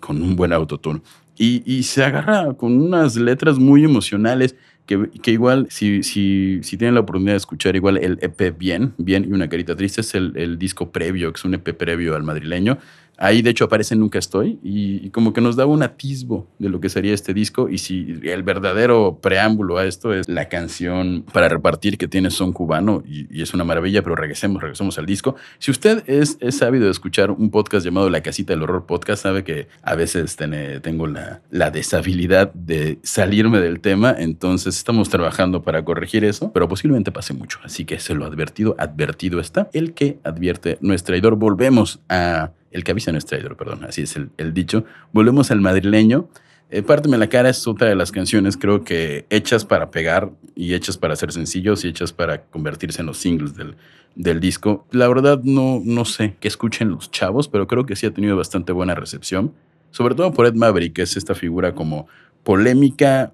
con 0.00 0.22
un 0.22 0.34
buen 0.34 0.52
autotune. 0.52 1.02
Y, 1.36 1.62
y, 1.66 1.82
se 1.82 2.02
agarra 2.02 2.54
con 2.54 2.80
unas 2.80 3.16
letras 3.16 3.58
muy 3.58 3.84
emocionales 3.84 4.56
que, 4.86 5.10
que 5.22 5.30
igual, 5.30 5.66
si, 5.68 6.02
si, 6.02 6.60
si, 6.62 6.78
tienen 6.78 6.94
la 6.94 7.00
oportunidad 7.00 7.34
de 7.34 7.38
escuchar 7.38 7.76
igual 7.76 7.98
el 7.98 8.18
EP 8.22 8.56
Bien, 8.58 8.94
Bien 8.96 9.24
y 9.24 9.32
una 9.32 9.48
carita 9.48 9.76
triste, 9.76 10.00
es 10.00 10.14
el, 10.14 10.32
el 10.36 10.58
disco 10.58 10.90
previo, 10.90 11.32
que 11.32 11.38
es 11.38 11.44
un 11.44 11.54
EP 11.54 11.76
previo 11.76 12.16
al 12.16 12.22
madrileño. 12.22 12.78
Ahí 13.16 13.42
de 13.42 13.50
hecho 13.50 13.64
aparece 13.64 13.96
Nunca 13.96 14.18
Estoy 14.18 14.58
y, 14.62 15.10
como 15.10 15.32
que 15.32 15.40
nos 15.40 15.56
da 15.56 15.66
un 15.66 15.82
atisbo 15.82 16.48
de 16.58 16.68
lo 16.68 16.80
que 16.80 16.88
sería 16.88 17.14
este 17.14 17.34
disco 17.34 17.68
y 17.68 17.78
si 17.78 18.18
el 18.22 18.42
verdadero 18.42 19.18
preámbulo 19.20 19.78
a 19.78 19.86
esto 19.86 20.12
es 20.12 20.28
la 20.28 20.48
canción 20.48 21.24
para 21.32 21.48
repartir 21.48 21.98
que 21.98 22.08
tiene 22.08 22.30
son 22.30 22.52
cubano 22.52 23.02
y, 23.06 23.42
es 23.42 23.52
una 23.52 23.64
maravilla, 23.64 24.02
pero 24.02 24.16
regresemos, 24.16 24.62
regresemos 24.62 24.98
al 24.98 25.06
disco. 25.06 25.36
Si 25.58 25.70
usted 25.70 26.02
es, 26.06 26.38
es 26.40 26.56
sabido 26.56 26.86
de 26.86 26.90
escuchar 26.90 27.30
un 27.30 27.50
podcast 27.50 27.84
llamado 27.84 28.08
La 28.10 28.22
Casita 28.22 28.52
del 28.52 28.62
Horror 28.62 28.86
Podcast, 28.86 29.22
sabe 29.22 29.44
que 29.44 29.68
a 29.82 29.94
veces 29.94 30.36
tengo 30.82 31.06
la, 31.06 31.42
la 31.50 31.70
deshabilidad 31.70 32.52
de 32.54 32.98
salirme 33.02 33.60
del 33.60 33.80
tema, 33.80 34.14
entonces 34.16 34.76
estamos 34.76 35.08
trabajando 35.08 35.62
para 35.62 35.84
corregir 35.84 36.24
eso, 36.24 36.52
pero 36.52 36.68
posiblemente 36.68 37.12
pase 37.12 37.34
mucho, 37.34 37.58
así 37.64 37.84
que 37.84 37.98
se 37.98 38.14
lo 38.14 38.24
advertido, 38.24 38.74
advertido 38.78 39.40
está. 39.40 39.68
El 39.72 39.94
que 39.94 40.18
advierte 40.24 40.78
no 40.80 40.94
es 40.94 41.04
traidor. 41.04 41.36
Volvemos 41.36 42.00
a 42.08 42.50
el 42.74 42.82
que 42.82 42.90
avisa 42.90 43.12
no 43.12 43.18
es 43.18 43.24
traidor, 43.24 43.56
perdón, 43.56 43.84
así 43.84 44.02
es 44.02 44.16
el, 44.16 44.52
dicho. 44.52 44.84
Volvemos 45.12 45.52
al 45.52 45.60
madrileño. 45.60 46.28
Eh, 46.70 46.82
Párteme 46.82 47.16
la 47.18 47.28
cara 47.28 47.48
es 47.48 47.66
otra 47.68 47.88
de 47.88 47.94
las 47.94 48.10
canciones, 48.10 48.56
creo 48.56 48.82
que 48.82 49.26
hechas 49.30 49.64
para 49.64 49.92
pegar 49.92 50.32
y 50.56 50.74
hechas 50.74 50.98
para 50.98 51.14
ser 51.14 51.30
sencillos 51.30 51.84
y 51.84 51.88
hechas 51.88 52.12
para 52.12 52.42
convertirse 52.46 53.00
en 53.00 53.06
los 53.06 53.18
singles 53.18 53.54
del, 53.54 53.76
del 54.16 54.40
disco. 54.40 54.86
La 54.90 55.06
verdad 55.06 55.40
no, 55.44 55.80
no 55.84 56.04
sé 56.04 56.34
qué 56.40 56.48
escuchen 56.48 56.90
los 56.90 57.12
chavos, 57.12 57.46
pero 57.46 57.68
creo 57.68 57.86
que 57.86 57.94
sí 57.94 58.06
ha 58.06 58.10
tenido 58.12 58.36
bastante 58.36 58.72
buena 58.72 58.96
recepción. 58.96 59.54
Sobre 59.92 60.16
todo 60.16 60.32
por 60.32 60.46
Ed 60.46 60.54
Maverick, 60.54 60.94
que 60.94 61.02
es 61.02 61.16
esta 61.16 61.36
figura 61.36 61.76
como 61.76 62.08
polémica. 62.42 63.32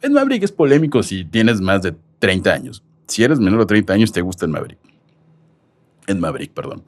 Ed 0.00 0.10
Maverick 0.10 0.42
es 0.42 0.50
polémico 0.50 1.04
si 1.04 1.24
tienes 1.24 1.60
más 1.60 1.82
de 1.82 1.94
30 2.18 2.52
años. 2.52 2.82
Si 3.06 3.22
eres 3.22 3.38
menor 3.38 3.60
de 3.60 3.66
30 3.66 3.92
años, 3.92 4.10
te 4.10 4.22
gusta 4.22 4.46
Ed 4.46 4.50
Maverick. 4.50 4.78
Ed 6.08 6.16
Maverick, 6.16 6.50
perdón. 6.50 6.82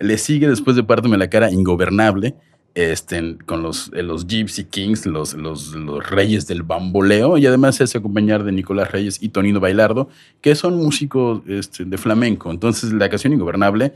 Le 0.00 0.18
sigue 0.18 0.48
después 0.48 0.74
de 0.74 0.82
Párteme 0.82 1.16
la 1.16 1.30
cara 1.30 1.52
Ingobernable, 1.52 2.34
este, 2.74 3.36
con 3.46 3.62
los, 3.62 3.90
eh, 3.94 4.02
los 4.02 4.26
Gypsy 4.26 4.64
Kings, 4.64 5.06
los, 5.06 5.34
los, 5.34 5.74
los, 5.74 6.08
reyes 6.08 6.46
del 6.46 6.62
bamboleo, 6.62 7.36
y 7.36 7.46
además 7.46 7.76
se 7.76 7.84
hace 7.84 7.98
acompañar 7.98 8.44
de 8.44 8.52
Nicolás 8.52 8.90
Reyes 8.90 9.22
y 9.22 9.28
Tonino 9.28 9.60
Bailardo, 9.60 10.08
que 10.40 10.54
son 10.54 10.76
músicos 10.76 11.42
este, 11.46 11.84
de 11.84 11.98
flamenco. 11.98 12.50
Entonces 12.50 12.92
la 12.92 13.08
canción 13.08 13.32
Ingobernable 13.32 13.92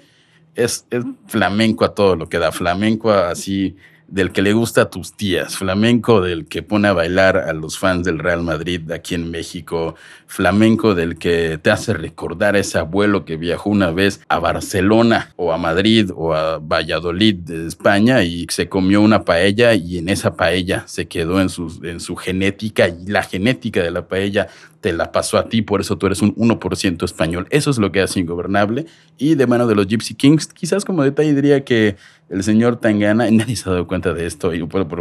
es, 0.55 0.87
es, 0.91 1.05
flamenco 1.27 1.85
a 1.85 1.95
todo 1.95 2.17
lo 2.17 2.29
que 2.29 2.39
da, 2.39 2.53
flamenco 2.53 3.11
así 3.13 3.77
del 4.09 4.33
que 4.33 4.43
le 4.43 4.53
gusta 4.53 4.83
a 4.83 4.91
tus 4.91 5.15
tías, 5.15 5.57
flamenco 5.57 6.21
del 6.21 6.47
que 6.47 6.63
pone 6.63 6.89
a 6.89 6.93
bailar 6.93 7.37
a 7.37 7.53
los 7.53 7.79
fans 7.79 8.05
del 8.05 8.19
Real 8.19 8.43
Madrid 8.43 8.91
aquí 8.93 9.15
en 9.15 9.31
México, 9.31 9.95
flamenco 10.27 10.95
del 10.95 11.17
que 11.17 11.59
te 11.61 11.71
hace 11.71 11.95
recordar 11.95 12.55
a 12.55 12.59
ese 12.59 12.79
abuelo 12.79 13.25
que 13.25 13.37
viajó 13.37 13.71
una 13.71 13.91
vez 13.91 14.21
a 14.29 14.39
Barcelona 14.39 15.33
o 15.37 15.53
a 15.53 15.59
Madrid 15.59 16.11
o 16.15 16.35
a 16.35 16.59
Valladolid 16.59 17.35
de 17.35 17.67
España 17.67 18.23
y 18.23 18.47
se 18.51 18.69
comió 18.69 19.01
una 19.01 19.25
paella 19.25 19.75
y 19.75 19.99
en 19.99 20.09
esa 20.09 20.37
paella 20.37 20.85
se 20.87 21.07
quedó 21.07 21.41
en 21.41 21.49
su, 21.49 21.81
en 21.85 22.01
su 22.01 22.17
genética 22.17 22.89
y 22.89 23.07
la 23.07 23.23
genética 23.23 23.83
de 23.83 23.91
la 23.91 24.07
paella 24.07 24.49
te 24.85 24.93
la 24.93 25.13
pasó 25.13 25.39
a 25.39 25.49
ti, 25.49 25.63
por 25.63 25.81
eso 25.81 25.97
tú 25.97 26.05
eres 26.05 26.21
un 26.21 26.35
1% 26.37 27.07
español. 27.07 27.47
Eso 27.49 27.71
es 27.71 27.79
lo 27.79 27.91
que 27.91 28.03
hace 28.03 28.21
ingobernable. 28.21 28.85
Y 29.17 29.35
de 29.35 29.47
mano 29.47 29.67
de 29.67 29.75
los 29.75 29.87
Gypsy 29.87 30.15
Kings, 30.15 30.49
quizás 30.49 30.85
como 30.85 31.03
detalle 31.03 31.33
diría 31.33 31.65
que 31.65 31.97
el 32.29 32.43
señor 32.43 32.77
Tangana, 32.77 33.31
nadie 33.31 33.57
se 33.57 33.69
ha 33.69 33.73
dado 33.73 33.87
cuenta 33.87 34.13
de 34.13 34.27
esto, 34.27 34.53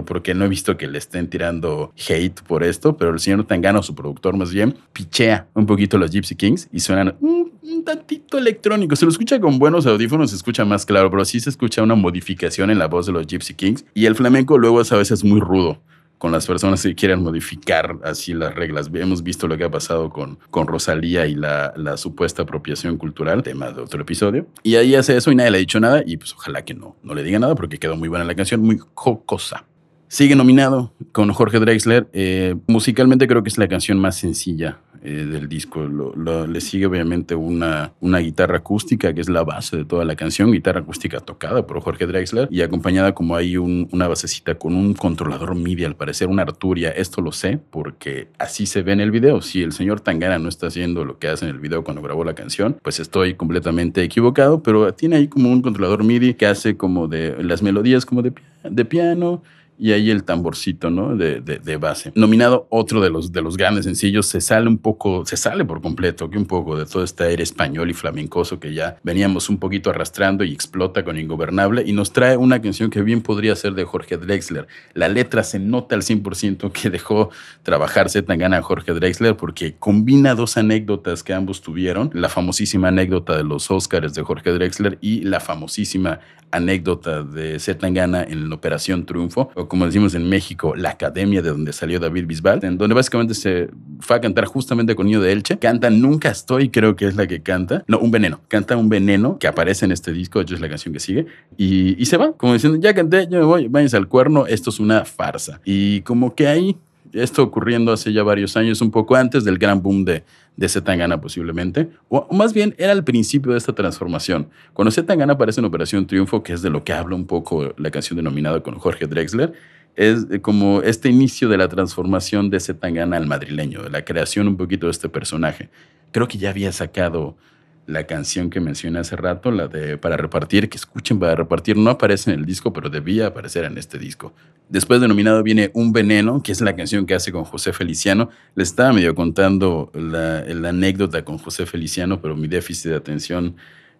porque 0.05 0.33
no 0.33 0.45
he 0.45 0.47
visto 0.47 0.77
que 0.77 0.87
le 0.87 0.97
estén 0.97 1.29
tirando 1.29 1.93
hate 2.07 2.41
por 2.41 2.63
esto, 2.63 2.97
pero 2.97 3.11
el 3.11 3.19
señor 3.19 3.45
Tangana, 3.45 3.79
o 3.79 3.83
su 3.83 3.95
productor 3.95 4.35
más 4.35 4.51
bien, 4.51 4.75
pichea 4.93 5.47
un 5.53 5.65
poquito 5.65 5.97
los 5.97 6.11
Gypsy 6.11 6.35
Kings 6.35 6.69
y 6.71 6.79
suenan 6.79 7.15
un, 7.19 7.51
un 7.61 7.83
tantito 7.83 8.37
electrónico. 8.37 8.95
Se 8.95 9.05
lo 9.05 9.11
escucha 9.11 9.39
con 9.39 9.59
buenos 9.59 9.85
audífonos, 9.85 10.31
se 10.31 10.35
escucha 10.35 10.65
más 10.65 10.85
claro, 10.85 11.09
pero 11.09 11.25
sí 11.25 11.39
se 11.39 11.49
escucha 11.49 11.81
una 11.81 11.95
modificación 11.95 12.69
en 12.69 12.79
la 12.79 12.87
voz 12.87 13.05
de 13.05 13.13
los 13.13 13.25
Gypsy 13.27 13.53
Kings. 13.53 13.85
Y 13.93 14.05
el 14.05 14.15
flamenco 14.15 14.57
luego 14.57 14.81
es 14.81 14.91
a 14.91 14.97
veces 14.97 15.23
muy 15.23 15.39
rudo 15.39 15.79
con 16.23 16.31
las 16.31 16.47
personas 16.47 16.81
que 16.81 16.95
quieren 16.95 17.21
modificar 17.21 17.97
así 18.01 18.33
las 18.33 18.55
reglas. 18.55 18.89
Hemos 18.93 19.23
visto 19.23 19.45
lo 19.45 19.57
que 19.57 19.65
ha 19.65 19.69
pasado 19.69 20.09
con, 20.09 20.39
con 20.51 20.67
Rosalía 20.67 21.27
y 21.27 21.35
la, 21.35 21.73
la 21.75 21.97
supuesta 21.97 22.43
apropiación 22.43 22.97
cultural, 22.97 23.43
tema 23.43 23.71
de 23.71 23.81
otro 23.81 24.03
episodio. 24.03 24.47
Y 24.63 24.75
ahí 24.75 24.95
hace 24.95 25.17
eso 25.17 25.33
y 25.33 25.35
nadie 25.35 25.51
le 25.51 25.57
ha 25.57 25.59
dicho 25.59 25.81
nada 25.81 26.01
y 26.05 26.15
pues 26.15 26.31
ojalá 26.31 26.63
que 26.63 26.75
no, 26.75 26.95
no 27.03 27.13
le 27.13 27.23
diga 27.23 27.39
nada 27.39 27.55
porque 27.55 27.77
quedó 27.77 27.97
muy 27.97 28.07
buena 28.07 28.23
la 28.23 28.35
canción, 28.35 28.61
muy 28.61 28.79
jocosa. 28.93 29.65
Sigue 30.07 30.33
nominado 30.33 30.93
con 31.11 31.29
Jorge 31.33 31.59
Drexler. 31.59 32.07
Eh, 32.13 32.55
musicalmente 32.67 33.27
creo 33.27 33.43
que 33.43 33.49
es 33.49 33.57
la 33.57 33.67
canción 33.67 33.99
más 33.99 34.15
sencilla 34.15 34.79
eh, 35.05 35.25
del 35.25 35.49
disco. 35.49 35.85
Le 35.85 36.61
sigue 36.61 36.85
obviamente 36.85 37.35
una, 37.35 37.91
una 37.99 38.19
guitarra 38.19 38.57
acústica, 38.57 39.13
que 39.13 39.19
es 39.19 39.27
la 39.29 39.43
base 39.43 39.75
de 39.75 39.83
toda 39.83 40.05
la 40.05 40.15
canción, 40.15 40.51
guitarra 40.51 40.79
acústica 40.79 41.19
tocada 41.19 41.67
por 41.67 41.81
Jorge 41.81 42.07
Drexler 42.07 42.47
y 42.49 42.61
acompañada 42.61 43.13
como 43.13 43.35
hay 43.35 43.57
un, 43.57 43.89
una 43.91 44.07
basecita 44.07 44.55
con 44.55 44.75
un 44.75 44.93
controlador 44.93 45.55
MIDI, 45.55 45.83
al 45.83 45.97
parecer 45.97 46.29
una 46.29 46.43
Arturia. 46.43 46.89
Esto 46.89 47.21
lo 47.21 47.33
sé 47.33 47.59
porque 47.69 48.29
así 48.39 48.65
se 48.65 48.81
ve 48.81 48.93
en 48.93 49.01
el 49.01 49.11
video. 49.11 49.41
Si 49.41 49.61
el 49.61 49.73
señor 49.73 49.99
Tangana 49.99 50.39
no 50.39 50.47
está 50.47 50.67
haciendo 50.67 51.03
lo 51.03 51.19
que 51.19 51.27
hace 51.27 51.45
en 51.45 51.51
el 51.51 51.59
video 51.59 51.83
cuando 51.83 52.01
grabó 52.01 52.23
la 52.23 52.33
canción, 52.33 52.77
pues 52.81 53.01
estoy 53.01 53.33
completamente 53.33 54.03
equivocado, 54.03 54.63
pero 54.63 54.93
tiene 54.93 55.17
ahí 55.17 55.27
como 55.27 55.51
un 55.51 55.61
controlador 55.61 56.05
MIDI 56.05 56.35
que 56.35 56.45
hace 56.45 56.77
como 56.77 57.09
de 57.09 57.43
las 57.43 57.61
melodías 57.61 58.05
como 58.05 58.21
de, 58.21 58.31
de 58.63 58.85
piano 58.85 59.41
y 59.77 59.91
ahí 59.91 60.09
el 60.09 60.23
tamborcito, 60.23 60.89
¿no? 60.89 61.15
De, 61.15 61.41
de, 61.41 61.59
de, 61.59 61.77
base. 61.77 62.11
Nominado 62.15 62.67
otro 62.69 63.01
de 63.01 63.09
los, 63.09 63.31
de 63.31 63.41
los 63.41 63.57
grandes 63.57 63.85
sencillos, 63.85 64.27
se 64.27 64.41
sale 64.41 64.67
un 64.67 64.77
poco, 64.77 65.25
se 65.25 65.37
sale 65.37 65.65
por 65.65 65.81
completo, 65.81 66.29
que 66.29 66.37
un 66.37 66.45
poco 66.45 66.77
de 66.77 66.85
todo 66.85 67.03
este 67.03 67.23
aire 67.25 67.43
español 67.43 67.89
y 67.89 67.93
flamencoso 67.93 68.59
que 68.59 68.73
ya 68.73 68.97
veníamos 69.03 69.49
un 69.49 69.57
poquito 69.57 69.89
arrastrando 69.89 70.43
y 70.43 70.53
explota 70.53 71.03
con 71.03 71.17
Ingobernable 71.17 71.83
y 71.85 71.93
nos 71.93 72.13
trae 72.13 72.37
una 72.37 72.61
canción 72.61 72.89
que 72.89 73.01
bien 73.01 73.21
podría 73.21 73.55
ser 73.55 73.73
de 73.73 73.83
Jorge 73.83 74.17
Drexler. 74.17 74.67
La 74.93 75.09
letra 75.09 75.43
se 75.43 75.59
nota 75.59 75.95
al 75.95 76.01
100% 76.01 76.71
que 76.71 76.89
dejó 76.89 77.29
trabajarse 77.63 78.21
tan 78.21 78.39
gana 78.39 78.61
Jorge 78.61 78.93
Drexler 78.93 79.35
porque 79.35 79.75
combina 79.77 80.35
dos 80.35 80.57
anécdotas 80.57 81.23
que 81.23 81.33
ambos 81.33 81.61
tuvieron, 81.61 82.11
la 82.13 82.29
famosísima 82.29 82.89
anécdota 82.89 83.35
de 83.35 83.43
los 83.43 83.69
Oscars 83.71 84.13
de 84.13 84.23
Jorge 84.23 84.51
Drexler 84.51 84.97
y 85.01 85.21
la 85.21 85.39
famosísima 85.39 86.19
anécdota 86.53 87.23
de 87.23 87.59
Zetangana 87.59 88.23
en 88.23 88.47
la 88.47 88.55
Operación 88.55 89.05
Triunfo, 89.05 89.51
o 89.63 89.67
como 89.67 89.85
decimos 89.85 90.13
en 90.15 90.27
México, 90.27 90.75
la 90.75 90.91
academia 90.91 91.41
de 91.41 91.49
donde 91.49 91.73
salió 91.73 91.99
David 91.99 92.25
Bisbal, 92.25 92.63
en 92.63 92.77
donde 92.77 92.93
básicamente 92.93 93.33
se 93.33 93.69
fue 93.99 94.17
a 94.17 94.21
cantar 94.21 94.45
justamente 94.45 94.95
con 94.95 95.05
Niño 95.05 95.21
de 95.21 95.31
Elche. 95.31 95.57
Canta 95.57 95.89
Nunca 95.89 96.29
Estoy, 96.29 96.69
creo 96.69 96.95
que 96.95 97.07
es 97.07 97.15
la 97.15 97.27
que 97.27 97.41
canta. 97.41 97.83
No, 97.87 97.99
Un 97.99 98.11
Veneno. 98.11 98.41
Canta 98.47 98.77
Un 98.77 98.89
Veneno, 98.89 99.37
que 99.39 99.47
aparece 99.47 99.85
en 99.85 99.91
este 99.91 100.11
disco, 100.11 100.39
de 100.39 100.43
hecho 100.43 100.55
es 100.55 100.61
la 100.61 100.69
canción 100.69 100.93
que 100.93 100.99
sigue, 100.99 101.25
y, 101.57 102.01
y 102.01 102.05
se 102.05 102.17
va, 102.17 102.33
como 102.33 102.53
diciendo, 102.53 102.79
ya 102.79 102.93
canté, 102.93 103.27
ya 103.29 103.39
me 103.39 103.45
voy, 103.45 103.67
váyanse 103.67 103.97
al 103.97 104.07
cuerno, 104.07 104.45
esto 104.47 104.69
es 104.69 104.79
una 104.79 105.05
farsa. 105.05 105.61
Y 105.63 106.01
como 106.01 106.35
que 106.35 106.47
ahí 106.47 106.77
esto 107.13 107.43
ocurriendo 107.43 107.91
hace 107.91 108.11
ya 108.11 108.23
varios 108.23 108.57
años, 108.57 108.81
un 108.81 108.91
poco 108.91 109.15
antes 109.15 109.43
del 109.43 109.57
gran 109.57 109.81
boom 109.81 110.03
de, 110.03 110.23
de 110.57 110.69
Zetangana 110.69 111.21
posiblemente, 111.21 111.89
o 112.09 112.27
más 112.31 112.53
bien 112.53 112.75
era 112.77 112.91
el 112.91 113.03
principio 113.03 113.51
de 113.51 113.57
esta 113.57 113.73
transformación. 113.73 114.49
Cuando 114.73 114.91
Zetangana 114.91 115.33
aparece 115.33 115.61
en 115.61 115.65
Operación 115.65 116.07
Triunfo, 116.07 116.43
que 116.43 116.53
es 116.53 116.61
de 116.61 116.69
lo 116.69 116.83
que 116.83 116.93
habla 116.93 117.15
un 117.15 117.25
poco 117.25 117.73
la 117.77 117.91
canción 117.91 118.17
denominada 118.17 118.61
con 118.61 118.75
Jorge 118.75 119.07
Drexler, 119.07 119.53
es 119.95 120.25
como 120.41 120.81
este 120.81 121.09
inicio 121.09 121.49
de 121.49 121.57
la 121.57 121.67
transformación 121.67 122.49
de 122.49 122.59
Zetangana 122.59 123.17
al 123.17 123.27
madrileño, 123.27 123.83
de 123.83 123.91
la 123.91 124.03
creación 124.03 124.47
un 124.47 124.57
poquito 124.57 124.87
de 124.87 124.91
este 124.91 125.07
personaje. 125.07 125.69
Creo 126.11 126.27
que 126.27 126.37
ya 126.37 126.49
había 126.49 126.71
sacado 126.71 127.37
la 127.85 128.05
canción 128.05 128.49
que 128.49 128.59
mencioné 128.59 128.99
hace 128.99 129.15
rato, 129.15 129.51
la 129.51 129.67
de 129.67 129.97
Para 129.97 130.17
Repartir, 130.17 130.69
que 130.69 130.77
escuchen 130.77 131.19
Para 131.19 131.35
Repartir, 131.35 131.77
no 131.77 131.89
aparece 131.89 132.31
en 132.31 132.39
el 132.39 132.45
disco, 132.45 132.71
pero 132.71 132.89
debía 132.89 133.27
aparecer 133.27 133.65
en 133.65 133.77
este 133.77 133.97
disco. 133.99 134.33
Después 134.69 135.01
de 135.01 135.07
nominado 135.07 135.43
viene 135.43 135.71
Un 135.73 135.91
Veneno, 135.91 136.41
que 136.41 136.51
es 136.51 136.61
la 136.61 136.75
canción 136.75 137.05
que 137.05 137.13
hace 137.13 137.31
con 137.31 137.43
José 137.43 137.73
Feliciano. 137.73 138.29
Les 138.55 138.69
estaba 138.69 138.93
medio 138.93 139.13
contando 139.15 139.91
la, 139.93 140.41
la 140.45 140.69
anécdota 140.69 141.25
con 141.25 141.37
José 141.37 141.65
Feliciano, 141.65 142.21
pero 142.21 142.35
mi 142.35 142.47
déficit 142.47 142.91
de 142.91 142.97
atención 142.97 143.55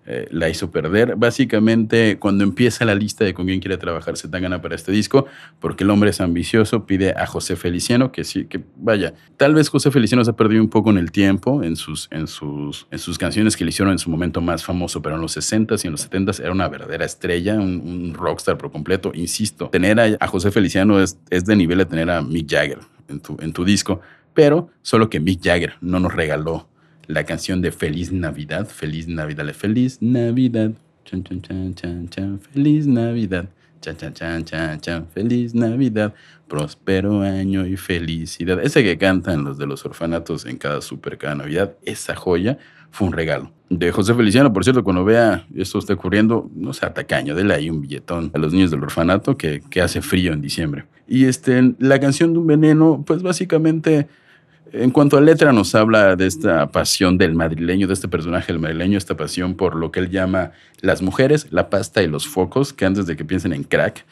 eh, 0.06 0.28
la 0.32 0.50
hizo 0.50 0.70
perder. 0.70 1.16
Básicamente, 1.16 2.18
cuando 2.20 2.44
empieza 2.44 2.84
la 2.84 2.94
lista 2.94 3.24
de 3.24 3.34
con 3.34 3.46
quién 3.46 3.62
quiere 3.62 3.78
trabajar 3.78 4.18
Zetangana 4.18 4.62
para 4.62 4.76
este 4.76 4.92
disco, 4.92 5.28
porque 5.62 5.86
el 5.86 5.90
hombre 5.90 6.10
es 6.10 6.20
ambicioso, 6.20 6.86
pide 6.86 7.14
a 7.16 7.26
José 7.26 7.56
Feliciano, 7.56 8.12
que 8.12 8.26
sí, 8.26 8.46
que 8.46 8.62
vaya, 8.76 9.14
tal 9.38 9.54
vez 9.56 9.70
José 9.70 9.92
Feliciano 9.92 10.26
se 10.26 10.32
ha 10.32 10.36
perdido 10.36 10.62
un 10.62 10.70
poco 10.70 10.90
en 10.90 10.98
el 10.98 11.12
tiempo, 11.12 11.64
en 11.64 11.78
sus, 11.78 12.10
en 12.12 12.28
sus, 12.28 12.86
en 12.92 13.00
sus 13.00 13.18
canciones 13.18 13.56
que 13.56 13.64
le 13.64 13.70
hicieron 13.70 13.94
en 13.94 14.00
su 14.00 14.10
momento 14.10 14.42
más 14.42 14.64
famoso, 14.66 15.02
pero 15.02 15.16
en 15.16 15.22
los 15.22 15.38
60s 15.38 15.84
y 15.84 15.88
en 15.88 15.92
los 15.94 16.10
70s 16.10 16.42
era 16.42 16.52
una 16.52 16.68
verdadera 16.68 17.06
estrella, 17.06 17.56
un, 17.56 18.14
rockstar 18.14 18.58
por 18.58 18.72
completo. 18.72 19.12
Insisto, 19.14 19.70
tener 19.70 20.00
a, 20.00 20.18
a 20.20 20.28
José 20.28 20.52
Feliciano 20.52 21.00
es, 21.02 21.18
es 21.30 21.46
de 21.46 21.56
nivel 21.56 21.78
de 21.78 21.86
tener 21.86 22.10
a 22.10 22.22
Mick 22.22 22.50
Jagger 22.50 22.80
en 23.08 23.20
tu, 23.22 23.38
en 23.40 23.54
tu 23.54 23.64
disco, 23.64 24.02
pero 24.34 24.70
solo 24.82 25.10
que 25.10 25.20
Mick 25.20 25.42
Jagger 25.42 25.76
no 25.82 26.00
nos 26.00 26.14
regaló 26.14 26.68
la 27.08 27.24
canción 27.26 27.62
de 27.62 27.72
Feliz 27.72 28.12
Navidad, 28.12 28.68
Feliz 28.68 29.08
Navidad, 29.08 29.54
Feliz 29.54 30.02
Navidad, 30.02 30.72
chan, 31.06 31.24
chan, 31.24 31.42
chan, 31.42 31.74
chan, 31.76 32.10
chan, 32.10 32.40
Feliz 32.40 32.88
Navidad, 32.88 33.50
chan, 33.82 33.98
chan, 33.98 34.14
chan, 34.14 34.46
chan, 34.46 34.80
chan, 34.80 35.08
Feliz 35.14 35.54
Navidad, 35.54 36.14
próspero 36.48 37.22
año 37.22 37.66
y 37.66 37.78
felicidad. 37.78 38.62
Ese 38.62 38.84
que 38.84 38.98
cantan 38.98 39.44
los 39.44 39.58
de 39.58 39.66
los 39.66 39.86
orfanatos 39.86 40.46
en 40.46 40.58
cada 40.58 40.82
super, 40.82 41.18
cada 41.18 41.36
Navidad, 41.36 41.74
esa 41.84 42.16
joya 42.16 42.58
fue 42.92 43.08
un 43.08 43.14
regalo. 43.14 43.52
De 43.70 43.92
José 43.92 44.14
Feliciano, 44.14 44.54
por 44.54 44.64
cierto, 44.64 44.84
cuando 44.84 45.04
vea 45.04 45.48
esto 45.56 45.80
está 45.80 45.94
ocurriendo, 45.94 46.50
no 46.56 46.74
sea 46.74 46.94
tacaño, 46.94 47.36
dele 47.36 47.56
ahí 47.56 47.70
un 47.70 47.82
billetón 47.82 48.30
a 48.34 48.38
los 48.38 48.54
niños 48.54 48.70
del 48.70 48.84
orfanato 48.84 49.36
que, 49.36 49.62
que 49.70 49.82
hace 49.82 50.02
frío 50.02 50.32
en 50.32 50.42
diciembre. 50.42 50.86
Y 51.08 51.26
este, 51.26 51.74
la 51.80 52.00
canción 52.00 52.34
de 52.34 52.40
un 52.40 52.48
veneno, 52.48 53.04
pues 53.06 53.24
básicamente 53.24 54.08
en 54.74 54.90
cuanto 54.90 55.18
a 55.18 55.22
letra, 55.22 55.54
nos 55.54 55.76
habla 55.76 56.16
de 56.16 56.26
esta 56.26 56.72
pasión 56.72 57.20
del 57.20 57.36
madrileño, 57.36 57.88
de 57.88 57.94
este 57.94 58.08
personaje 58.08 58.52
del 58.52 58.60
madrileño, 58.60 58.98
esta 58.98 59.16
pasión 59.16 59.54
por 59.54 59.76
lo 59.76 59.92
que 59.92 60.00
él 60.00 60.10
llama 60.10 60.52
las 60.82 61.04
mujeres, 61.04 61.48
la 61.52 61.70
pasta 61.70 62.02
y 62.02 62.08
los 62.08 62.28
focos, 62.28 62.74
que 62.74 62.86
antes 62.86 63.06
de 63.06 63.16
que 63.16 63.24
piensen 63.24 63.54
en 63.54 63.64
crack, 63.64 64.04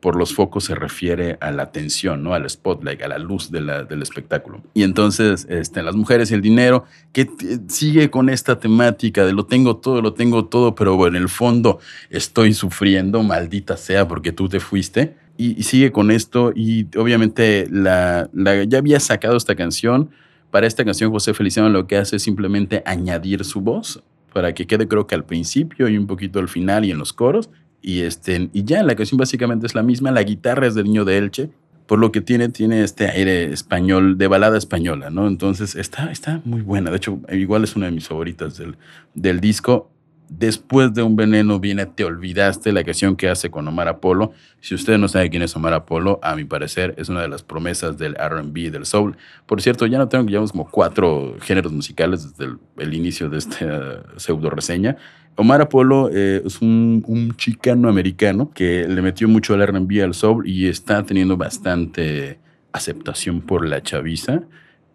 por 0.00 0.16
los 0.16 0.34
focos 0.34 0.64
se 0.64 0.74
refiere 0.74 1.36
a 1.40 1.50
la 1.50 1.64
atención, 1.64 2.22
¿no? 2.24 2.34
al 2.34 2.48
spotlight, 2.48 3.02
a 3.02 3.08
la 3.08 3.18
luz 3.18 3.50
del 3.50 4.02
espectáculo. 4.02 4.62
Y 4.72 4.82
entonces, 4.82 5.46
este, 5.50 5.82
las 5.82 5.94
mujeres 5.94 6.30
y 6.30 6.34
el 6.34 6.40
dinero, 6.40 6.84
que 7.12 7.28
sigue 7.68 8.10
con 8.10 8.30
esta 8.30 8.58
temática 8.58 9.26
de 9.26 9.34
lo 9.34 9.44
tengo 9.44 9.76
todo, 9.76 10.00
lo 10.00 10.14
tengo 10.14 10.46
todo, 10.46 10.74
pero 10.74 11.06
en 11.06 11.16
el 11.16 11.28
fondo 11.28 11.78
estoy 12.08 12.54
sufriendo, 12.54 13.22
maldita 13.22 13.76
sea, 13.76 14.08
porque 14.08 14.32
tú 14.32 14.48
te 14.48 14.58
fuiste 14.58 15.21
y, 15.36 15.62
sigue 15.62 15.92
con 15.92 16.10
esto 16.10 16.52
y 16.54 16.86
obviamente 16.96 17.66
la, 17.70 18.28
ya 18.68 18.78
había 18.78 19.00
sacado 19.00 19.36
esta 19.36 19.54
canción. 19.54 20.10
Para 20.50 20.66
esta 20.66 20.84
canción 20.84 21.10
José 21.10 21.34
Feliciano 21.34 21.68
lo 21.70 21.86
que 21.86 21.96
hace 21.96 22.16
es 22.16 22.22
simplemente 22.22 22.82
añadir 22.84 23.44
su 23.44 23.60
voz 23.60 24.02
para 24.32 24.54
que 24.54 24.66
quede 24.66 24.88
creo 24.88 25.06
que 25.06 25.14
al 25.14 25.24
principio 25.24 25.88
y 25.88 25.98
un 25.98 26.06
poquito 26.06 26.38
al 26.38 26.48
final 26.48 26.84
y 26.84 26.90
en 26.90 26.98
los 26.98 27.12
coros. 27.12 27.50
Y, 27.80 28.00
este, 28.00 28.48
y 28.52 28.64
ya, 28.64 28.82
la 28.82 28.94
canción 28.94 29.18
básicamente 29.18 29.66
es 29.66 29.74
la 29.74 29.82
misma. 29.82 30.10
La 30.10 30.22
guitarra 30.22 30.66
es 30.66 30.74
del 30.74 30.84
niño 30.84 31.04
de 31.04 31.18
Elche, 31.18 31.50
por 31.86 31.98
lo 31.98 32.12
que 32.12 32.20
tiene, 32.20 32.48
tiene 32.48 32.82
este 32.82 33.08
aire 33.08 33.52
español, 33.52 34.16
de 34.16 34.28
balada 34.28 34.56
española, 34.56 35.10
¿no? 35.10 35.26
Entonces 35.26 35.74
está, 35.74 36.10
está 36.12 36.40
muy 36.44 36.62
buena. 36.62 36.90
De 36.90 36.96
hecho, 36.96 37.20
igual 37.30 37.64
es 37.64 37.74
una 37.74 37.86
de 37.86 37.92
mis 37.92 38.06
favoritas 38.06 38.56
del, 38.56 38.76
del 39.14 39.40
disco. 39.40 39.90
Después 40.38 40.94
de 40.94 41.02
un 41.02 41.14
veneno 41.14 41.60
viene 41.60 41.84
Te 41.84 42.04
olvidaste, 42.04 42.72
la 42.72 42.84
canción 42.84 43.16
que 43.16 43.28
hace 43.28 43.50
con 43.50 43.68
Omar 43.68 43.88
Apolo. 43.88 44.32
Si 44.60 44.74
usted 44.74 44.96
no 44.96 45.06
sabe 45.06 45.28
quién 45.28 45.42
es 45.42 45.54
Omar 45.54 45.74
Apolo, 45.74 46.18
a 46.22 46.34
mi 46.34 46.44
parecer 46.44 46.94
es 46.96 47.10
una 47.10 47.20
de 47.20 47.28
las 47.28 47.42
promesas 47.42 47.98
del 47.98 48.14
RB, 48.14 48.70
del 48.70 48.86
soul. 48.86 49.16
Por 49.44 49.60
cierto, 49.60 49.84
ya 49.84 49.98
no 49.98 50.08
tengo, 50.08 50.26
llevamos 50.26 50.52
como 50.52 50.70
cuatro 50.70 51.36
géneros 51.42 51.70
musicales 51.72 52.34
desde 52.34 52.54
el, 52.78 52.94
inicio 52.94 53.28
de 53.28 53.38
esta 53.38 54.02
pseudo 54.16 54.48
reseña. 54.48 54.96
Omar 55.36 55.60
Apolo 55.60 56.08
eh, 56.10 56.42
es 56.44 56.62
un, 56.62 57.04
un, 57.06 57.36
chicano 57.36 57.90
americano 57.90 58.50
que 58.54 58.88
le 58.88 59.02
metió 59.02 59.28
mucho 59.28 59.52
al 59.52 59.66
RB, 59.66 60.02
al 60.02 60.14
soul 60.14 60.48
y 60.48 60.66
está 60.66 61.02
teniendo 61.02 61.36
bastante 61.36 62.38
aceptación 62.72 63.42
por 63.42 63.68
la 63.68 63.82
chaviza. 63.82 64.42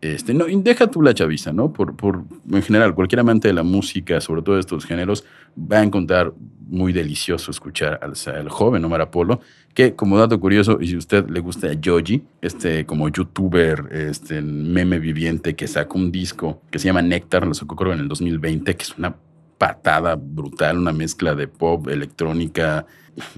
Este, 0.02 0.34
no, 0.34 0.46
deja 0.46 0.88
tú 0.88 1.02
la 1.02 1.14
chaviza, 1.14 1.52
¿no? 1.54 1.74
Por, 1.74 1.96
por, 1.96 2.24
en 2.52 2.62
general, 2.62 2.94
cualquier 2.94 3.22
amante 3.22 3.48
de 3.48 3.54
la 3.54 3.64
música, 3.64 4.22
sobre 4.22 4.44
todo 4.44 4.56
de 4.56 4.62
estos 4.62 4.86
géneros, 4.86 5.24
va 5.58 5.80
a 5.80 5.84
encontrar 5.84 6.34
muy 6.68 6.94
delicioso 6.94 7.50
escuchar 7.50 8.00
al, 8.02 8.50
joven 8.50 8.84
Omar 8.86 9.02
Apolo, 9.02 9.40
que 9.74 9.96
como 9.96 10.18
dato 10.18 10.40
curioso, 10.40 10.78
y 10.82 10.88
si 10.88 10.98
usted 10.98 11.28
le 11.30 11.40
gusta 11.40 11.68
a 11.68 11.78
Joji, 11.84 12.24
este 12.42 12.86
como 12.86 13.10
youtuber, 13.10 13.88
este 13.92 14.42
meme 14.42 15.00
viviente 15.00 15.56
que 15.56 15.68
sacó 15.68 15.98
un 15.98 16.12
disco 16.12 16.62
que 16.70 16.80
se 16.80 16.86
llama 16.86 17.02
Néctar, 17.02 17.48
lo 17.48 17.54
sacó 17.54 17.76
creo 17.76 17.94
en 17.94 18.00
el 18.00 18.08
2020, 18.08 18.76
que 18.76 18.84
es 18.84 18.98
una 18.98 19.16
patada 19.58 20.16
brutal, 20.16 20.78
una 20.78 20.92
mezcla 20.92 21.36
de 21.36 21.48
pop, 21.48 21.88
electrónica, 21.88 22.86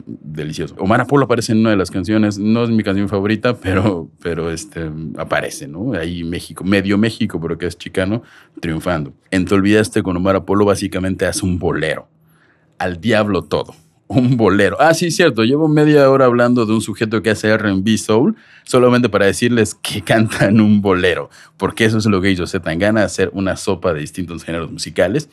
delicioso. 0.06 0.76
Omar 0.78 1.02
Apolo 1.02 1.26
aparece 1.26 1.54
en 1.54 1.60
una 1.60 1.70
de 1.72 1.78
las 1.78 1.92
canciones, 1.92 2.38
no 2.38 2.64
es 2.64 2.70
mi 2.70 2.84
canción 2.84 3.08
favorita, 3.08 3.56
pero, 3.58 4.10
pero 4.22 4.52
este, 4.52 4.90
aparece, 5.18 5.68
¿no? 5.68 5.94
Ahí 5.94 6.24
México, 6.24 6.64
medio 6.64 6.98
México, 6.98 7.40
pero 7.40 7.58
que 7.58 7.66
es 7.66 7.78
chicano, 7.78 8.24
triunfando. 8.60 9.14
En 9.32 9.46
Te 9.46 9.56
Olvidaste 9.56 10.04
con 10.04 10.18
Omar 10.18 10.36
Apolo 10.36 10.66
básicamente 10.66 11.26
hace 11.26 11.46
un 11.46 11.60
bolero. 11.60 12.08
Al 12.78 13.00
diablo 13.00 13.44
todo. 13.44 13.74
Un 14.08 14.38
bolero. 14.38 14.76
Ah, 14.80 14.94
sí, 14.96 15.12
cierto. 15.12 15.44
Llevo 15.44 15.68
media 15.68 16.10
hora 16.10 16.26
hablando 16.26 16.66
de 16.66 16.74
un 16.74 16.82
sujeto 16.82 17.22
que 17.22 17.30
hace 17.30 17.56
RB 17.56 17.98
Soul 17.98 18.36
solamente 18.64 19.08
para 19.08 19.28
decirles 19.28 19.76
que 19.76 20.02
canta 20.06 20.48
en 20.48 20.62
un 20.62 20.82
bolero. 20.82 21.30
Porque 21.58 21.86
eso 21.86 22.00
es 22.00 22.06
lo 22.06 22.20
que 22.20 22.32
hizo 22.32 22.48
Zetangana, 22.48 23.04
hacer 23.04 23.30
una 23.34 23.56
sopa 23.56 23.94
de 23.94 24.00
distintos 24.00 24.44
géneros 24.44 24.72
musicales 24.72 25.30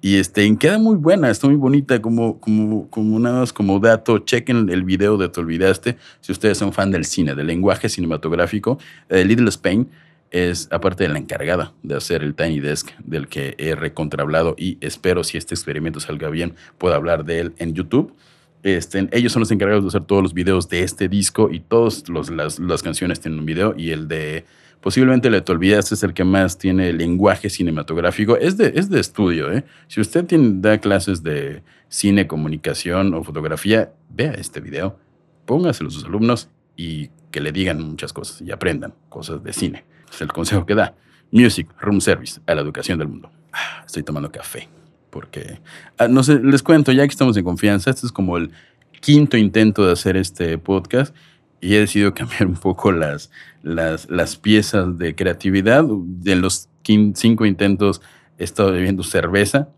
y 0.00 0.16
este, 0.16 0.56
queda 0.56 0.78
muy 0.78 0.96
buena, 0.96 1.28
está 1.28 1.48
muy 1.48 1.56
bonita, 1.56 2.00
como, 2.00 2.38
como, 2.38 2.88
como 2.88 3.18
nada 3.18 3.40
más 3.40 3.52
como 3.52 3.80
dato. 3.80 4.18
Chequen 4.18 4.68
el 4.70 4.84
video 4.84 5.16
de 5.16 5.28
Te 5.28 5.40
Olvidaste. 5.40 5.96
Si 6.20 6.30
ustedes 6.30 6.56
son 6.58 6.72
fan 6.72 6.92
del 6.92 7.04
cine, 7.04 7.34
del 7.34 7.48
lenguaje 7.48 7.88
cinematográfico, 7.88 8.78
eh, 9.08 9.24
Little 9.24 9.48
Spain 9.48 9.88
es, 10.30 10.68
aparte 10.70 11.04
de 11.04 11.10
la 11.10 11.18
encargada 11.18 11.72
de 11.82 11.96
hacer 11.96 12.22
el 12.22 12.34
Tiny 12.34 12.60
Desk, 12.60 12.90
del 13.04 13.26
que 13.26 13.56
he 13.58 13.74
recontrablado 13.74 14.54
y 14.56 14.78
espero, 14.80 15.24
si 15.24 15.36
este 15.36 15.54
experimento 15.54 15.98
salga 15.98 16.28
bien, 16.28 16.54
pueda 16.76 16.94
hablar 16.94 17.24
de 17.24 17.40
él 17.40 17.54
en 17.58 17.74
YouTube. 17.74 18.14
Este, 18.62 19.08
ellos 19.12 19.32
son 19.32 19.40
los 19.40 19.50
encargados 19.50 19.82
de 19.82 19.88
hacer 19.88 20.04
todos 20.04 20.22
los 20.22 20.34
videos 20.34 20.68
de 20.68 20.82
este 20.82 21.08
disco 21.08 21.50
y 21.50 21.60
todas 21.60 22.08
las, 22.08 22.58
las 22.58 22.82
canciones 22.82 23.20
tienen 23.20 23.40
un 23.40 23.46
video 23.46 23.74
y 23.76 23.90
el 23.90 24.06
de 24.06 24.44
Posiblemente 24.80 25.30
le 25.30 25.40
te 25.40 25.52
olvidaste 25.52 25.94
es 25.94 26.02
el 26.02 26.14
que 26.14 26.24
más 26.24 26.58
tiene 26.58 26.92
lenguaje 26.92 27.50
cinematográfico. 27.50 28.36
Es 28.36 28.56
de, 28.56 28.72
es 28.76 28.88
de 28.88 29.00
estudio, 29.00 29.52
¿eh? 29.52 29.64
Si 29.88 30.00
usted 30.00 30.24
tiene, 30.24 30.60
da 30.60 30.78
clases 30.78 31.22
de 31.22 31.62
cine, 31.88 32.26
comunicación 32.26 33.14
o 33.14 33.24
fotografía, 33.24 33.92
vea 34.08 34.32
este 34.32 34.60
video, 34.60 34.98
póngaselo 35.46 35.88
a 35.88 35.92
sus 35.92 36.04
alumnos 36.04 36.48
y 36.76 37.10
que 37.30 37.40
le 37.40 37.52
digan 37.52 37.82
muchas 37.82 38.12
cosas 38.12 38.40
y 38.40 38.50
aprendan 38.52 38.94
cosas 39.08 39.42
de 39.42 39.52
cine. 39.52 39.84
Es 40.10 40.20
el 40.20 40.32
consejo 40.32 40.64
que 40.64 40.74
da. 40.74 40.94
Music, 41.30 41.68
Room 41.80 42.00
Service, 42.00 42.40
a 42.46 42.54
la 42.54 42.62
educación 42.62 42.98
del 42.98 43.08
mundo. 43.08 43.30
Ah, 43.52 43.82
estoy 43.84 44.02
tomando 44.02 44.30
café 44.30 44.68
porque, 45.10 45.60
ah, 45.98 46.08
no 46.08 46.22
sé, 46.22 46.40
les 46.42 46.62
cuento, 46.62 46.92
ya 46.92 47.02
que 47.02 47.10
estamos 47.10 47.36
en 47.36 47.44
confianza, 47.44 47.90
este 47.90 48.06
es 48.06 48.12
como 48.12 48.36
el 48.36 48.50
quinto 49.00 49.36
intento 49.36 49.86
de 49.86 49.92
hacer 49.92 50.16
este 50.16 50.58
podcast 50.58 51.14
y 51.60 51.74
he 51.74 51.80
decidido 51.80 52.14
cambiar 52.14 52.46
un 52.46 52.56
poco 52.56 52.92
las, 52.92 53.30
las, 53.62 54.08
las 54.10 54.36
piezas 54.36 54.98
de 54.98 55.14
creatividad. 55.14 55.84
En 56.24 56.40
los 56.40 56.68
cinco 57.14 57.46
intentos 57.46 58.00
he 58.38 58.44
estado 58.44 58.72
bebiendo 58.72 59.02
cerveza, 59.02 59.68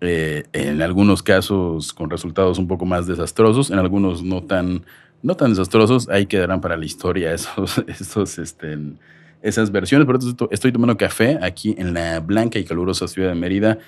eh, 0.00 0.44
en 0.52 0.82
algunos 0.82 1.22
casos 1.22 1.92
con 1.92 2.10
resultados 2.10 2.58
un 2.58 2.68
poco 2.68 2.84
más 2.84 3.06
desastrosos, 3.06 3.70
en 3.70 3.78
algunos 3.78 4.22
no 4.22 4.42
tan, 4.42 4.84
no 5.22 5.36
tan 5.36 5.50
desastrosos. 5.50 6.08
Ahí 6.08 6.26
quedarán 6.26 6.60
para 6.60 6.76
la 6.76 6.84
historia 6.84 7.32
esos, 7.34 7.82
esos, 7.86 8.38
este, 8.38 8.78
esas 9.42 9.70
versiones. 9.72 10.06
Por 10.06 10.16
eso 10.16 10.36
estoy 10.50 10.72
tomando 10.72 10.96
café 10.96 11.38
aquí 11.42 11.74
en 11.78 11.94
la 11.94 12.20
blanca 12.20 12.58
y 12.58 12.64
calurosa 12.64 13.08
ciudad 13.08 13.30
de 13.30 13.34
Mérida 13.34 13.78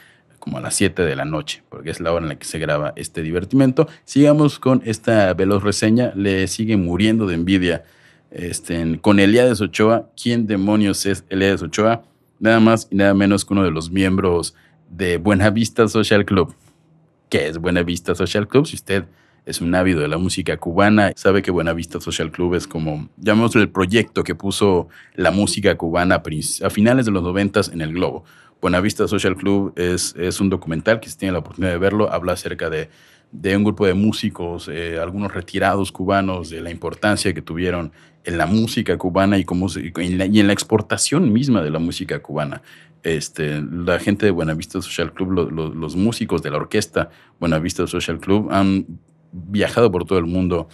como 0.49 0.57
a 0.57 0.61
las 0.63 0.77
7 0.77 1.03
de 1.05 1.15
la 1.15 1.27
noche, 1.27 1.63
porque 1.69 1.91
es 1.91 2.01
la 2.01 2.11
hora 2.11 2.25
en 2.25 2.31
la 2.31 2.39
que 2.39 2.47
se 2.47 2.59
graba 2.59 2.95
este 2.97 3.21
divertimento. 3.21 3.87
Sigamos 4.07 4.59
con 4.59 4.81
esta 4.87 5.35
veloz 5.35 5.63
reseña. 5.63 6.11
Le 6.17 6.49
sigue 6.49 6.79
muriendo 6.79 7.27
de 7.27 7.35
envidia 7.35 7.85
este, 8.31 8.99
con 9.03 9.21
Eliades 9.21 9.61
Ochoa. 9.61 10.09
¿Quién 10.21 10.47
demonios 10.47 11.05
es 11.05 11.27
Eliades 11.29 11.61
Ochoa? 11.61 12.03
Nada 12.41 12.61
más 12.61 12.89
y 12.91 12.97
nada 12.97 13.13
menos 13.13 13.45
que 13.45 13.53
uno 13.53 13.63
de 13.63 13.71
los 13.71 13.91
miembros 13.91 14.55
de 14.89 15.19
Buenavista 15.19 15.87
Social 15.87 16.25
Club. 16.25 16.55
¿Qué 17.29 17.49
es 17.49 17.59
Buenavista 17.59 18.15
Social 18.15 18.49
Club? 18.49 18.67
Si 18.67 18.77
usted 18.77 19.05
es 19.45 19.61
un 19.61 19.75
ávido 19.75 20.01
de 20.01 20.09
la 20.09 20.17
música 20.17 20.57
cubana, 20.57 21.13
sabe 21.15 21.43
que 21.43 21.51
Buenavista 21.51 22.01
Social 22.01 22.31
Club 22.31 22.55
es 22.55 22.67
como, 22.67 23.11
llamémoslo 23.19 23.61
el 23.61 23.69
proyecto 23.69 24.25
que 24.25 24.35
puso 24.35 24.89
la 25.15 25.31
música 25.31 25.77
cubana 25.77 26.23
a 26.63 26.71
finales 26.71 27.05
de 27.05 27.13
los 27.13 27.23
noventas 27.23 27.69
en 27.69 27.83
el 27.83 27.93
globo. 27.93 28.25
Buenavista 28.61 29.07
Social 29.07 29.37
Club 29.37 29.73
es, 29.77 30.14
es 30.18 30.40
un 30.40 30.51
documental 30.51 31.01
que 31.01 31.09
si 31.09 31.16
tiene 31.16 31.33
la 31.33 31.38
oportunidad 31.38 31.73
de 31.73 31.79
verlo, 31.79 32.12
habla 32.12 32.33
acerca 32.33 32.68
de, 32.68 32.88
de 33.31 33.57
un 33.57 33.64
grupo 33.64 33.87
de 33.87 33.94
músicos, 33.94 34.68
eh, 34.68 34.99
algunos 34.99 35.33
retirados 35.33 35.92
cubanos, 35.92 36.51
de 36.51 36.61
la 36.61 36.71
importancia 36.71 37.35
que 37.35 37.42
tuvieron 37.42 37.92
en 38.25 38.38
la 38.38 38.47
música 38.47 38.97
cubana 38.97 39.38
y, 39.38 39.44
cómo 39.44 39.68
y, 39.77 39.92
en 39.97 40.47
la, 40.47 40.53
exportación 40.53 41.33
misma 41.33 41.62
de 41.62 41.71
la 41.71 41.79
música 41.79 42.21
cubana. 42.21 42.62
Este, 43.03 43.62
la 43.62 43.99
gente 44.01 44.27
de 44.27 44.33
Buenavista 44.33 44.83
Social 44.83 45.12
Club, 45.12 45.51
los 45.51 45.97
músicos 45.97 46.42
de 46.42 46.51
la 46.51 46.57
orquesta 46.57 47.11
Buenavista 47.38 47.87
Social 47.87 48.18
Club 48.18 48.49
han 48.51 48.87
viajado 49.33 49.90
por 49.92 50.05
todo 50.05 50.18
el 50.18 50.27
mundo 50.27 50.68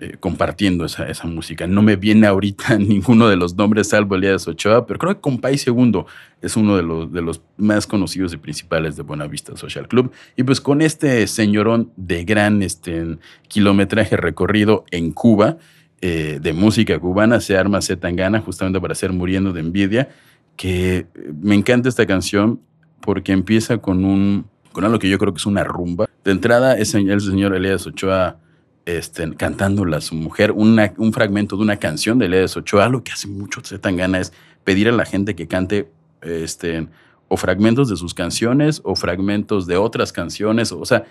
eh, 0.00 0.16
compartiendo 0.18 0.84
esa, 0.84 1.06
esa, 1.06 1.28
música. 1.28 1.68
No 1.68 1.80
me 1.80 1.94
viene 1.94 2.26
ahorita 2.26 2.76
ninguno 2.78 3.28
de 3.28 3.36
los 3.36 3.54
nombres 3.54 3.90
salvo 3.90 4.16
Elías 4.16 4.48
Ochoa, 4.48 4.86
pero 4.86 4.98
creo 4.98 5.14
que 5.14 5.20
Compay 5.20 5.56
Segundo 5.56 6.06
es 6.42 6.56
uno 6.56 6.76
de 6.76 6.82
los, 6.82 7.12
de 7.12 7.22
los 7.22 7.42
más 7.56 7.86
conocidos 7.86 8.34
y 8.34 8.36
principales 8.36 8.96
de 8.96 9.04
Buenavista 9.04 9.56
Social 9.56 9.86
Club. 9.86 10.10
Y 10.36 10.42
pues 10.42 10.60
con 10.60 10.82
este 10.82 11.26
señorón 11.28 11.92
de 11.96 12.24
gran 12.24 12.62
este, 12.62 13.18
kilometraje 13.46 14.16
recorrido 14.16 14.84
en 14.90 15.12
Cuba, 15.12 15.58
eh, 16.00 16.38
de 16.42 16.52
música 16.52 16.98
cubana, 16.98 17.40
se 17.40 17.56
arma 17.56 17.80
Z 17.80 18.00
Tangana 18.00 18.40
justamente 18.40 18.80
para 18.80 18.92
hacer 18.92 19.12
Muriendo 19.12 19.52
de 19.52 19.60
Envidia, 19.60 20.08
que 20.56 21.06
me 21.40 21.54
encanta 21.54 21.88
esta 21.88 22.04
canción 22.04 22.60
porque 23.00 23.32
empieza 23.32 23.78
con 23.78 24.04
un 24.04 24.46
con 24.72 24.84
algo 24.84 24.98
que 24.98 25.08
yo 25.08 25.18
creo 25.18 25.32
que 25.32 25.38
es 25.38 25.46
una 25.46 25.62
rumba. 25.62 26.06
De 26.24 26.32
entrada, 26.32 26.76
es 26.76 26.94
el 26.94 27.20
señor 27.20 27.54
Elías 27.54 27.86
Ochoa 27.86 28.38
este, 28.86 29.34
cantándola 29.34 29.98
a 29.98 30.00
su 30.00 30.14
mujer, 30.14 30.52
un 30.52 31.12
fragmento 31.12 31.56
de 31.56 31.62
una 31.62 31.76
canción 31.76 32.18
de 32.18 32.28
Lea 32.28 32.44
Ochoa, 32.44 32.88
lo 32.88 33.02
que 33.02 33.12
hace 33.12 33.28
mucho 33.28 33.62
tan 33.80 33.96
gana 33.96 34.20
es 34.20 34.32
pedir 34.64 34.88
a 34.88 34.92
la 34.92 35.04
gente 35.04 35.34
que 35.34 35.46
cante 35.46 35.90
este, 36.22 36.88
o 37.28 37.36
fragmentos 37.36 37.88
de 37.88 37.96
sus 37.96 38.14
canciones 38.14 38.80
o 38.84 38.94
fragmentos 38.94 39.66
de 39.66 39.76
otras 39.76 40.12
canciones. 40.12 40.72
O 40.72 40.84
sea, 40.84 41.04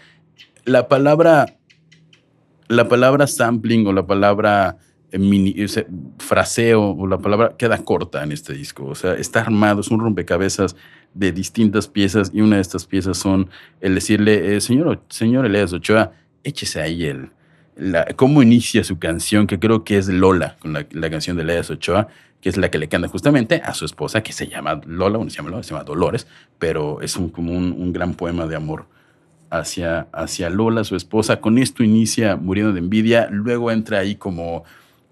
la 0.65 0.88
palabra, 0.88 1.57
la 2.67 2.88
palabra 2.88 3.27
sampling 3.27 3.88
o 3.88 3.93
la 3.93 4.05
palabra 4.05 4.77
eh, 5.12 5.86
fraseo 6.19 6.91
o 6.91 7.07
la 7.07 7.19
palabra 7.19 7.55
queda 7.57 7.77
corta 7.79 8.23
en 8.23 8.31
este 8.31 8.53
disco. 8.53 8.86
O 8.86 8.95
sea, 8.95 9.13
está 9.13 9.41
armado, 9.41 9.81
es 9.81 9.89
un 9.89 9.99
rompecabezas 9.99 10.75
de 11.13 11.31
distintas 11.31 11.88
piezas 11.88 12.31
y 12.33 12.41
una 12.41 12.55
de 12.55 12.62
estas 12.63 12.86
piezas 12.86 13.17
son 13.17 13.49
el 13.81 13.95
decirle, 13.95 14.55
eh, 14.55 14.62
señor, 14.62 15.03
señor 15.09 15.45
Elias 15.45 15.73
Ochoa, 15.73 16.13
échese 16.43 16.81
ahí 16.81 17.05
el, 17.05 17.29
cómo 18.15 18.41
inicia 18.41 18.83
su 18.83 18.99
canción, 18.99 19.47
que 19.47 19.59
creo 19.59 19.83
que 19.83 19.97
es 19.97 20.07
Lola, 20.07 20.55
con 20.59 20.73
la, 20.73 21.09
canción 21.09 21.38
de 21.38 21.43
Lea 21.43 21.62
Ochoa, 21.62 22.07
que 22.41 22.49
es 22.49 22.57
la 22.57 22.69
que 22.69 22.77
le 22.77 22.88
canta 22.88 23.07
justamente 23.07 23.62
a 23.63 23.73
su 23.73 23.86
esposa, 23.86 24.21
que 24.21 24.33
se 24.33 24.47
llama 24.47 24.81
Lola, 24.86 25.17
bueno, 25.17 25.31
se 25.31 25.38
llama, 25.69 25.83
Dolores, 25.83 26.27
pero 26.59 27.01
es 27.01 27.15
un, 27.15 27.29
como 27.29 27.53
un, 27.53 27.93
gran 27.93 28.13
poema 28.13 28.45
de 28.47 28.55
amor 28.55 28.86
hacia, 29.49 30.07
hacia 30.12 30.49
Lola, 30.49 30.83
su 30.83 30.95
esposa. 30.95 31.39
Con 31.39 31.57
esto 31.57 31.83
inicia 31.83 32.36
muriendo 32.36 32.73
de 32.73 32.79
envidia. 32.79 33.29
Luego 33.31 33.71
entra 33.71 33.99
ahí 33.99 34.15
como 34.15 34.63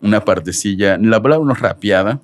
una 0.02 0.26
partecilla, 0.26 0.98
la 0.98 1.22
palabra 1.22 1.46
no 1.46 1.54
rapeada. 1.54 2.20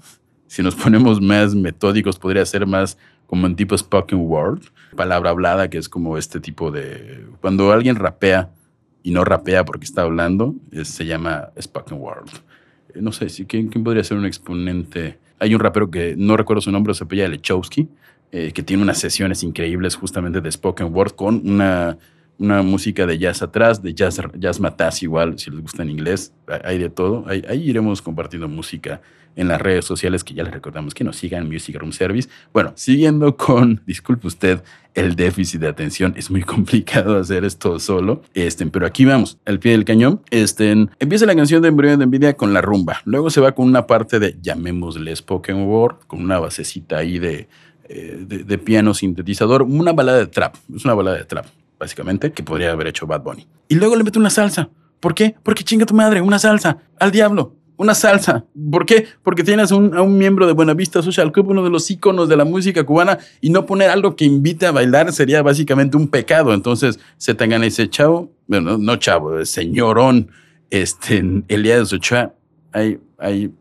Si 0.48 0.62
nos 0.64 0.76
ponemos 0.76 1.22
más 1.22 1.56
metódicos, 1.56 2.18
podría 2.20 2.46
ser 2.46 2.66
más 2.66 2.98
como 3.28 3.46
en 3.46 3.56
tipo 3.56 3.78
spoken 3.78 4.20
word, 4.20 4.62
palabra 4.96 5.30
hablada, 5.30 5.70
que 5.70 5.78
es 5.78 5.90
como 5.90 6.18
este 6.18 6.40
tipo 6.40 6.72
de. 6.72 7.26
Cuando 7.42 7.72
alguien 7.72 7.96
rapea 7.96 8.50
y 9.08 9.12
no 9.12 9.24
rapea 9.24 9.64
porque 9.64 9.86
está 9.86 10.02
hablando, 10.02 10.54
se 10.84 11.06
llama 11.06 11.52
spoken 11.58 11.98
word. 11.98 12.28
Eh, 12.94 13.00
no 13.00 13.14
sé, 13.14 13.28
¿quién, 13.46 13.70
¿quién 13.70 13.82
podría 13.82 14.04
ser 14.04 14.18
un 14.18 14.26
exponente? 14.26 15.18
Hay 15.40 15.56
un 15.56 15.62
rapero 15.62 15.90
que 15.90 16.16
no 16.18 16.36
recuerdo 16.36 16.60
su 16.60 16.74
nombre, 16.74 16.94
se 16.94 17.06
apella 17.06 17.26
Lechowski, 17.30 17.88
eh, 18.34 18.52
que 18.54 18.64
tiene 18.64 18.84
unas 18.84 18.98
sesiones 18.98 19.44
increíbles 19.44 19.96
justamente 19.96 20.42
de 20.42 20.52
spoken 20.52 20.94
word 20.94 21.14
con 21.14 21.50
una, 21.50 21.98
una 22.40 22.62
música 22.62 23.06
de 23.06 23.18
jazz 23.18 23.42
atrás, 23.42 23.82
de 23.82 23.94
jazz, 23.94 24.22
jazz 24.38 24.60
mataz 24.60 25.02
igual, 25.02 25.40
si 25.40 25.50
les 25.50 25.62
gusta 25.62 25.84
en 25.84 25.90
inglés, 25.90 26.34
hay 26.64 26.78
de 26.78 26.90
todo. 26.90 27.26
Ahí, 27.28 27.64
iremos 27.64 28.02
compartiendo 28.02 28.48
música 28.48 29.02
en 29.36 29.48
las 29.48 29.62
redes 29.62 29.86
sociales, 29.86 30.24
que 30.24 30.34
ya 30.34 30.44
les 30.44 30.54
recordamos 30.54 30.94
que 30.94 31.04
nos 31.04 31.16
sigan 31.16 31.48
Music 31.48 31.76
Room 31.78 31.92
Service. 31.92 32.28
Bueno, 32.54 32.74
siguiendo 32.76 33.38
con, 33.38 33.82
disculpe 33.88 34.28
usted, 34.28 34.64
el 34.94 35.16
déficit 35.16 35.62
de 35.62 35.68
atención, 35.68 36.14
es 36.18 36.32
muy 36.32 36.42
complicado 36.44 37.18
hacer 37.20 37.46
esto 37.46 37.80
solo, 37.80 38.24
este, 38.34 38.66
pero 38.68 38.86
aquí 38.86 39.06
vamos, 39.06 39.38
al 39.46 39.60
pie 39.60 39.72
del 39.74 39.86
cañón. 39.86 40.22
Este, 40.32 40.72
empieza 41.00 41.26
la 41.26 41.36
canción 41.36 41.62
de 41.62 41.68
Embrión 41.68 42.00
de 42.00 42.08
Nvidia 42.08 42.36
con 42.36 42.54
la 42.54 42.62
rumba, 42.62 43.02
luego 43.06 43.30
se 43.30 43.42
va 43.42 43.54
con 43.54 43.68
una 43.68 43.86
parte 43.86 44.20
de, 44.20 44.38
llamémosle 44.42 45.16
spoken 45.16 45.68
word, 45.68 45.98
con 46.08 46.22
una 46.22 46.40
basecita 46.40 46.98
ahí 46.98 47.18
eh, 47.18 47.48
de, 47.90 48.44
de 48.44 48.58
piano 48.58 48.96
sintetizador, 48.96 49.62
una 49.62 49.94
balada 49.94 50.18
de 50.18 50.28
trap, 50.28 50.56
es 50.76 50.84
una 50.84 50.96
balada 50.96 51.18
de 51.18 51.26
trap, 51.26 51.46
básicamente, 51.80 52.32
que 52.32 52.44
podría 52.44 52.72
haber 52.72 52.88
hecho 52.88 53.08
Bad 53.08 53.22
Bunny. 53.22 53.48
Y 53.68 53.76
luego 53.76 53.96
le 53.96 54.04
mete 54.04 54.20
una 54.20 54.30
salsa. 54.30 54.70
¿Por 55.00 55.14
qué? 55.14 55.36
Porque 55.44 55.64
chinga 55.64 55.86
tu 55.86 55.94
madre, 55.94 56.22
una 56.22 56.40
salsa, 56.40 56.78
al 57.00 57.12
diablo 57.12 57.58
una 57.78 57.94
salsa. 57.94 58.44
¿Por 58.72 58.86
qué? 58.86 59.08
Porque 59.24 59.44
tienes 59.44 59.72
un, 59.72 59.96
a 59.96 60.02
un 60.02 60.18
miembro 60.18 60.48
de 60.48 60.54
Buenavista 60.54 61.02
Social 61.02 61.32
Club, 61.32 61.50
uno 61.50 61.64
de 61.64 61.70
los 61.70 61.90
íconos 61.90 62.28
de 62.28 62.36
la 62.36 62.44
música 62.44 62.84
cubana, 62.84 63.20
y 63.40 63.52
no 63.52 63.66
poner 63.66 63.90
algo 63.90 64.16
que 64.16 64.26
invite 64.26 64.66
a 64.66 64.72
bailar 64.72 65.14
sería 65.14 65.42
básicamente 65.44 65.96
un 65.96 66.08
pecado. 66.08 66.54
Entonces, 66.54 67.00
se 67.18 67.36
tengan 67.36 67.64
ese 67.64 67.90
chavo, 67.90 68.32
bueno, 68.48 68.78
no 68.78 68.96
chavo, 68.98 69.46
señorón, 69.46 70.30
este, 70.70 71.24
Elías 71.48 71.94
Ochoa, 71.94 72.34
hay, 72.74 73.00
hay 73.20 73.52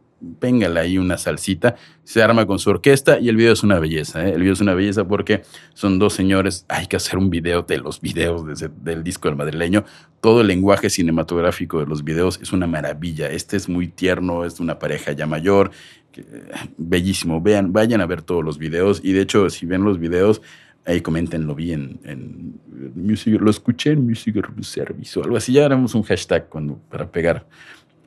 véngale 0.41 0.81
ahí 0.81 0.99
una 0.99 1.19
salsita, 1.19 1.77
se 2.05 2.23
arma 2.23 2.47
con 2.47 2.59
su 2.59 2.71
orquesta 2.71 3.19
y 3.19 3.29
el 3.29 3.37
video 3.37 3.53
es 3.53 3.63
una 3.63 3.79
belleza, 3.79 4.27
¿eh? 4.27 4.33
el 4.33 4.41
video 4.41 4.53
es 4.53 4.61
una 4.61 4.75
belleza 4.75 5.07
porque 5.07 5.43
son 5.75 5.99
dos 5.99 6.15
señores, 6.15 6.65
hay 6.69 6.87
que 6.87 6.97
hacer 6.97 7.19
un 7.19 7.31
video 7.31 7.63
de 7.63 7.79
los 7.79 8.01
videos 8.01 8.45
del 8.83 9.05
disco 9.05 9.29
del 9.29 9.37
madrileño, 9.37 9.85
todo 10.21 10.41
el 10.41 10.47
lenguaje 10.47 10.91
cinematográfico 10.91 11.81
de 11.81 11.87
los 11.87 12.05
videos 12.05 12.39
es 12.43 12.53
una 12.53 12.67
maravilla, 12.67 13.31
este 13.31 13.57
es 13.57 13.69
muy 13.69 13.89
tierno, 13.89 14.45
es 14.45 14.61
una 14.61 14.79
pareja 14.79 15.13
ya 15.13 15.27
mayor, 15.27 15.71
bellísimo, 16.77 17.41
vean, 17.41 17.73
vayan 17.73 18.01
a 18.01 18.07
ver 18.07 18.23
todos 18.23 18.45
los 18.45 18.59
videos 18.59 19.01
y 19.03 19.13
de 19.13 19.23
hecho 19.23 19.51
si 19.51 19.67
ven 19.67 19.85
los 19.85 19.99
videos, 19.99 20.43
ahí 20.87 21.01
comenten, 21.01 21.47
lo 21.47 21.55
vi 21.55 21.73
en, 21.73 22.01
en 22.05 22.61
music, 22.95 23.41
lo 23.41 23.51
escuché 23.51 23.91
en 23.91 24.07
Music 24.07 24.37
Service 24.63 25.19
o 25.19 25.25
algo 25.25 25.37
así, 25.37 25.53
ya 25.53 25.65
haremos 25.65 25.95
un 25.95 26.03
hashtag 26.03 26.49
cuando, 26.49 26.79
para 26.89 27.11
pegar 27.11 27.47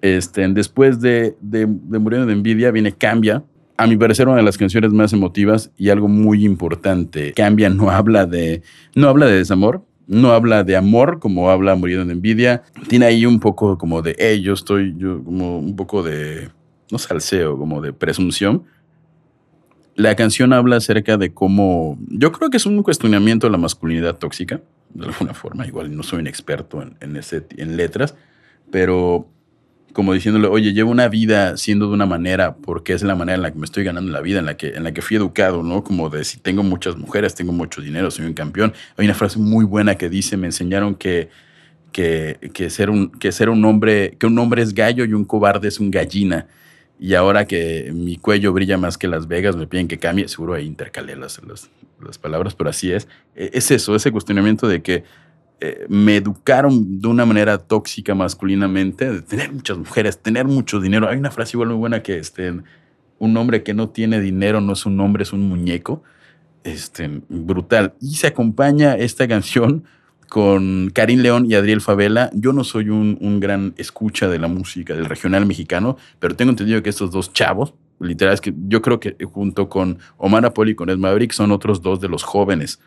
este, 0.01 0.47
después 0.49 1.01
de, 1.01 1.35
de, 1.41 1.65
de 1.67 1.99
Muriendo 1.99 2.27
de 2.27 2.33
Envidia 2.33 2.71
viene 2.71 2.91
Cambia. 2.91 3.43
A 3.77 3.87
mi 3.87 3.95
parecer, 3.95 4.27
una 4.27 4.37
de 4.37 4.43
las 4.43 4.57
canciones 4.57 4.91
más 4.91 5.13
emotivas 5.13 5.71
y 5.77 5.89
algo 5.89 6.07
muy 6.07 6.43
importante. 6.43 7.33
Cambia 7.33 7.69
no 7.69 7.89
habla 7.89 8.25
de, 8.25 8.61
no 8.93 9.07
habla 9.07 9.25
de 9.27 9.37
desamor, 9.37 9.85
no 10.05 10.31
habla 10.31 10.63
de 10.63 10.75
amor 10.75 11.19
como 11.19 11.49
habla 11.49 11.75
Muriendo 11.75 12.05
de 12.05 12.13
Envidia. 12.13 12.63
Tiene 12.87 13.05
ahí 13.05 13.25
un 13.25 13.39
poco 13.39 13.77
como 13.77 14.01
de, 14.01 14.15
hey, 14.19 14.41
yo 14.41 14.53
estoy, 14.53 14.95
yo 14.97 15.23
como 15.23 15.59
un 15.59 15.75
poco 15.75 16.03
de, 16.03 16.49
no 16.91 16.97
salseo, 16.97 17.57
como 17.57 17.79
de 17.81 17.93
presunción. 17.93 18.63
La 19.95 20.15
canción 20.15 20.53
habla 20.53 20.77
acerca 20.77 21.17
de 21.17 21.33
cómo, 21.33 21.97
yo 22.07 22.31
creo 22.31 22.49
que 22.49 22.57
es 22.57 22.65
un 22.65 22.81
cuestionamiento 22.83 23.47
de 23.47 23.51
la 23.51 23.57
masculinidad 23.57 24.17
tóxica, 24.17 24.61
de 24.93 25.05
alguna 25.05 25.33
forma. 25.33 25.67
Igual 25.67 25.95
no 25.95 26.03
soy 26.03 26.19
un 26.19 26.27
experto 26.27 26.81
en, 26.81 26.95
en, 27.01 27.15
ese, 27.15 27.45
en 27.57 27.77
letras, 27.77 28.15
pero 28.71 29.27
como 29.93 30.13
diciéndole, 30.13 30.47
oye, 30.47 30.73
llevo 30.73 30.91
una 30.91 31.07
vida 31.07 31.57
siendo 31.57 31.87
de 31.87 31.93
una 31.93 32.05
manera 32.05 32.55
porque 32.55 32.93
es 32.93 33.03
la 33.03 33.15
manera 33.15 33.35
en 33.35 33.41
la 33.41 33.51
que 33.51 33.57
me 33.57 33.65
estoy 33.65 33.83
ganando 33.83 34.11
la 34.11 34.21
vida, 34.21 34.39
en 34.39 34.45
la 34.45 34.55
que, 34.55 34.69
en 34.69 34.83
la 34.83 34.93
que 34.93 35.01
fui 35.01 35.17
educado, 35.17 35.63
¿no? 35.63 35.83
Como 35.83 36.09
de 36.09 36.23
si 36.23 36.39
tengo 36.39 36.63
muchas 36.63 36.95
mujeres, 36.97 37.35
tengo 37.35 37.51
mucho 37.51 37.81
dinero, 37.81 38.11
soy 38.11 38.25
un 38.25 38.33
campeón. 38.33 38.73
Hay 38.97 39.05
una 39.05 39.15
frase 39.15 39.39
muy 39.39 39.65
buena 39.65 39.95
que 39.95 40.09
dice, 40.09 40.37
me 40.37 40.47
enseñaron 40.47 40.95
que, 40.95 41.29
que, 41.91 42.51
que, 42.53 42.69
ser, 42.69 42.89
un, 42.89 43.11
que 43.11 43.31
ser 43.31 43.49
un 43.49 43.63
hombre, 43.65 44.15
que 44.19 44.27
un 44.27 44.37
hombre 44.37 44.61
es 44.61 44.73
gallo 44.73 45.05
y 45.05 45.13
un 45.13 45.25
cobarde 45.25 45.67
es 45.67 45.79
un 45.79 45.91
gallina. 45.91 46.47
Y 46.99 47.13
ahora 47.13 47.45
que 47.45 47.91
mi 47.93 48.17
cuello 48.17 48.51
brilla 48.51 48.77
más 48.77 48.97
que 48.97 49.07
Las 49.07 49.27
Vegas, 49.27 49.55
me 49.55 49.67
piden 49.67 49.87
que 49.87 49.99
cambie, 49.99 50.27
seguro 50.27 50.53
ahí 50.53 50.65
intercalé 50.65 51.15
las, 51.15 51.41
las, 51.47 51.69
las 52.03 52.17
palabras, 52.17 52.55
pero 52.55 52.69
así 52.69 52.91
es. 52.91 53.07
E, 53.35 53.51
es 53.53 53.71
eso, 53.71 53.95
ese 53.95 54.11
cuestionamiento 54.11 54.67
de 54.67 54.81
que 54.81 55.03
eh, 55.61 55.85
me 55.89 56.15
educaron 56.15 56.99
de 57.01 57.07
una 57.07 57.25
manera 57.25 57.57
tóxica 57.57 58.15
masculinamente, 58.15 59.11
de 59.11 59.21
tener 59.21 59.51
muchas 59.51 59.77
mujeres, 59.77 60.17
tener 60.17 60.45
mucho 60.45 60.79
dinero. 60.79 61.09
Hay 61.09 61.17
una 61.17 61.31
frase 61.31 61.57
igual 61.57 61.69
muy 61.69 61.77
buena 61.77 62.01
que 62.01 62.17
este, 62.17 62.53
un 63.17 63.37
hombre 63.37 63.63
que 63.63 63.73
no 63.73 63.89
tiene 63.89 64.21
dinero 64.21 64.61
no 64.61 64.73
es 64.73 64.85
un 64.85 64.99
hombre, 64.99 65.23
es 65.23 65.33
un 65.33 65.47
muñeco. 65.49 66.01
Este, 66.63 67.21
brutal. 67.29 67.93
Y 68.01 68.15
se 68.15 68.27
acompaña 68.27 68.95
esta 68.95 69.27
canción 69.27 69.85
con 70.29 70.91
Karim 70.93 71.21
León 71.21 71.45
y 71.49 71.55
Adriel 71.55 71.81
Favela. 71.81 72.29
Yo 72.33 72.53
no 72.53 72.63
soy 72.63 72.89
un, 72.89 73.17
un, 73.19 73.39
gran 73.39 73.73
escucha 73.77 74.27
de 74.27 74.39
la 74.39 74.47
música 74.47 74.93
del 74.93 75.05
regional 75.05 75.45
mexicano, 75.45 75.97
pero 76.19 76.35
tengo 76.35 76.51
entendido 76.51 76.83
que 76.83 76.89
estos 76.89 77.11
dos 77.11 77.33
chavos, 77.33 77.73
literal, 77.99 78.33
es 78.33 78.41
que 78.41 78.53
yo 78.67 78.81
creo 78.81 78.99
que 78.99 79.15
junto 79.25 79.69
con 79.69 79.99
Omar 80.17 80.45
Apoli 80.45 80.71
y 80.71 80.75
con 80.75 80.89
Ed 80.89 80.97
Maverick 80.97 81.31
son 81.31 81.51
otros 81.51 81.81
dos 81.81 81.99
de 81.99 82.09
los 82.09 82.23
jóvenes 82.23 82.79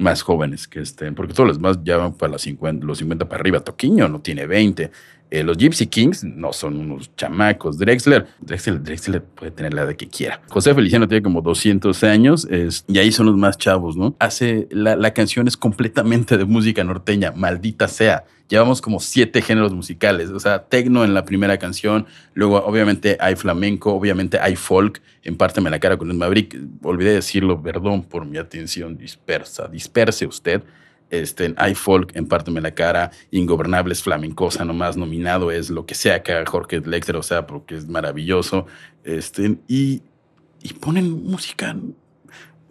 más 0.00 0.22
jóvenes 0.22 0.66
que 0.66 0.80
estén, 0.80 1.14
porque 1.14 1.34
todos 1.34 1.46
los 1.46 1.58
demás 1.58 1.78
ya 1.84 1.96
van 1.98 2.14
para 2.14 2.32
los 2.32 2.42
50, 2.42 2.84
los 2.84 2.98
50 2.98 3.28
para 3.28 3.40
arriba. 3.40 3.60
Toquiño 3.60 4.08
no 4.08 4.20
tiene 4.20 4.46
20. 4.46 4.90
Eh, 5.30 5.42
los 5.44 5.56
Gypsy 5.56 5.86
Kings 5.86 6.24
no 6.24 6.52
son 6.52 6.76
unos 6.76 7.14
chamacos. 7.16 7.78
Drexler, 7.78 8.26
Drexler, 8.40 8.82
Drexler 8.82 9.22
puede 9.22 9.52
tener 9.52 9.74
la 9.74 9.82
edad 9.82 9.94
que 9.94 10.08
quiera. 10.08 10.40
José 10.48 10.74
Feliciano 10.74 11.06
tiene 11.06 11.22
como 11.22 11.40
200 11.40 12.02
años 12.04 12.46
es, 12.50 12.84
y 12.88 12.98
ahí 12.98 13.12
son 13.12 13.26
los 13.26 13.36
más 13.36 13.56
chavos, 13.56 13.96
¿no? 13.96 14.14
Hace, 14.18 14.66
la, 14.70 14.96
la 14.96 15.12
canción 15.12 15.46
es 15.46 15.56
completamente 15.56 16.36
de 16.36 16.44
música 16.44 16.82
norteña, 16.82 17.32
maldita 17.32 17.86
sea 17.88 18.24
llevamos 18.50 18.82
como 18.82 19.00
siete 19.00 19.40
géneros 19.40 19.72
musicales. 19.72 20.28
O 20.30 20.40
sea, 20.40 20.64
tecno 20.64 21.04
en 21.04 21.14
la 21.14 21.24
primera 21.24 21.56
canción, 21.58 22.06
luego 22.34 22.56
obviamente 22.58 23.16
hay 23.20 23.36
flamenco, 23.36 23.94
obviamente 23.94 24.38
hay 24.38 24.56
folk, 24.56 25.00
en 25.22 25.36
parte 25.36 25.62
me 25.62 25.70
la 25.70 25.78
cara 25.78 25.96
con 25.96 26.10
el 26.10 26.16
Maverick. 26.16 26.58
Olvidé 26.82 27.14
decirlo, 27.14 27.62
perdón 27.62 28.02
por 28.02 28.26
mi 28.26 28.36
atención 28.36 28.98
dispersa. 28.98 29.68
Disperse 29.68 30.26
usted. 30.26 30.62
Este, 31.10 31.52
hay 31.56 31.74
folk, 31.74 32.14
en 32.14 32.26
parte 32.26 32.50
me 32.50 32.60
la 32.60 32.72
cara, 32.72 33.10
Ingobernables, 33.30 34.02
flamencosa, 34.02 34.64
nomás 34.64 34.96
nominado 34.96 35.50
es 35.50 35.68
lo 35.70 35.84
que 35.86 35.94
sea 35.94 36.22
que 36.22 36.44
Jorge 36.46 36.80
Lexter, 36.80 37.16
o 37.16 37.22
sea, 37.22 37.46
porque 37.46 37.76
es 37.76 37.88
maravilloso. 37.88 38.66
Este, 39.04 39.58
y, 39.68 40.02
y 40.62 40.72
ponen 40.74 41.24
música 41.24 41.76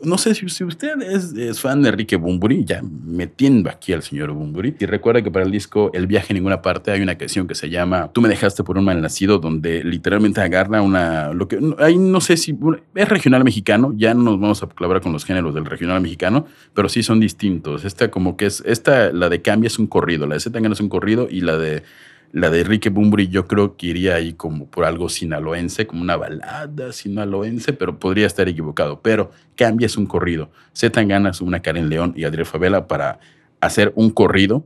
no 0.04 0.18
sé 0.18 0.34
si, 0.36 0.48
si 0.50 0.64
usted 0.64 1.02
es, 1.02 1.60
fan 1.60 1.82
de 1.82 1.90
Enrique 1.90 2.16
Bumburi, 2.16 2.64
ya 2.64 2.82
metiendo 2.82 3.70
aquí 3.70 3.94
al 3.94 4.02
señor 4.02 4.32
Bumburi. 4.32 4.76
Y 4.80 4.86
recuerda 4.86 5.22
que 5.22 5.32
para 5.32 5.46
el 5.46 5.52
disco 5.52 5.92
El 5.94 6.08
viaje 6.08 6.28
en 6.34 6.36
ninguna 6.36 6.62
parte 6.62 6.92
hay 6.92 7.02
una 7.02 7.18
canción 7.18 7.48
que 7.48 7.56
se 7.56 7.70
llama 7.70 8.12
Tú 8.14 8.22
me 8.22 8.30
dejaste 8.30 8.64
por 8.64 8.78
un 8.78 8.86
mal 8.86 9.02
nacido, 9.02 9.40
donde 9.40 9.84
literalmente 9.84 10.42
agarra 10.42 10.82
una. 10.82 11.34
Lo 11.34 11.48
que, 11.48 11.60
ahí 11.80 11.98
no 11.98 12.22
sé 12.22 12.38
si. 12.38 12.58
Es 12.96 13.10
regional 13.10 13.44
mexicano, 13.44 13.94
ya 13.96 14.14
no 14.14 14.24
nos 14.24 14.40
vamos 14.40 14.64
a 14.64 14.68
clavar 14.68 15.02
con 15.02 15.12
los 15.12 15.26
géneros 15.26 15.54
del 15.54 15.66
regional 15.66 16.02
mexicano, 16.02 16.46
pero 16.74 16.90
sí 16.90 17.04
son 17.04 17.20
distintos. 17.20 17.86
Esta, 17.86 18.10
como 18.10 18.38
que 18.38 18.46
es. 18.46 18.64
Esta, 18.66 19.12
la 19.12 19.30
de 19.30 19.42
Cambia 19.42 19.68
es 19.68 19.80
un 19.80 19.88
corrido, 19.88 20.28
la 20.28 20.36
de 20.36 20.40
Z 20.40 20.60
es 20.60 20.80
un 20.80 20.90
corrido 20.90 21.28
y 21.30 21.42
la 21.42 21.58
de 21.58 21.84
la 22.32 22.50
de 22.50 22.62
Enrique 22.62 22.90
Bumburi 22.90 23.28
yo 23.28 23.48
creo 23.48 23.76
que 23.76 23.88
iría 23.88 24.16
ahí 24.16 24.34
como 24.34 24.68
por 24.68 24.86
algo 24.86 25.10
sinaloense, 25.10 25.88
como 25.88 26.02
una 26.02 26.16
balada 26.16 26.92
sinaloense, 26.92 27.74
pero 27.74 28.00
podría 28.00 28.28
estar 28.28 28.48
equivocado. 28.48 29.02
Pero 29.02 29.32
cambia 29.56 29.88
es 29.88 29.98
un 29.98 30.06
corrido. 30.06 30.52
Z 30.74 31.04
ganas 31.04 31.42
una 31.42 31.62
Karen 31.62 31.90
León 31.90 32.14
y 32.16 32.26
Adriel 32.26 32.46
Favela 32.46 32.88
para 32.88 33.20
hacer 33.62 33.92
un 33.96 34.12
corrido 34.12 34.66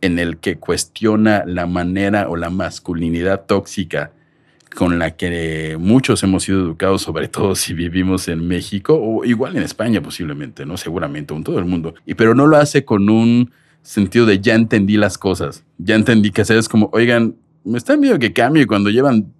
en 0.00 0.18
el 0.18 0.38
que 0.38 0.58
cuestiona 0.58 1.44
la 1.46 1.66
manera 1.66 2.28
o 2.28 2.36
la 2.36 2.50
masculinidad 2.50 3.44
tóxica 3.46 4.12
con 4.74 4.98
la 4.98 5.16
que 5.16 5.76
muchos 5.78 6.22
hemos 6.22 6.44
sido 6.44 6.60
educados, 6.60 7.02
sobre 7.02 7.28
todo 7.28 7.54
si 7.56 7.74
vivimos 7.74 8.28
en 8.28 8.46
México 8.46 8.98
o 9.00 9.24
igual 9.24 9.56
en 9.56 9.62
España 9.62 10.00
posiblemente, 10.00 10.66
¿no? 10.66 10.76
Seguramente, 10.76 11.34
en 11.34 11.44
todo 11.44 11.58
el 11.58 11.64
mundo. 11.64 11.94
Y 12.06 12.14
pero 12.14 12.34
no 12.34 12.46
lo 12.46 12.56
hace 12.56 12.84
con 12.84 13.08
un 13.08 13.52
sentido 13.82 14.26
de 14.26 14.40
ya 14.40 14.54
entendí 14.54 14.96
las 14.96 15.18
cosas, 15.18 15.64
ya 15.82 15.94
entendí 15.94 16.30
que 16.30 16.42
hacer. 16.42 16.56
Es 16.56 16.68
como, 16.68 16.90
oigan, 16.92 17.36
me 17.64 17.78
están 17.78 18.00
viendo 18.00 18.18
que 18.18 18.32
cambie 18.32 18.66
cuando 18.66 18.90
llevan 18.90 19.32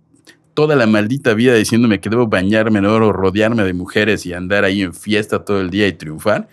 toda 0.54 0.76
la 0.76 0.86
maldita 0.86 1.34
vida 1.34 1.54
diciéndome 1.54 2.00
que 2.00 2.10
debo 2.10 2.26
bañarme 2.26 2.80
en 2.80 2.86
oro, 2.86 3.12
rodearme 3.12 3.64
de 3.64 3.72
mujeres 3.72 4.26
y 4.26 4.32
andar 4.32 4.64
ahí 4.64 4.82
en 4.82 4.94
fiesta 4.94 5.44
todo 5.44 5.60
el 5.60 5.70
día 5.70 5.86
y 5.86 5.92
triunfar. 5.92 6.48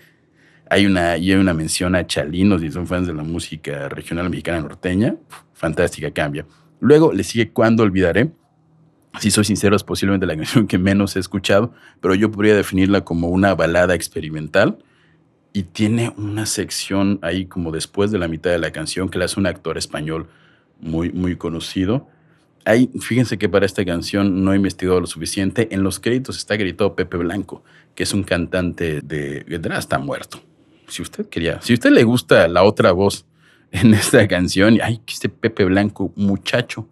Hay 0.70 0.86
una, 0.86 1.12
hay 1.12 1.32
una 1.32 1.54
mención 1.54 1.94
a 1.94 2.06
Chalinos 2.06 2.62
y 2.62 2.70
son 2.70 2.86
fans 2.86 3.06
de 3.06 3.14
la 3.14 3.22
música 3.22 3.88
regional 3.88 4.30
mexicana 4.30 4.60
norteña. 4.60 5.16
Fantástica, 5.54 6.10
cambia. 6.10 6.46
Luego 6.80 7.12
le 7.12 7.24
sigue 7.24 7.50
Cuando 7.50 7.82
Olvidaré. 7.82 8.30
Si 9.18 9.30
soy 9.30 9.44
sincero, 9.44 9.74
es 9.74 9.82
posiblemente 9.82 10.26
la 10.26 10.36
canción 10.36 10.66
que 10.66 10.78
menos 10.78 11.16
he 11.16 11.18
escuchado, 11.18 11.72
pero 12.00 12.14
yo 12.14 12.30
podría 12.30 12.54
definirla 12.54 13.00
como 13.00 13.28
una 13.28 13.54
balada 13.54 13.94
experimental. 13.94 14.78
Y 15.52 15.64
tiene 15.64 16.12
una 16.16 16.46
sección 16.46 17.18
ahí 17.22 17.46
como 17.46 17.72
después 17.72 18.10
de 18.10 18.18
la 18.18 18.28
mitad 18.28 18.50
de 18.50 18.58
la 18.58 18.70
canción 18.70 19.08
que 19.08 19.18
la 19.18 19.24
hace 19.24 19.40
un 19.40 19.46
actor 19.46 19.78
español 19.78 20.28
muy, 20.80 21.10
muy 21.10 21.36
conocido. 21.36 22.08
Ahí, 22.64 22.90
fíjense 23.00 23.38
que 23.38 23.48
para 23.48 23.66
esta 23.66 23.84
canción 23.84 24.44
no 24.44 24.52
he 24.52 24.56
investigado 24.56 25.00
lo 25.00 25.06
suficiente. 25.06 25.68
En 25.70 25.82
los 25.82 26.00
créditos 26.00 26.36
está 26.36 26.56
gritado 26.56 26.94
Pepe 26.94 27.16
Blanco, 27.16 27.64
que 27.94 28.02
es 28.02 28.12
un 28.12 28.22
cantante 28.22 29.00
de... 29.00 29.44
Está 29.48 29.98
muerto 29.98 30.40
si 30.88 31.02
usted 31.02 31.28
quería, 31.28 31.60
si 31.62 31.74
usted 31.74 31.90
le 31.90 32.02
gusta 32.02 32.48
la 32.48 32.64
otra 32.64 32.92
voz 32.92 33.26
en 33.70 33.94
esta 33.94 34.26
canción, 34.26 34.78
ay, 34.82 35.00
este 35.06 35.28
Pepe 35.28 35.64
Blanco, 35.64 36.12
muchacho, 36.16 36.88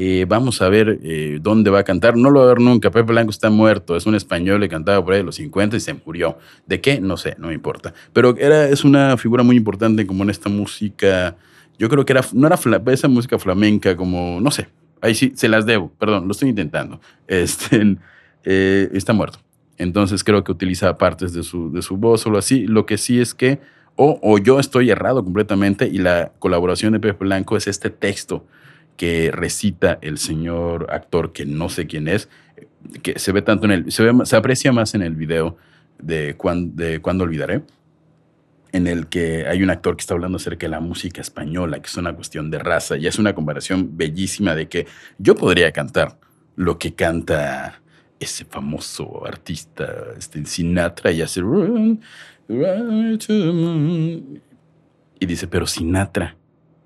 eh, 0.00 0.26
vamos 0.28 0.62
a 0.62 0.68
ver 0.68 1.00
eh, 1.02 1.40
dónde 1.42 1.70
va 1.70 1.80
a 1.80 1.82
cantar. 1.82 2.16
No 2.16 2.30
lo 2.30 2.38
va 2.38 2.44
a 2.44 2.48
ver 2.50 2.60
nunca. 2.60 2.88
Pepe 2.88 3.10
Blanco 3.10 3.32
está 3.32 3.50
muerto. 3.50 3.96
Es 3.96 4.06
un 4.06 4.14
español 4.14 4.60
que 4.60 4.68
cantaba 4.68 5.04
por 5.04 5.12
ahí 5.12 5.18
de 5.18 5.24
los 5.24 5.34
50 5.34 5.76
y 5.76 5.80
se 5.80 5.92
murió. 5.92 6.38
¿De 6.68 6.80
qué? 6.80 7.00
No 7.00 7.16
sé, 7.16 7.34
no 7.36 7.50
importa. 7.50 7.92
Pero 8.12 8.36
era, 8.38 8.68
es 8.68 8.84
una 8.84 9.16
figura 9.16 9.42
muy 9.42 9.56
importante 9.56 10.06
como 10.06 10.22
en 10.22 10.30
esta 10.30 10.48
música. 10.48 11.34
Yo 11.80 11.88
creo 11.88 12.04
que 12.04 12.12
era, 12.12 12.24
no 12.32 12.46
era 12.46 12.56
esa 12.92 13.08
música 13.08 13.40
flamenca 13.40 13.96
como, 13.96 14.40
no 14.40 14.52
sé. 14.52 14.68
Ahí 15.00 15.16
sí, 15.16 15.32
se 15.34 15.48
las 15.48 15.66
debo. 15.66 15.90
Perdón, 15.98 16.26
lo 16.26 16.30
estoy 16.30 16.50
intentando. 16.50 17.00
Este, 17.26 17.96
eh, 18.44 18.88
está 18.92 19.12
muerto. 19.12 19.40
Entonces 19.78 20.22
creo 20.22 20.44
que 20.44 20.52
utiliza 20.52 20.96
partes 20.96 21.32
de 21.32 21.42
su, 21.42 21.72
de 21.72 21.82
su 21.82 21.96
voz 21.96 22.24
o 22.24 22.30
lo 22.30 22.38
así. 22.38 22.68
Lo 22.68 22.86
que 22.86 22.98
sí 22.98 23.20
es 23.20 23.34
que, 23.34 23.58
o, 23.96 24.20
o 24.22 24.38
yo 24.38 24.60
estoy 24.60 24.90
errado 24.90 25.24
completamente 25.24 25.88
y 25.88 25.98
la 25.98 26.30
colaboración 26.38 26.92
de 26.92 27.00
Pepe 27.00 27.24
Blanco 27.24 27.56
es 27.56 27.66
este 27.66 27.90
texto 27.90 28.44
que 28.98 29.30
recita 29.32 29.98
el 30.02 30.18
señor 30.18 30.88
actor 30.90 31.32
que 31.32 31.46
no 31.46 31.70
sé 31.70 31.86
quién 31.86 32.08
es, 32.08 32.28
que 33.02 33.18
se 33.18 33.32
ve 33.32 33.40
tanto 33.40 33.64
en 33.64 33.70
el, 33.70 33.92
se, 33.92 34.02
ve, 34.02 34.26
se 34.26 34.36
aprecia 34.36 34.72
más 34.72 34.94
en 34.94 35.02
el 35.02 35.14
video 35.14 35.56
de, 35.98 36.36
de 36.74 37.00
Cuando 37.00 37.24
Olvidaré, 37.24 37.62
en 38.72 38.86
el 38.88 39.06
que 39.06 39.46
hay 39.46 39.62
un 39.62 39.70
actor 39.70 39.96
que 39.96 40.00
está 40.02 40.14
hablando 40.14 40.36
acerca 40.36 40.66
de 40.66 40.70
la 40.70 40.80
música 40.80 41.20
española, 41.20 41.80
que 41.80 41.86
es 41.86 41.96
una 41.96 42.12
cuestión 42.12 42.50
de 42.50 42.58
raza, 42.58 42.96
y 42.96 43.06
es 43.06 43.18
una 43.20 43.34
comparación 43.34 43.96
bellísima 43.96 44.56
de 44.56 44.68
que 44.68 44.86
yo 45.18 45.36
podría 45.36 45.72
cantar 45.72 46.18
lo 46.56 46.76
que 46.76 46.94
canta 46.94 47.80
ese 48.18 48.44
famoso 48.44 49.24
artista 49.24 49.86
este, 50.18 50.44
Sinatra 50.44 51.12
y 51.12 51.22
hace... 51.22 51.40
Y 55.20 55.26
dice, 55.26 55.46
pero 55.46 55.66
Sinatra 55.66 56.36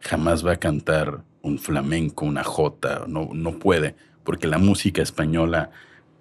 jamás 0.00 0.46
va 0.46 0.52
a 0.52 0.56
cantar 0.56 1.22
un 1.42 1.58
flamenco, 1.58 2.24
una 2.24 2.44
jota, 2.44 3.04
no, 3.06 3.30
no 3.32 3.58
puede, 3.58 3.94
porque 4.24 4.46
la 4.46 4.58
música 4.58 5.02
española 5.02 5.70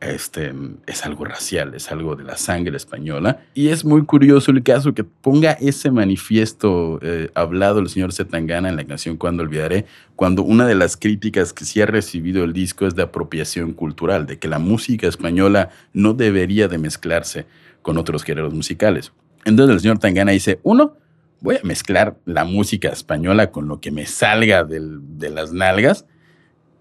este, 0.02 0.52
es 0.88 1.06
algo 1.06 1.26
racial, 1.26 1.76
es 1.76 1.92
algo 1.92 2.16
de 2.16 2.24
la 2.24 2.36
sangre 2.36 2.76
española. 2.76 3.42
Y 3.54 3.68
es 3.68 3.86
muy 3.86 4.04
curioso 4.04 4.52
el 4.52 4.64
caso 4.64 4.94
que 4.94 5.04
ponga 5.04 5.52
ese 5.54 5.92
manifiesto 5.92 7.00
eh, 7.04 7.30
hablado 7.36 7.80
el 7.80 7.90
señor 7.90 8.12
Zetangana 8.12 8.70
en 8.70 8.76
la 8.76 8.84
canción 8.84 9.16
Cuando 9.16 9.44
Olvidaré, 9.44 9.86
cuando 10.16 10.42
una 10.42 10.66
de 10.66 10.76
las 10.76 10.98
críticas 10.98 11.54
que 11.54 11.66
sí 11.66 11.82
ha 11.82 11.86
recibido 11.86 12.44
el 12.44 12.52
disco 12.52 12.88
es 12.88 12.96
de 12.96 13.04
apropiación 13.04 13.74
cultural, 13.74 14.26
de 14.26 14.40
que 14.40 14.48
la 14.48 14.60
música 14.60 15.08
española 15.08 15.70
no 15.94 16.14
debería 16.14 16.68
de 16.68 16.80
mezclarse 16.80 17.46
con 17.84 17.98
otros 17.98 18.24
géneros 18.24 18.54
musicales. 18.54 19.12
Entonces 19.46 19.76
el 19.76 19.80
señor 19.82 20.00
Tangana 20.00 20.32
dice, 20.32 20.60
uno, 20.64 20.94
voy 21.41 21.58
a 21.58 21.63
mezclar 21.63 22.17
la 22.25 22.45
música 22.45 22.89
española 22.89 23.51
con 23.51 23.67
lo 23.67 23.82
que 23.82 23.91
me 23.91 24.06
salga 24.06 24.63
de 24.63 25.30
las 25.30 25.51
nalgas. 25.51 26.06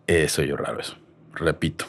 Eh, 0.06 0.28
soy 0.28 0.48
yo 0.48 0.56
raro 0.56 0.80
eso, 0.80 0.96
repito 1.34 1.86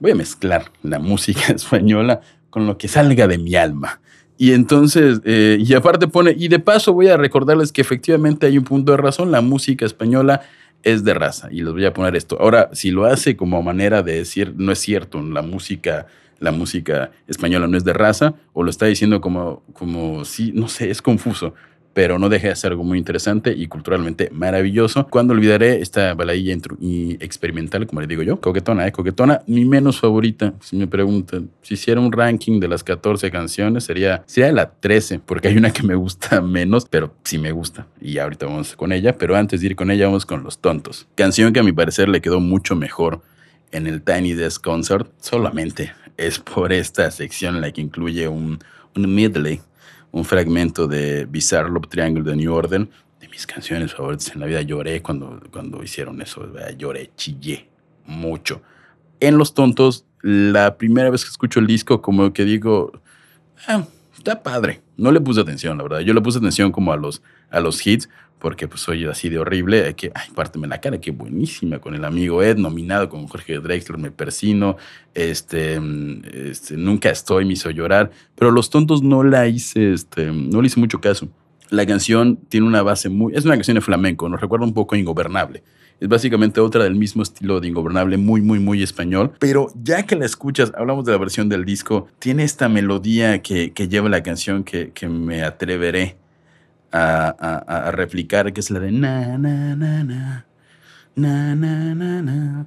voy 0.00 0.12
a 0.12 0.14
mezclar 0.14 0.72
la 0.82 0.98
música 0.98 1.52
española 1.54 2.20
con 2.48 2.66
lo 2.66 2.76
que 2.76 2.88
salga 2.88 3.28
de 3.28 3.38
mi 3.38 3.54
alma. 3.54 4.00
Y 4.36 4.52
entonces, 4.52 5.20
eh, 5.24 5.58
y 5.60 5.74
aparte 5.74 6.08
pone, 6.08 6.34
y 6.36 6.48
de 6.48 6.58
paso 6.58 6.94
voy 6.94 7.08
a 7.08 7.18
recordarles 7.18 7.70
que 7.70 7.82
efectivamente 7.82 8.46
hay 8.46 8.56
un 8.56 8.64
punto 8.64 8.92
de 8.92 8.98
razón, 8.98 9.30
la 9.30 9.42
música 9.42 9.84
española 9.84 10.40
es 10.82 11.04
de 11.04 11.12
raza, 11.12 11.48
y 11.52 11.62
les 11.62 11.74
voy 11.74 11.84
a 11.84 11.92
poner 11.92 12.16
esto. 12.16 12.38
Ahora, 12.40 12.70
si 12.72 12.90
lo 12.90 13.04
hace 13.04 13.36
como 13.36 13.62
manera 13.62 14.02
de 14.02 14.14
decir, 14.14 14.54
no 14.56 14.72
es 14.72 14.78
cierto, 14.78 15.22
la 15.22 15.42
música, 15.42 16.06
la 16.40 16.50
música 16.50 17.12
española 17.28 17.68
no 17.68 17.76
es 17.76 17.84
de 17.84 17.92
raza, 17.92 18.34
o 18.52 18.64
lo 18.64 18.70
está 18.70 18.86
diciendo 18.86 19.20
como, 19.20 19.62
como 19.72 20.24
sí, 20.24 20.52
no 20.54 20.68
sé, 20.68 20.90
es 20.90 21.00
confuso 21.00 21.54
pero 21.92 22.18
no 22.18 22.28
deja 22.28 22.48
de 22.48 22.56
ser 22.56 22.72
algo 22.72 22.84
muy 22.84 22.98
interesante 22.98 23.52
y 23.52 23.66
culturalmente 23.66 24.30
maravilloso. 24.32 25.06
Cuando 25.08 25.34
olvidaré 25.34 25.80
esta 25.80 26.14
baladilla 26.14 26.56
experimental, 27.20 27.86
como 27.86 28.00
le 28.00 28.06
digo 28.06 28.22
yo, 28.22 28.40
coquetona, 28.40 28.86
¿eh? 28.86 28.92
coquetona, 28.92 29.42
mi 29.46 29.64
menos 29.64 30.00
favorita, 30.00 30.54
si 30.60 30.76
me 30.76 30.86
preguntan. 30.86 31.50
Si 31.62 31.74
hiciera 31.74 32.00
un 32.00 32.12
ranking 32.12 32.60
de 32.60 32.68
las 32.68 32.84
14 32.84 33.30
canciones, 33.30 33.84
sería, 33.84 34.22
sería 34.26 34.52
la 34.52 34.70
13, 34.70 35.20
porque 35.20 35.48
hay 35.48 35.56
una 35.56 35.72
que 35.72 35.82
me 35.82 35.94
gusta 35.94 36.40
menos, 36.40 36.86
pero 36.88 37.14
sí 37.24 37.38
me 37.38 37.52
gusta. 37.52 37.86
Y 38.00 38.18
ahorita 38.18 38.46
vamos 38.46 38.76
con 38.76 38.92
ella, 38.92 39.18
pero 39.18 39.36
antes 39.36 39.60
de 39.60 39.68
ir 39.68 39.76
con 39.76 39.90
ella, 39.90 40.06
vamos 40.06 40.26
con 40.26 40.42
Los 40.42 40.58
Tontos. 40.58 41.06
Canción 41.14 41.52
que 41.52 41.60
a 41.60 41.62
mi 41.62 41.72
parecer 41.72 42.08
le 42.08 42.20
quedó 42.20 42.40
mucho 42.40 42.76
mejor 42.76 43.20
en 43.72 43.86
el 43.86 44.02
Tiny 44.02 44.34
Desk 44.34 44.62
Concert, 44.62 45.08
solamente 45.20 45.92
es 46.26 46.38
por 46.38 46.72
esta 46.72 47.10
sección 47.10 47.56
en 47.56 47.62
la 47.62 47.72
que 47.72 47.80
incluye 47.80 48.28
un, 48.28 48.58
un 48.94 49.14
medley 49.14 49.60
un 50.12 50.24
fragmento 50.24 50.86
de 50.86 51.26
Bizarre 51.26 51.70
Love 51.70 51.88
Triangle 51.88 52.24
de 52.24 52.36
New 52.36 52.52
Order, 52.52 52.88
de 53.20 53.28
mis 53.28 53.46
canciones 53.46 53.94
favoritas 53.94 54.32
en 54.34 54.40
la 54.40 54.46
vida. 54.46 54.62
Lloré 54.62 55.02
cuando, 55.02 55.40
cuando 55.50 55.82
hicieron 55.82 56.20
eso, 56.20 56.48
lloré, 56.76 57.10
chillé 57.16 57.68
mucho. 58.06 58.62
En 59.20 59.38
Los 59.38 59.54
Tontos, 59.54 60.06
la 60.22 60.76
primera 60.76 61.10
vez 61.10 61.24
que 61.24 61.30
escucho 61.30 61.60
el 61.60 61.66
disco, 61.66 62.02
como 62.02 62.32
que 62.32 62.44
digo, 62.44 62.92
ah, 63.68 63.84
está 64.20 64.42
padre. 64.42 64.80
No 64.96 65.10
le 65.12 65.20
puse 65.20 65.40
atención, 65.40 65.76
la 65.76 65.82
verdad. 65.82 66.00
Yo 66.00 66.14
le 66.14 66.20
puse 66.20 66.38
atención 66.38 66.72
como 66.72 66.92
a 66.92 66.96
los, 66.96 67.22
a 67.50 67.60
los 67.60 67.84
hits, 67.86 68.08
porque 68.38 68.68
pues 68.68 68.80
soy 68.80 69.04
así 69.04 69.28
de 69.28 69.38
horrible, 69.38 69.94
que, 69.94 70.10
ay, 70.14 70.28
párteme 70.34 70.66
la 70.66 70.80
cara, 70.80 70.98
qué 70.98 71.10
buenísima, 71.10 71.78
con 71.78 71.94
el 71.94 72.04
amigo 72.04 72.42
Ed, 72.42 72.56
nominado 72.56 73.08
con 73.08 73.26
Jorge 73.26 73.58
Drexler, 73.58 73.98
me 73.98 74.10
persino, 74.10 74.76
este, 75.14 75.80
este, 76.32 76.76
nunca 76.76 77.10
estoy, 77.10 77.44
me 77.44 77.52
hizo 77.52 77.70
llorar, 77.70 78.10
pero 78.34 78.50
Los 78.50 78.70
Tontos 78.70 79.02
no 79.02 79.22
la 79.22 79.46
hice, 79.46 79.92
este, 79.92 80.32
no 80.32 80.62
le 80.62 80.68
hice 80.68 80.80
mucho 80.80 81.00
caso. 81.00 81.28
La 81.68 81.86
canción 81.86 82.36
tiene 82.48 82.66
una 82.66 82.82
base 82.82 83.08
muy, 83.08 83.34
es 83.34 83.44
una 83.44 83.54
canción 83.54 83.74
de 83.74 83.82
flamenco, 83.82 84.28
nos 84.28 84.40
recuerda 84.40 84.64
un 84.64 84.74
poco 84.74 84.96
Ingobernable. 84.96 85.62
Es 86.00 86.08
básicamente 86.08 86.60
otra 86.60 86.84
del 86.84 86.94
mismo 86.94 87.22
estilo 87.22 87.60
de 87.60 87.68
Ingobernable, 87.68 88.16
muy, 88.16 88.40
muy, 88.40 88.58
muy 88.58 88.82
español. 88.82 89.32
Pero 89.38 89.68
ya 89.82 90.04
que 90.04 90.16
la 90.16 90.24
escuchas, 90.24 90.72
hablamos 90.74 91.04
de 91.04 91.12
la 91.12 91.18
versión 91.18 91.50
del 91.50 91.66
disco, 91.66 92.08
tiene 92.18 92.42
esta 92.42 92.70
melodía 92.70 93.42
que, 93.42 93.72
que 93.72 93.86
lleva 93.86 94.08
la 94.08 94.22
canción 94.22 94.64
que, 94.64 94.92
que 94.92 95.08
me 95.08 95.42
atreveré 95.42 96.16
a, 96.90 97.28
a, 97.28 97.90
replicar, 97.90 98.52
que 98.52 98.60
es 98.60 98.70
la 98.70 98.80
de 98.80 98.92
na, 98.92 99.38
na, 99.38 99.76
na, 99.76 100.02
na, 100.04 100.46
na, 101.14 101.54
na, 101.54 101.94
na, 101.94 102.22
na. 102.22 102.66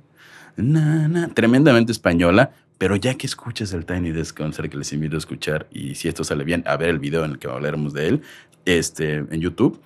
Na, 0.56 1.08
na. 1.08 1.28
tremendamente 1.30 1.92
española, 1.92 2.52
pero 2.78 2.96
ya 2.96 3.16
que 3.16 3.26
escuchas 3.26 3.74
el 3.74 3.86
Tiny 3.86 4.12
Desk 4.12 4.38
Concert 4.38 4.70
que 4.70 4.78
les 4.78 4.94
invito 4.94 5.16
a 5.16 5.18
escuchar 5.18 5.68
y 5.72 5.96
si 5.96 6.08
esto 6.08 6.24
sale 6.24 6.44
bien, 6.44 6.64
a 6.68 6.78
ver 6.78 6.90
el 6.90 7.00
video 7.00 7.26
en 7.26 7.32
el 7.32 7.40
que 7.40 7.48
hablaremos 7.48 7.92
de 7.94 8.10
él 8.10 8.22
este, 8.66 9.16
en 9.16 9.42
YouTube, 9.42 9.82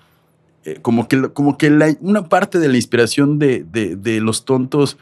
eh, 0.68 0.80
como 0.82 1.08
que, 1.08 1.30
como 1.30 1.58
que 1.58 1.70
la, 1.70 1.96
una 2.02 2.28
parte 2.28 2.60
de 2.60 2.68
la 2.68 2.76
inspiración 2.76 3.40
de, 3.40 3.64
de, 3.64 3.96
de 3.96 4.20
los 4.20 4.44
tontos 4.44 4.98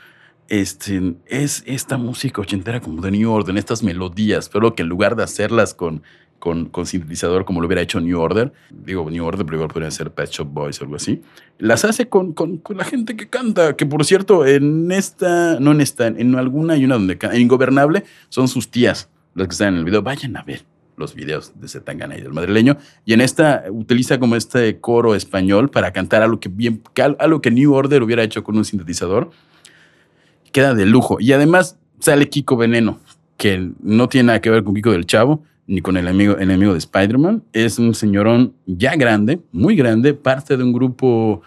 este, 0.47 1.15
es 1.25 1.63
esta 1.65 1.97
música 1.97 2.39
ochentera 2.39 2.81
como 2.81 3.01
de 3.01 3.09
New 3.09 3.31
Order, 3.31 3.57
estas 3.57 3.81
melodías, 3.81 4.47
pero 4.47 4.75
que 4.75 4.83
en 4.83 4.89
lugar 4.89 5.15
de 5.15 5.23
hacerlas 5.23 5.73
con 5.73 6.03
con, 6.37 6.65
con, 6.65 6.85
sintetizador 6.85 7.45
como 7.45 7.59
lo 7.59 7.65
hubiera 7.65 7.81
hecho 7.81 7.99
New 7.99 8.19
Order. 8.19 8.53
Digo, 8.69 9.09
New 9.09 9.25
Order, 9.25 9.43
pero 9.43 9.57
igual 9.57 9.69
podrían 9.71 9.91
ser 9.91 10.11
Pet 10.11 10.29
Shop 10.29 10.47
Boys 10.47 10.79
o 10.79 10.83
algo 10.83 10.97
así. 10.97 11.23
Las 11.57 11.85
hace 11.85 12.07
con, 12.07 12.33
con, 12.33 12.57
con, 12.57 12.77
la 12.77 12.83
gente 12.83 13.15
que 13.15 13.27
canta, 13.27 13.75
que 13.75 13.87
por 13.87 14.05
cierto, 14.05 14.45
en 14.45 14.91
esta, 14.91 15.59
no 15.59 15.71
en 15.71 15.81
esta, 15.81 16.05
en 16.05 16.35
alguna 16.35 16.77
y 16.77 16.85
una 16.85 16.95
donde 16.95 17.17
en 17.19 17.41
Ingobernable, 17.41 18.03
son 18.29 18.47
sus 18.47 18.69
tías 18.69 19.09
las 19.33 19.47
que 19.47 19.53
están 19.53 19.69
en 19.69 19.79
el 19.79 19.85
video. 19.85 20.03
Vayan 20.03 20.37
a 20.37 20.43
ver 20.43 20.74
los 20.97 21.15
videos 21.15 21.53
de 21.59 21.67
Zetangana 21.67 22.17
y 22.17 22.21
del 22.21 22.33
madrileño. 22.33 22.77
Y 23.05 23.13
en 23.13 23.21
esta 23.21 23.65
utiliza 23.69 24.19
como 24.19 24.35
este 24.35 24.79
coro 24.79 25.15
español 25.15 25.69
para 25.69 25.91
cantar 25.91 26.21
algo 26.21 26.39
que, 26.39 26.49
bien, 26.49 26.81
algo 27.19 27.41
que 27.41 27.51
New 27.51 27.73
Order 27.73 28.03
hubiera 28.03 28.23
hecho 28.23 28.43
con 28.43 28.57
un 28.57 28.65
sintetizador. 28.65 29.31
Queda 30.51 30.73
de 30.73 30.85
lujo. 30.85 31.17
Y 31.19 31.33
además 31.33 31.77
sale 31.99 32.29
Kiko 32.29 32.57
Veneno, 32.57 32.99
que 33.37 33.71
no 33.81 34.07
tiene 34.09 34.27
nada 34.27 34.41
que 34.41 34.49
ver 34.49 34.63
con 34.63 34.73
Kiko 34.73 34.91
del 34.91 35.05
Chavo, 35.05 35.43
ni 35.67 35.81
con 35.81 35.97
el 35.97 36.07
enemigo, 36.07 36.37
enemigo 36.37 36.71
de 36.73 36.79
Spider-Man. 36.79 37.43
Es 37.53 37.79
un 37.79 37.93
señorón 37.93 38.53
ya 38.65 38.95
grande, 38.95 39.41
muy 39.51 39.75
grande, 39.75 40.13
parte 40.13 40.55
de 40.55 40.63
un 40.63 40.73
grupo, 40.73 41.41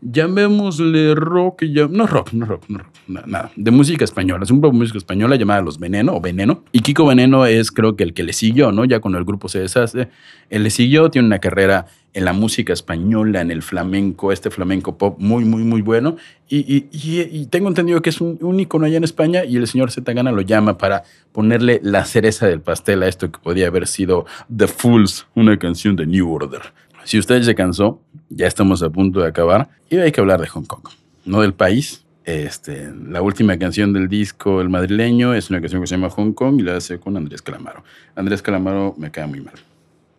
llamémosle 0.00 1.14
rock, 1.14 1.64
ya, 1.64 1.88
no 1.88 2.06
rock, 2.06 2.32
no 2.32 2.46
rock, 2.46 2.64
no 2.68 2.78
rock. 2.78 2.93
Nada, 3.06 3.50
de 3.56 3.70
música 3.70 4.04
española. 4.04 4.44
Es 4.44 4.50
un 4.50 4.60
grupo 4.60 4.74
de 4.74 4.78
música 4.78 4.98
española 4.98 5.36
llamada 5.36 5.62
Los 5.62 5.78
Veneno 5.78 6.14
o 6.14 6.20
Veneno. 6.20 6.64
Y 6.72 6.80
Kiko 6.80 7.06
Veneno 7.06 7.46
es 7.46 7.70
creo 7.70 7.96
que 7.96 8.04
el 8.04 8.14
que 8.14 8.22
le 8.22 8.32
siguió, 8.32 8.72
¿no? 8.72 8.84
Ya 8.84 9.00
cuando 9.00 9.18
el 9.18 9.24
grupo 9.24 9.48
se 9.48 9.60
deshace, 9.60 10.08
él 10.50 10.62
le 10.62 10.70
siguió, 10.70 11.10
tiene 11.10 11.26
una 11.26 11.38
carrera 11.38 11.86
en 12.14 12.24
la 12.24 12.32
música 12.32 12.72
española, 12.72 13.40
en 13.40 13.50
el 13.50 13.62
flamenco, 13.62 14.30
este 14.30 14.48
flamenco 14.50 14.96
pop 14.96 15.18
muy, 15.18 15.44
muy, 15.44 15.64
muy 15.64 15.82
bueno. 15.82 16.16
Y, 16.48 17.46
tengo 17.46 17.68
entendido 17.68 18.00
que 18.02 18.10
es 18.10 18.20
un, 18.20 18.38
un 18.40 18.60
icono 18.60 18.86
allá 18.86 18.96
en 18.96 19.04
España 19.04 19.44
y 19.44 19.56
el 19.56 19.66
señor 19.66 19.90
Zetangana 19.90 20.30
lo 20.30 20.42
llama 20.42 20.78
para 20.78 21.02
ponerle 21.32 21.80
la 21.82 22.04
cereza 22.04 22.46
del 22.46 22.60
pastel 22.60 23.02
a 23.02 23.08
esto 23.08 23.30
que 23.32 23.40
podía 23.40 23.66
haber 23.66 23.88
sido 23.88 24.26
The 24.54 24.68
Fools, 24.68 25.26
una 25.34 25.58
canción 25.58 25.96
de 25.96 26.06
New 26.06 26.32
Order. 26.32 26.62
Si 27.02 27.18
usted 27.18 27.42
se 27.42 27.54
cansó, 27.54 28.00
ya 28.30 28.46
estamos 28.46 28.82
a 28.82 28.90
punto 28.90 29.20
de 29.20 29.28
acabar 29.28 29.68
y 29.90 29.96
hay 29.96 30.12
que 30.12 30.20
hablar 30.20 30.40
de 30.40 30.46
Hong 30.46 30.64
Kong, 30.64 30.88
no 31.24 31.40
del 31.40 31.52
país. 31.52 32.03
Este, 32.24 32.90
la 33.08 33.20
última 33.20 33.58
canción 33.58 33.92
del 33.92 34.08
disco 34.08 34.62
El 34.62 34.70
Madrileño 34.70 35.34
es 35.34 35.50
una 35.50 35.60
canción 35.60 35.82
que 35.82 35.86
se 35.86 35.96
llama 35.96 36.08
Hong 36.08 36.32
Kong 36.32 36.58
y 36.58 36.62
la 36.62 36.76
hace 36.76 36.98
con 36.98 37.16
Andrés 37.16 37.42
Calamaro. 37.42 37.84
Andrés 38.16 38.40
Calamaro 38.40 38.94
me 38.96 39.10
cae 39.10 39.26
muy 39.26 39.42
mal. 39.42 39.54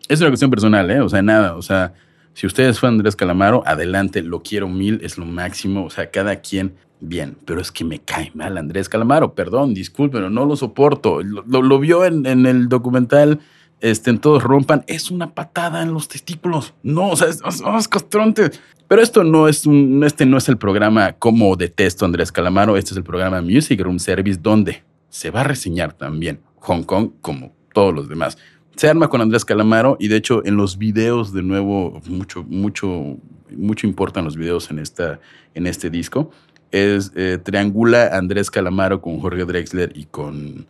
Es 0.07 0.21
una 0.21 0.29
cuestión 0.29 0.51
personal, 0.51 0.89
¿eh? 0.91 1.01
O 1.01 1.09
sea, 1.09 1.23
nada, 1.23 1.55
o 1.55 1.63
sea, 1.63 1.93
si 2.35 2.45
ustedes 2.45 2.79
fue 2.79 2.89
Andrés 2.89 3.15
Calamaro, 3.15 3.63
adelante, 3.65 4.21
lo 4.21 4.43
quiero 4.43 4.67
mil, 4.67 4.99
es 5.03 5.17
lo 5.17 5.25
máximo, 5.25 5.85
o 5.85 5.89
sea, 5.89 6.11
cada 6.11 6.41
quien 6.41 6.75
bien, 6.99 7.37
pero 7.43 7.59
es 7.59 7.71
que 7.71 7.83
me 7.83 7.99
cae 7.99 8.31
mal 8.35 8.57
Andrés 8.57 8.87
Calamaro, 8.87 9.33
perdón, 9.33 9.73
disculpen, 9.73 10.31
no 10.33 10.45
lo 10.45 10.55
soporto. 10.55 11.23
Lo, 11.23 11.79
vio 11.79 12.05
en, 12.05 12.27
en, 12.27 12.45
el 12.45 12.69
documental 12.69 13.39
este, 13.81 14.13
Todos 14.17 14.43
Rompan, 14.43 14.83
es 14.87 15.11
una 15.11 15.33
patada 15.33 15.81
en 15.81 15.93
los 15.93 16.07
testículos. 16.07 16.73
No, 16.83 17.09
o 17.09 17.15
sea, 17.15 17.27
es, 17.27 17.41
es, 17.45 17.87
castronte. 17.87 18.51
Pero 18.87 19.01
esto 19.01 19.23
no 19.23 19.47
es 19.47 19.65
un, 19.65 20.03
este 20.03 20.25
no 20.25 20.37
es 20.37 20.47
el 20.47 20.57
programa 20.57 21.13
como 21.13 21.55
detesto 21.55 22.05
Andrés 22.05 22.31
Calamaro, 22.31 22.77
este 22.77 22.91
es 22.91 22.97
el 22.97 23.03
programa 23.03 23.41
Music 23.41 23.81
Room 23.81 23.99
Service 23.99 24.39
donde 24.41 24.83
se 25.09 25.31
va 25.31 25.41
a 25.41 25.43
reseñar 25.43 25.93
también 25.93 26.39
Hong 26.57 26.83
Kong 26.83 27.11
como 27.21 27.55
todos 27.73 27.93
los 27.95 28.07
demás. 28.07 28.37
Se 28.75 28.87
arma 28.87 29.07
con 29.07 29.21
Andrés 29.21 29.43
Calamaro 29.43 29.97
y 29.99 30.07
de 30.07 30.17
hecho 30.17 30.45
en 30.45 30.55
los 30.57 30.77
videos 30.77 31.33
de 31.33 31.41
nuevo 31.41 31.99
mucho 32.07 32.43
mucho 32.43 33.17
mucho 33.49 33.87
importan 33.87 34.25
los 34.25 34.35
videos 34.35 34.69
en 34.69 34.79
esta 34.79 35.19
en 35.53 35.65
este 35.65 35.89
disco 35.89 36.31
es 36.71 37.11
eh, 37.15 37.39
triangula 37.41 38.09
Andrés 38.17 38.51
Calamaro 38.51 39.01
con 39.01 39.19
Jorge 39.19 39.45
Drexler 39.45 39.93
y 39.95 40.05
con 40.05 40.67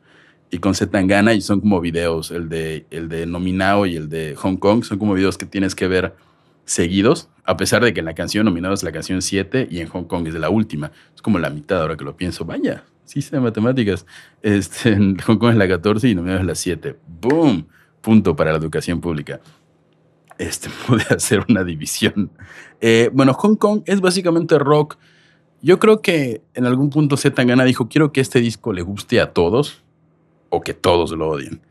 y 0.56 0.60
con 0.60 0.74
Zetangana 0.74 1.34
y 1.34 1.42
son 1.42 1.60
como 1.60 1.82
videos, 1.82 2.32
el 2.32 2.48
de, 2.48 2.86
el 2.90 3.10
de 3.10 3.26
Nominao 3.26 3.86
y 3.86 3.98
el 3.98 4.08
de 4.08 4.36
Hong 4.38 4.56
Kong, 4.56 4.86
son 4.86 4.98
como 4.98 5.14
videos 5.14 5.38
que 5.38 5.46
tienes 5.46 5.76
que 5.76 5.90
ver 5.90 6.16
seguidos, 6.64 7.28
a 7.44 7.58
pesar 7.58 7.84
de 7.84 7.94
que 7.94 8.02
la 8.02 8.16
canción 8.16 8.46
Nominado 8.46 8.74
es 8.74 8.82
la 8.82 8.94
canción 8.94 9.22
7 9.22 9.68
y 9.70 9.82
en 9.82 9.90
Hong 9.90 10.06
Kong 10.06 10.28
es 10.28 10.34
de 10.34 10.40
la 10.40 10.50
última. 10.50 10.94
Es 11.14 11.22
como 11.22 11.40
la 11.40 11.50
mitad 11.50 11.82
ahora 11.82 11.98
que 11.98 12.06
lo 12.06 12.16
pienso. 12.16 12.46
Vaya, 12.46 12.86
sí 13.04 13.22
sé 13.22 13.38
matemáticas. 13.38 14.06
Este, 14.42 14.94
en 14.94 15.18
Hong 15.20 15.38
Kong 15.38 15.52
es 15.52 15.58
la 15.58 15.68
14 15.68 16.08
y 16.08 16.16
Nominado 16.16 16.40
es 16.40 16.46
la 16.46 16.56
7. 16.56 16.96
¡Boom! 17.20 17.68
Punto 18.00 18.34
para 18.34 18.54
la 18.54 18.58
educación 18.58 19.02
pública. 19.02 19.42
Este 20.38 20.70
puede 20.88 21.04
hacer 21.10 21.46
una 21.50 21.66
división. 21.66 22.32
Eh, 22.80 23.10
bueno, 23.12 23.34
Hong 23.34 23.58
Kong 23.58 23.82
es 23.88 24.00
básicamente 24.00 24.58
rock. 24.58 24.98
Yo 25.62 25.80
creo 25.80 26.02
que 26.02 26.44
en 26.54 26.66
algún 26.66 26.92
punto 26.92 27.18
Zetangana 27.18 27.66
dijo, 27.66 27.90
quiero 27.90 28.14
que 28.14 28.22
este 28.22 28.40
disco 28.40 28.72
le 28.72 28.84
guste 28.84 29.20
a 29.20 29.34
todos 29.34 29.85
o 30.50 30.62
que 30.62 30.74
todos 30.74 31.12
lo 31.12 31.30
odien. 31.30 31.62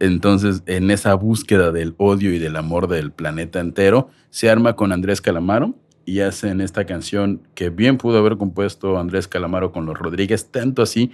Entonces, 0.00 0.62
en 0.66 0.90
esa 0.90 1.14
búsqueda 1.14 1.72
del 1.72 1.94
odio 1.98 2.32
y 2.32 2.38
del 2.38 2.56
amor 2.56 2.88
del 2.88 3.10
planeta 3.10 3.60
entero, 3.60 4.10
se 4.30 4.48
arma 4.48 4.76
con 4.76 4.92
Andrés 4.92 5.20
Calamaro 5.20 5.74
y 6.04 6.20
hacen 6.20 6.60
esta 6.60 6.86
canción 6.86 7.42
que 7.54 7.70
bien 7.70 7.98
pudo 7.98 8.18
haber 8.18 8.36
compuesto 8.36 8.98
Andrés 8.98 9.28
Calamaro 9.28 9.72
con 9.72 9.86
los 9.86 9.98
Rodríguez, 9.98 10.50
tanto 10.50 10.82
así 10.82 11.10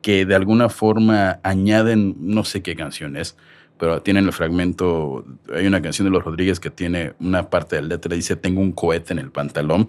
que 0.00 0.26
de 0.26 0.34
alguna 0.34 0.68
forma 0.68 1.40
añaden, 1.42 2.16
no 2.18 2.42
sé 2.44 2.62
qué 2.62 2.74
canción 2.74 3.16
es, 3.16 3.36
pero 3.78 4.02
tienen 4.02 4.26
el 4.26 4.32
fragmento, 4.32 5.24
hay 5.54 5.66
una 5.66 5.82
canción 5.82 6.06
de 6.06 6.10
los 6.10 6.24
Rodríguez 6.24 6.60
que 6.60 6.70
tiene 6.70 7.14
una 7.20 7.50
parte 7.50 7.76
de 7.76 7.82
la 7.82 7.88
letra, 7.88 8.14
dice, 8.14 8.36
tengo 8.36 8.60
un 8.60 8.72
cohete 8.72 9.12
en 9.12 9.18
el 9.18 9.30
pantalón. 9.30 9.88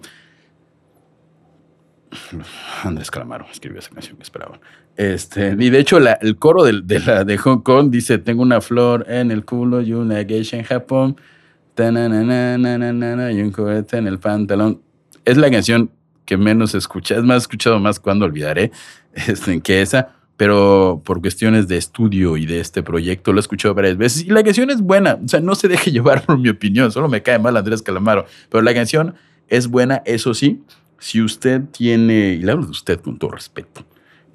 Andrés 2.84 3.10
Calamaro 3.10 3.46
escribió 3.50 3.78
esa 3.78 3.90
canción 3.90 4.16
que 4.16 4.22
esperaba. 4.22 4.60
Este, 4.96 5.56
y 5.58 5.70
de 5.70 5.78
hecho, 5.78 5.98
el 5.98 6.36
coro 6.36 6.64
de, 6.64 7.00
la, 7.00 7.24
de 7.24 7.36
Hong 7.38 7.62
Kong 7.62 7.90
dice: 7.90 8.18
Tengo 8.18 8.42
una 8.42 8.60
flor 8.60 9.06
en 9.08 9.30
el 9.30 9.44
culo 9.44 9.80
y 9.80 9.92
una 9.92 10.24
geisha 10.24 10.56
en 10.56 10.64
Japón. 10.64 11.16
y 11.76 11.82
un 11.82 13.50
cohete 13.52 13.96
en 13.96 14.06
el 14.06 14.18
pantalón. 14.18 14.80
Es 15.24 15.36
la 15.36 15.50
canción 15.50 15.90
que 16.24 16.36
menos 16.36 16.74
escucha. 16.74 17.16
Es 17.16 17.24
más 17.24 17.42
escuchado 17.42 17.78
más 17.80 17.98
cuando 17.98 18.24
olvidaré 18.24 18.70
este, 19.14 19.60
que 19.60 19.82
esa. 19.82 20.10
Pero 20.36 21.00
por 21.04 21.20
cuestiones 21.20 21.68
de 21.68 21.76
estudio 21.76 22.36
y 22.36 22.44
de 22.44 22.58
este 22.58 22.82
proyecto 22.82 23.32
lo 23.32 23.38
he 23.38 23.40
escuchado 23.40 23.72
varias 23.72 23.96
veces. 23.96 24.24
Y 24.24 24.30
la 24.30 24.42
canción 24.42 24.68
es 24.70 24.80
buena. 24.80 25.18
O 25.24 25.28
sea, 25.28 25.38
no 25.40 25.54
se 25.54 25.68
deje 25.68 25.90
llevar 25.92 26.24
por 26.24 26.38
mi 26.38 26.48
opinión. 26.48 26.90
Solo 26.90 27.08
me 27.08 27.22
cae 27.22 27.38
mal 27.38 27.56
Andrés 27.56 27.82
Calamaro. 27.82 28.26
Pero 28.48 28.62
la 28.62 28.74
canción 28.74 29.14
es 29.48 29.68
buena, 29.68 30.02
eso 30.04 30.34
sí. 30.34 30.62
Si 31.04 31.20
usted 31.20 31.60
tiene, 31.70 32.32
y 32.32 32.38
le 32.38 32.50
hablo 32.50 32.64
de 32.64 32.70
usted 32.70 32.98
con 32.98 33.18
todo 33.18 33.32
respeto, 33.32 33.84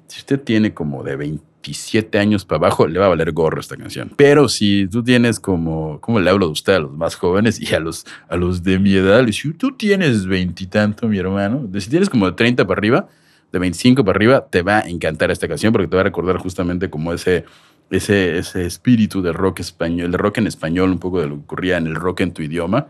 si 0.06 0.20
usted 0.20 0.38
tiene 0.38 0.72
como 0.72 1.02
de 1.02 1.16
27 1.16 2.16
años 2.16 2.44
para 2.44 2.58
abajo, 2.58 2.86
le 2.86 3.00
va 3.00 3.06
a 3.06 3.08
valer 3.08 3.32
gorro 3.32 3.58
esta 3.58 3.76
canción. 3.76 4.12
Pero 4.14 4.48
si 4.48 4.86
tú 4.86 5.02
tienes 5.02 5.40
como, 5.40 6.00
¿cómo 6.00 6.20
le 6.20 6.30
hablo 6.30 6.46
de 6.46 6.52
usted 6.52 6.74
a 6.74 6.78
los 6.78 6.92
más 6.92 7.16
jóvenes 7.16 7.60
y 7.60 7.74
a 7.74 7.80
los, 7.80 8.06
a 8.28 8.36
los 8.36 8.62
de 8.62 8.78
mi 8.78 8.94
edad? 8.94 9.26
Si 9.32 9.52
tú 9.54 9.72
tienes 9.72 10.26
veintitanto, 10.26 11.08
mi 11.08 11.18
hermano, 11.18 11.68
si 11.76 11.90
tienes 11.90 12.08
como 12.08 12.26
de 12.26 12.36
30 12.36 12.64
para 12.64 12.78
arriba, 12.78 13.08
de 13.50 13.58
25 13.58 14.04
para 14.04 14.16
arriba, 14.16 14.46
te 14.48 14.62
va 14.62 14.78
a 14.78 14.88
encantar 14.88 15.32
esta 15.32 15.48
canción 15.48 15.72
porque 15.72 15.88
te 15.88 15.96
va 15.96 16.02
a 16.02 16.04
recordar 16.04 16.36
justamente 16.36 16.88
como 16.88 17.12
ese, 17.12 17.46
ese, 17.90 18.38
ese 18.38 18.64
espíritu 18.64 19.22
de 19.22 19.32
rock 19.32 19.58
español, 19.58 20.12
de 20.12 20.18
rock 20.18 20.38
en 20.38 20.46
español, 20.46 20.92
un 20.92 21.00
poco 21.00 21.20
de 21.20 21.26
lo 21.26 21.34
que 21.34 21.42
ocurría 21.42 21.78
en 21.78 21.88
el 21.88 21.96
rock 21.96 22.20
en 22.20 22.32
tu 22.32 22.42
idioma. 22.42 22.86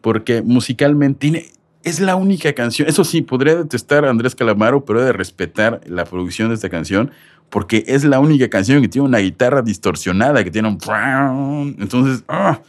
Porque 0.00 0.40
musicalmente 0.40 1.18
tiene, 1.18 1.46
es 1.86 2.00
la 2.00 2.16
única 2.16 2.52
canción. 2.52 2.88
Eso 2.88 3.04
sí, 3.04 3.22
podría 3.22 3.54
detestar 3.54 4.04
a 4.04 4.10
Andrés 4.10 4.34
Calamaro, 4.34 4.84
pero 4.84 5.00
he 5.00 5.04
de 5.04 5.12
respetar 5.12 5.80
la 5.86 6.04
producción 6.04 6.48
de 6.48 6.56
esta 6.56 6.68
canción 6.68 7.12
porque 7.48 7.84
es 7.86 8.02
la 8.02 8.18
única 8.18 8.50
canción 8.50 8.82
que 8.82 8.88
tiene 8.88 9.06
una 9.06 9.18
guitarra 9.18 9.62
distorsionada, 9.62 10.42
que 10.42 10.50
tiene 10.50 10.66
un... 10.66 11.76
Entonces, 11.78 12.24
ah, 12.26 12.60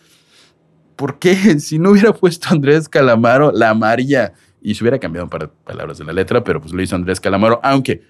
¿por 0.96 1.18
qué? 1.18 1.36
Si 1.60 1.80
no 1.80 1.92
hubiera 1.92 2.14
puesto 2.14 2.50
Andrés 2.52 2.88
Calamaro, 2.88 3.52
la 3.52 3.74
María, 3.74 4.34
y 4.62 4.76
se 4.76 4.84
hubiera 4.84 5.00
cambiado 5.00 5.28
para 5.28 5.50
palabras 5.50 5.98
de 5.98 6.06
la 6.06 6.14
letra, 6.14 6.44
pero 6.44 6.62
pues 6.62 6.72
lo 6.72 6.80
hizo 6.84 6.96
Andrés 6.96 7.20
Calamaro, 7.20 7.60
aunque, 7.64 8.04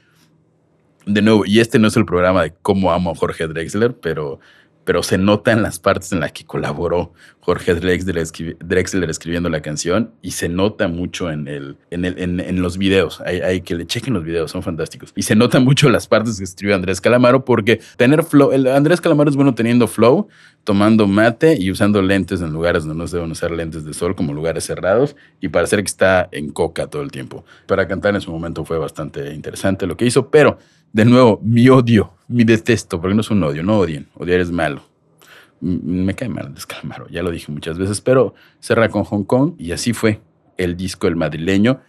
de 1.06 1.22
nuevo, 1.22 1.46
y 1.46 1.62
este 1.62 1.80
no 1.80 1.88
es 1.88 1.96
el 1.96 2.04
programa 2.04 2.44
de 2.44 2.54
cómo 2.62 2.92
amo 2.92 3.12
a 3.12 3.16
Jorge 3.16 3.48
Drexler, 3.48 3.96
pero 3.96 4.42
pero 4.88 5.04
se 5.04 5.18
nota 5.18 5.52
en 5.52 5.64
las 5.64 5.80
partes 5.80 6.14
en 6.14 6.22
las 6.22 6.32
que 6.32 6.46
colaboró 6.46 7.12
Jorge 7.42 7.76
Drexler, 7.76 9.10
escribiendo 9.10 9.50
la 9.50 9.62
canción 9.62 10.12
y 10.22 10.32
se 10.32 10.48
nota 10.48 10.88
mucho 10.88 11.30
en, 11.30 11.50
el, 11.50 11.76
en, 11.92 12.06
el, 12.06 12.40
en, 12.40 12.62
los 12.62 12.78
videos. 12.78 13.20
Hay, 13.20 13.60
que 13.62 13.76
le 13.76 13.86
chequen 13.86 14.14
los 14.14 14.24
videos, 14.24 14.50
son 14.50 14.64
fantásticos. 14.64 15.12
Y 15.14 15.24
se 15.24 15.36
nota 15.36 15.60
mucho 15.60 15.90
las 15.90 16.08
partes 16.08 16.38
que 16.38 16.46
escribió 16.46 16.74
Andrés 16.74 17.02
Calamaro 17.02 17.44
porque 17.44 17.82
tener 17.98 18.24
flow, 18.24 18.54
el 18.54 18.66
Andrés 18.68 19.02
Calamaro 19.02 19.30
es 19.30 19.36
bueno 19.36 19.54
teniendo 19.56 19.90
flow, 19.90 20.30
tomando 20.64 21.06
mate 21.06 21.58
y 21.60 21.70
usando 21.70 22.02
lentes 22.02 22.40
en 22.40 22.54
lugares 22.54 22.86
donde 22.86 22.98
no 22.98 23.08
se 23.08 23.18
deben 23.18 23.32
usar 23.32 23.52
lentes 23.52 23.84
de 23.84 23.94
sol, 23.94 24.16
como 24.16 24.34
lugares 24.34 24.64
cerrados, 24.64 25.18
y 25.42 25.50
parecer 25.50 25.82
que 25.82 25.88
está 25.88 26.30
en 26.32 26.50
coca 26.50 26.88
todo 26.88 27.02
el 27.02 27.12
tiempo. 27.12 27.44
Para 27.66 27.90
cantar 27.90 28.16
en 28.16 28.22
su 28.22 28.32
momento 28.32 28.64
fue 28.64 28.78
bastante 28.78 29.34
interesante 29.34 29.86
lo 29.86 29.98
que 29.98 30.06
hizo, 30.06 30.30
pero 30.30 30.60
de 30.94 31.06
nuevo, 31.06 31.40
mi 31.44 31.70
odio, 31.70 32.14
mi 32.28 32.44
detesto, 32.44 33.00
porque 33.00 33.16
no 33.16 33.22
es 33.22 33.30
un 33.30 33.44
odio, 33.44 33.64
no 33.64 33.80
odien, 33.80 34.08
odiar 34.16 34.40
es 34.40 34.52
malo. 34.52 34.82
Me 35.60 36.14
cae 36.14 36.30
mal 36.30 36.54
Descalmaro, 36.54 37.08
ya 37.10 37.24
lo 37.24 37.32
dije 37.32 37.52
muchas 37.52 37.78
veces, 37.78 38.00
pero 38.02 38.36
cerra 38.60 38.90
con 38.90 39.04
Hong 39.04 39.24
Kong 39.24 39.54
y 39.58 39.72
así 39.72 39.94
fue 39.94 40.22
el 40.58 40.78
disco 40.78 41.08
El 41.08 41.16
Madrileño. 41.16 41.80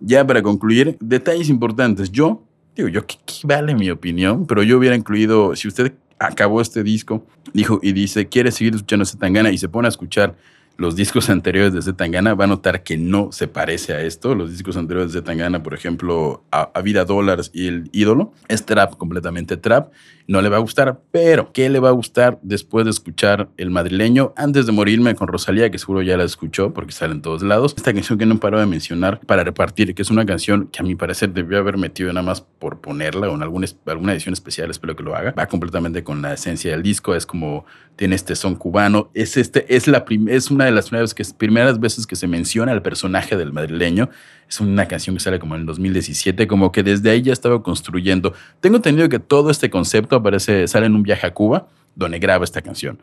Ya 0.00 0.26
para 0.26 0.42
concluir, 0.42 0.96
detalles 1.00 1.48
importantes. 1.48 2.10
Yo, 2.10 2.42
digo, 2.74 2.88
yo, 2.88 3.04
¿qué, 3.06 3.16
vale 3.44 3.74
mi 3.74 3.90
opinión? 3.90 4.46
Pero 4.46 4.62
yo 4.62 4.78
hubiera 4.78 4.96
incluido, 4.96 5.56
si 5.56 5.68
usted 5.68 5.92
acabó 6.18 6.60
este 6.60 6.82
disco, 6.82 7.26
dijo 7.52 7.80
y 7.82 7.92
dice, 7.92 8.28
quiere 8.28 8.50
seguir 8.50 8.74
escuchando 8.74 9.04
Tangana 9.18 9.50
y 9.50 9.58
se 9.58 9.68
pone 9.68 9.88
a 9.88 9.90
escuchar 9.90 10.36
los 10.78 10.96
discos 10.96 11.28
anteriores 11.30 11.74
de 11.74 11.82
Zetangana, 11.82 12.32
va 12.34 12.44
a 12.44 12.46
notar 12.46 12.82
que 12.82 12.96
no 12.96 13.30
se 13.32 13.48
parece 13.48 13.92
a 13.92 14.00
esto. 14.00 14.34
Los 14.34 14.52
discos 14.52 14.78
anteriores 14.78 15.12
de 15.12 15.20
Zetangana, 15.20 15.62
por 15.62 15.74
ejemplo, 15.74 16.44
a, 16.50 16.80
Vida 16.80 17.04
Dólares 17.04 17.50
y 17.52 17.66
El 17.66 17.90
Ídolo, 17.92 18.32
es 18.48 18.64
trap, 18.64 18.96
completamente 18.96 19.58
trap. 19.58 19.92
No 20.30 20.42
le 20.42 20.50
va 20.50 20.58
a 20.58 20.60
gustar, 20.60 21.00
pero 21.10 21.54
¿qué 21.54 21.70
le 21.70 21.80
va 21.80 21.88
a 21.88 21.92
gustar 21.92 22.38
después 22.42 22.84
de 22.84 22.90
escuchar 22.90 23.48
El 23.56 23.70
Madrileño? 23.70 24.34
Antes 24.36 24.66
de 24.66 24.72
morirme 24.72 25.14
con 25.14 25.26
Rosalía, 25.26 25.70
que 25.70 25.78
seguro 25.78 26.02
ya 26.02 26.18
la 26.18 26.24
escuchó 26.24 26.74
porque 26.74 26.92
sale 26.92 27.14
en 27.14 27.22
todos 27.22 27.42
lados. 27.42 27.72
Esta 27.74 27.94
canción 27.94 28.18
que 28.18 28.26
no 28.26 28.38
paro 28.38 28.60
de 28.60 28.66
mencionar 28.66 29.20
para 29.20 29.42
repartir, 29.42 29.94
que 29.94 30.02
es 30.02 30.10
una 30.10 30.26
canción 30.26 30.66
que 30.66 30.80
a 30.80 30.82
mi 30.82 30.94
parecer 30.96 31.32
debió 31.32 31.56
haber 31.56 31.78
metido 31.78 32.12
nada 32.12 32.26
más 32.26 32.42
por 32.42 32.82
ponerla 32.82 33.30
o 33.30 33.36
en 33.36 33.42
alguna, 33.42 33.68
alguna 33.86 34.12
edición 34.12 34.34
especial, 34.34 34.70
espero 34.70 34.94
que 34.94 35.02
lo 35.02 35.16
haga. 35.16 35.32
Va 35.32 35.46
completamente 35.46 36.04
con 36.04 36.20
la 36.20 36.34
esencia 36.34 36.72
del 36.72 36.82
disco, 36.82 37.14
es 37.14 37.24
como 37.24 37.64
tiene 37.96 38.14
este 38.14 38.36
son 38.36 38.54
cubano. 38.54 39.10
Es, 39.14 39.38
este, 39.38 39.74
es, 39.74 39.88
la 39.88 40.04
es 40.28 40.50
una 40.50 40.66
de 40.66 40.72
las 40.72 40.90
primeras, 40.90 41.14
primeras 41.38 41.80
veces 41.80 42.06
que 42.06 42.16
se 42.16 42.28
menciona 42.28 42.72
al 42.72 42.82
personaje 42.82 43.38
del 43.38 43.54
madrileño 43.54 44.10
Es 44.48 44.60
una 44.60 44.86
canción 44.86 45.14
que 45.14 45.20
sale 45.20 45.38
como 45.38 45.54
en 45.54 45.62
el 45.62 45.66
2017, 45.66 46.46
como 46.46 46.72
que 46.72 46.82
desde 46.82 47.10
ahí 47.10 47.20
ya 47.20 47.32
estaba 47.32 47.62
construyendo. 47.62 48.32
Tengo 48.60 48.76
entendido 48.76 49.08
que 49.08 49.18
todo 49.18 49.50
este 49.50 49.68
concepto 49.68 50.16
aparece, 50.16 50.66
sale 50.68 50.86
en 50.86 50.94
un 50.94 51.02
viaje 51.02 51.26
a 51.26 51.34
Cuba, 51.34 51.68
donde 51.94 52.18
graba 52.18 52.44
esta 52.44 52.62
canción. 52.62 52.98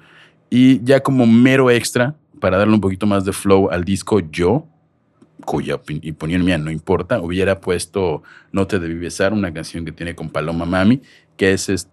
Y 0.50 0.84
ya 0.84 1.02
como 1.02 1.28
mero 1.28 1.70
extra, 1.70 2.16
para 2.40 2.58
darle 2.58 2.74
un 2.74 2.82
poquito 2.82 3.06
más 3.06 3.26
de 3.26 3.34
flow 3.34 3.70
al 3.70 3.84
disco, 3.84 4.20
yo, 4.32 4.68
cuya 5.44 5.76
opinión 5.76 6.46
mía 6.46 6.58
no 6.58 6.72
importa, 6.72 7.20
hubiera 7.20 7.60
puesto 7.60 8.24
No 8.52 8.68
te 8.68 8.80
debí 8.80 8.96
besar, 8.96 9.34
una 9.34 9.54
canción 9.54 9.86
que 9.86 9.92
tiene 9.92 10.16
con 10.16 10.30
Paloma 10.30 10.66
Mami, 10.66 11.02
que 11.38 11.52
es, 11.52 11.70
es, 11.70 11.90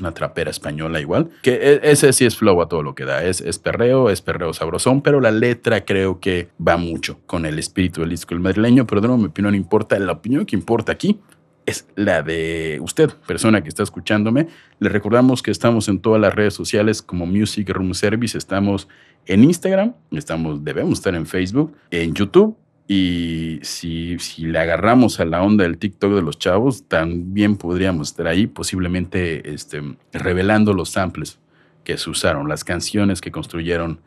una 0.00 0.12
trapera 0.12 0.50
española 0.50 1.00
igual, 1.00 1.28
que 1.42 1.54
e, 1.54 1.80
ese 1.82 2.12
sí 2.12 2.24
es 2.24 2.36
flow 2.36 2.62
a 2.62 2.68
todo 2.68 2.82
lo 2.82 2.94
que 2.94 3.04
da, 3.04 3.22
es, 3.24 3.40
es 3.40 3.58
perreo, 3.58 4.10
es 4.10 4.22
perreo 4.22 4.52
sabrosón, 4.54 5.02
pero 5.02 5.20
la 5.20 5.30
letra 5.30 5.84
creo 5.84 6.20
que 6.20 6.48
va 6.66 6.76
mucho 6.76 7.20
con 7.26 7.44
el 7.44 7.58
espíritu 7.58 8.00
del 8.00 8.10
disco 8.10 8.34
el 8.34 8.40
madrileño, 8.40 8.86
pero 8.86 9.00
de 9.00 9.08
nuevo 9.08 9.22
mi 9.22 9.28
opinión 9.28 9.52
no 9.52 9.56
importa, 9.56 9.98
la 9.98 10.12
opinión 10.12 10.46
que 10.46 10.56
importa 10.56 10.92
aquí 10.92 11.20
es 11.66 11.86
la 11.96 12.22
de 12.22 12.78
usted, 12.80 13.10
persona 13.26 13.60
que 13.60 13.68
está 13.68 13.82
escuchándome. 13.82 14.46
Le 14.78 14.88
recordamos 14.88 15.42
que 15.42 15.50
estamos 15.50 15.88
en 15.88 15.98
todas 15.98 16.20
las 16.20 16.32
redes 16.32 16.54
sociales 16.54 17.02
como 17.02 17.26
Music 17.26 17.68
Room 17.70 17.92
Service, 17.92 18.38
estamos 18.38 18.86
en 19.26 19.42
Instagram, 19.42 19.92
estamos, 20.12 20.62
debemos 20.62 21.00
estar 21.00 21.16
en 21.16 21.26
Facebook, 21.26 21.74
en 21.90 22.14
YouTube 22.14 22.56
y 22.88 23.58
si, 23.62 24.18
si, 24.20 24.46
le 24.46 24.58
agarramos 24.60 25.18
a 25.18 25.24
la 25.24 25.42
onda 25.42 25.64
del 25.64 25.78
TikTok 25.78 26.12
de 26.12 26.22
los 26.22 26.38
chavos, 26.38 26.84
también 26.86 27.56
podríamos 27.56 28.08
estar 28.08 28.28
ahí, 28.28 28.46
posiblemente 28.46 29.52
este, 29.52 29.82
revelando 30.12 30.72
los 30.72 30.90
samples 30.90 31.40
que 31.82 31.98
se 31.98 32.10
usaron, 32.10 32.48
las 32.48 32.62
canciones 32.62 33.20
que 33.20 33.32
construyeron 33.32 34.00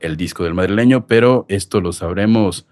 el 0.00 0.16
disco 0.16 0.44
del 0.44 0.54
madrileño, 0.54 1.06
pero 1.06 1.46
esto 1.48 1.80
lo 1.80 1.92
sabremos 1.92 2.66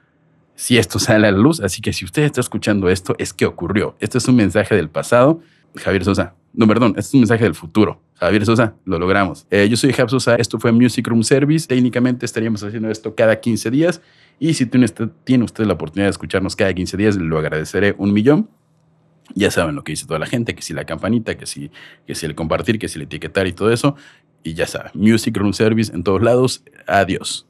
si 0.56 0.76
esto 0.76 0.98
sale 0.98 1.26
a 1.28 1.32
la 1.32 1.38
luz. 1.38 1.60
Así 1.60 1.80
que 1.80 1.94
si 1.94 2.04
usted 2.04 2.24
está 2.24 2.40
escuchando 2.42 2.90
esto, 2.90 3.14
es 3.18 3.32
que 3.32 3.46
ocurrió. 3.46 3.96
Este 3.98 4.18
es 4.18 4.28
un 4.28 4.36
mensaje 4.36 4.74
del 4.74 4.90
pasado. 4.90 5.40
Javier 5.76 6.04
Sosa, 6.04 6.34
no, 6.52 6.66
perdón, 6.66 6.90
este 6.96 7.00
es 7.00 7.14
un 7.14 7.20
mensaje 7.20 7.44
del 7.44 7.54
futuro. 7.54 8.00
Javier 8.14 8.44
Sosa, 8.44 8.74
lo 8.84 8.98
logramos. 8.98 9.46
Eh, 9.50 9.68
yo 9.68 9.76
soy 9.76 9.92
Javier 9.92 10.10
Sosa, 10.10 10.36
esto 10.36 10.58
fue 10.58 10.72
Music 10.72 11.06
Room 11.06 11.22
Service. 11.22 11.66
Técnicamente 11.66 12.26
estaríamos 12.26 12.62
haciendo 12.62 12.90
esto 12.90 13.14
cada 13.14 13.40
15 13.40 13.70
días 13.70 14.00
y 14.38 14.54
si 14.54 14.66
tiene 14.66 14.84
usted, 14.84 15.08
tiene 15.24 15.44
usted 15.44 15.64
la 15.64 15.74
oportunidad 15.74 16.06
de 16.06 16.10
escucharnos 16.10 16.56
cada 16.56 16.72
15 16.74 16.96
días, 16.96 17.16
lo 17.16 17.38
agradeceré 17.38 17.94
un 17.98 18.12
millón. 18.12 18.50
Ya 19.34 19.50
saben 19.50 19.74
lo 19.74 19.82
que 19.82 19.92
dice 19.92 20.06
toda 20.06 20.18
la 20.18 20.26
gente, 20.26 20.54
que 20.54 20.62
si 20.62 20.72
la 20.72 20.84
campanita, 20.84 21.36
que 21.36 21.46
si, 21.46 21.70
que 22.06 22.14
si 22.14 22.26
el 22.26 22.34
compartir, 22.34 22.78
que 22.78 22.88
si 22.88 22.98
el 22.98 23.04
etiquetar 23.04 23.46
y 23.46 23.52
todo 23.52 23.72
eso. 23.72 23.96
Y 24.42 24.54
ya 24.54 24.66
saben, 24.66 24.92
Music 24.94 25.36
Room 25.36 25.52
Service 25.52 25.92
en 25.92 26.04
todos 26.04 26.22
lados. 26.22 26.62
Adiós. 26.86 27.46